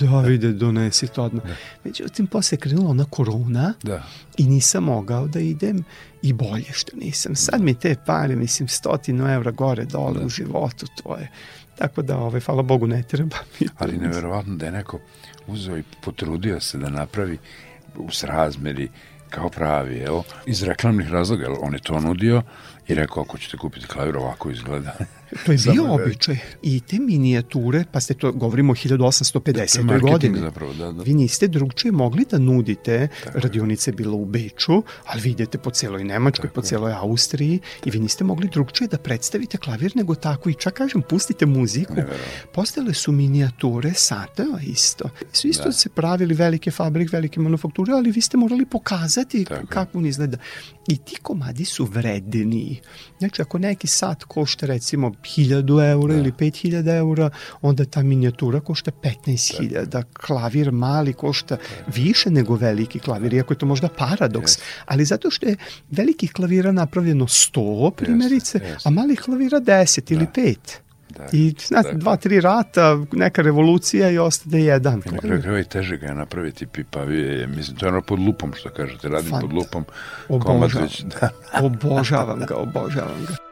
Da, 0.00 0.20
vide, 0.20 0.52
donesi 0.52 1.06
to 1.06 1.22
odmah. 1.22 1.44
Da. 1.44 1.54
Međutim, 1.84 2.26
posle 2.26 2.56
je 2.56 2.60
krenula 2.60 2.90
ona 2.90 3.04
korona 3.04 3.74
da. 3.82 4.02
i 4.38 4.46
nisam 4.46 4.84
mogao 4.84 5.26
da 5.26 5.40
idem 5.40 5.84
i 6.22 6.32
bolje 6.32 6.72
što 6.72 6.96
nisam. 6.96 7.34
Sad 7.34 7.62
mi 7.62 7.74
te 7.74 7.96
pare, 8.06 8.36
mislim, 8.36 8.68
stotinu 8.68 9.28
evra 9.28 9.50
gore, 9.50 9.84
dole 9.84 10.20
da. 10.20 10.26
u 10.26 10.28
životu, 10.28 10.86
to 11.02 11.16
je 11.16 11.28
Tako 11.78 12.02
da, 12.02 12.18
ovaj, 12.18 12.40
hvala 12.40 12.62
Bogu, 12.62 12.86
ne 12.86 13.02
treba. 13.02 13.36
Ali 13.78 13.98
neverovatno 13.98 14.56
da 14.56 14.66
je 14.66 14.72
neko 14.72 15.00
uzeo 15.48 15.78
i 15.78 15.82
potrudio 16.00 16.60
se 16.60 16.78
da 16.78 16.90
napravi 16.90 17.38
u 17.96 18.10
srazmeri 18.10 18.88
kao 19.30 19.48
pravi, 19.48 19.98
evo, 19.98 20.24
iz 20.46 20.62
reklamnih 20.62 21.10
razloga, 21.10 21.46
on 21.60 21.74
je 21.74 21.80
to 21.80 22.00
nudio 22.00 22.42
i 22.88 22.94
rekao, 22.94 23.22
ako 23.22 23.38
ćete 23.38 23.56
kupiti 23.56 23.86
klavir, 23.86 24.16
ovako 24.16 24.50
izgleda. 24.50 24.94
To 25.46 25.52
je 25.52 25.58
bio 25.72 25.94
običaj. 25.94 26.36
I 26.62 26.80
te 26.80 26.98
minijature, 26.98 27.84
pa 27.92 28.00
ste 28.00 28.14
to, 28.14 28.32
govorimo 28.32 28.72
o 28.72 28.74
1850. 28.74 29.86
Da, 29.86 29.98
godine. 29.98 30.40
Zapravo, 30.40 30.74
da, 30.74 30.92
da. 30.92 31.02
Vi 31.02 31.14
niste 31.14 31.48
drugčije 31.48 31.92
mogli 31.92 32.26
da 32.30 32.38
nudite, 32.38 33.08
Tako 33.24 33.38
radionice 33.38 33.90
je 33.90 33.94
bilo 33.94 34.16
u 34.16 34.24
Beču, 34.24 34.82
ali 35.04 35.20
vi 35.20 35.30
idete 35.30 35.58
po 35.58 35.70
celoj 35.70 36.04
Nemačkoj, 36.04 36.48
tako 36.48 36.54
po 36.54 36.62
celoj 36.62 36.92
Austriji 36.92 37.60
i 37.84 37.90
vi 37.90 37.98
niste 37.98 38.24
mogli 38.24 38.48
drugčije 38.48 38.88
da 38.88 38.98
predstavite 38.98 39.58
klavir 39.58 39.92
nego 39.96 40.14
tako 40.14 40.50
i 40.50 40.54
čak 40.54 40.74
kažem, 40.74 41.02
pustite 41.02 41.46
muziku. 41.46 41.94
Postale 42.52 42.94
su 42.94 43.12
minijature 43.12 43.92
sateva 43.94 44.60
isto. 44.62 45.10
Su 45.32 45.48
isto 45.48 45.64
da. 45.64 45.72
se 45.72 45.88
pravili 45.88 46.34
velike 46.34 46.70
fabrike, 46.70 47.16
velike 47.16 47.40
manufakture, 47.40 47.92
ali 47.92 48.10
vi 48.10 48.20
ste 48.20 48.36
morali 48.36 48.66
pokazati 48.66 49.44
tako. 49.44 49.66
kako 49.66 49.98
on 49.98 50.06
izgleda. 50.06 50.36
I 50.88 50.96
ti 50.96 51.16
komadi 51.22 51.64
su 51.64 51.84
vredni. 51.84 52.80
Znači, 53.18 53.42
ako 53.42 53.58
neki 53.58 53.86
sat 53.86 54.24
košta 54.24 54.66
recimo 54.66 55.12
1000 55.22 55.90
eura 55.90 56.14
da. 56.14 56.20
ili 56.20 56.32
5000 56.32 56.96
eura, 56.96 57.30
onda 57.62 57.84
ta 57.84 58.02
minijatura 58.02 58.60
košta 58.60 58.90
15.000. 58.90 59.84
Da. 59.84 60.02
Klavir 60.02 60.72
mali 60.72 61.12
košta 61.12 61.56
da. 61.56 61.92
više 61.94 62.30
nego 62.30 62.56
veliki 62.56 62.98
klavir, 62.98 63.34
iako 63.34 63.52
je 63.52 63.58
to 63.58 63.66
možda 63.66 63.88
paradoks. 63.88 64.52
Yes. 64.52 64.60
Ali 64.86 65.04
zato 65.04 65.30
što 65.30 65.46
je 65.46 65.56
velikih 65.90 66.32
klavira 66.32 66.72
napravljeno 66.72 67.26
100 67.26 67.90
primjerice, 67.90 68.58
yes. 68.58 68.62
Yes. 68.62 68.80
a 68.84 68.90
malih 68.90 69.20
klavira 69.20 69.60
10 69.60 70.08
da. 70.08 70.14
ili 70.14 70.26
5. 70.34 70.56
Da, 71.16 71.26
I 71.32 71.54
znate, 71.66 71.92
da, 71.92 71.98
dva, 71.98 72.16
tri 72.16 72.40
rata, 72.40 73.04
neka 73.12 73.42
revolucija 73.42 74.10
i 74.10 74.18
ostade 74.18 74.60
jedan. 74.60 75.02
I 75.06 75.14
na 75.14 75.18
kraju 75.18 75.42
kraju 75.42 75.56
je 75.56 75.64
teže 75.64 75.96
ga 75.96 76.06
je 76.06 76.14
napraviti 76.14 76.66
pipavije. 76.66 77.46
Mislim, 77.46 77.76
to 77.76 77.86
je 77.86 77.92
ono 77.92 78.02
pod 78.02 78.18
lupom, 78.18 78.52
što 78.56 78.68
kažete, 78.68 79.08
radim 79.08 79.30
Fant. 79.30 79.42
pod 79.42 79.52
lupom. 79.52 79.84
Obožavam. 80.28 80.88
Da. 81.20 81.28
obožavam 81.60 82.40
ga, 82.48 82.56
obožavam 82.56 83.24
ga. 83.28 83.47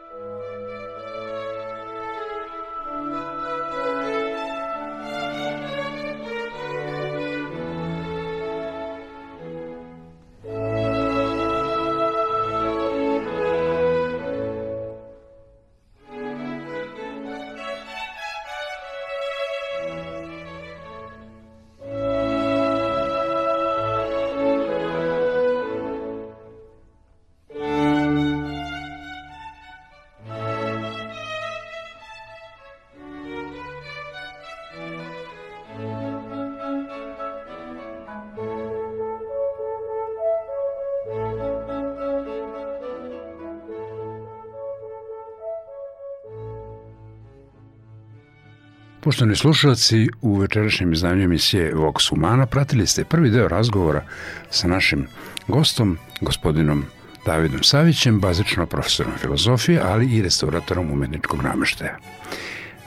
Poštovani 49.07 49.35
slušalci, 49.35 50.09
u 50.21 50.37
večerašnjem 50.37 50.93
izdanju 50.93 51.23
emisije 51.23 51.75
Vox 51.75 52.09
Humana 52.09 52.45
pratili 52.45 52.87
ste 52.87 53.03
prvi 53.03 53.29
deo 53.29 53.47
razgovora 53.47 54.03
sa 54.49 54.67
našim 54.67 55.07
gostom, 55.47 55.97
gospodinom 56.21 56.85
Davidom 57.25 57.63
Savićem, 57.63 58.19
bazično 58.19 58.65
profesorom 58.65 59.13
filozofije, 59.17 59.81
ali 59.83 60.15
i 60.15 60.21
restauratorom 60.21 60.91
umetničkog 60.91 61.43
nameštaja. 61.43 61.97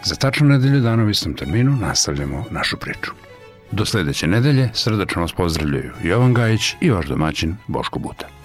Za 0.05 0.14
tačno 0.14 0.49
nedelju 0.49 0.81
dana 0.81 1.05
u 1.05 1.11
istom 1.11 1.35
terminu 1.35 1.77
nastavljamo 1.77 2.45
našu 2.51 2.77
priču. 2.77 3.11
Do 3.71 3.85
sledeće 3.85 4.27
nedelje 4.27 4.71
srdačno 4.75 5.23
vas 5.23 5.33
pozdravljaju 5.33 5.93
Jovan 6.03 6.35
Gajić 6.35 6.75
i 6.81 6.91
vaš 6.91 7.07
domaćin 7.07 7.57
Boško 7.66 7.99
Buta. 7.99 8.39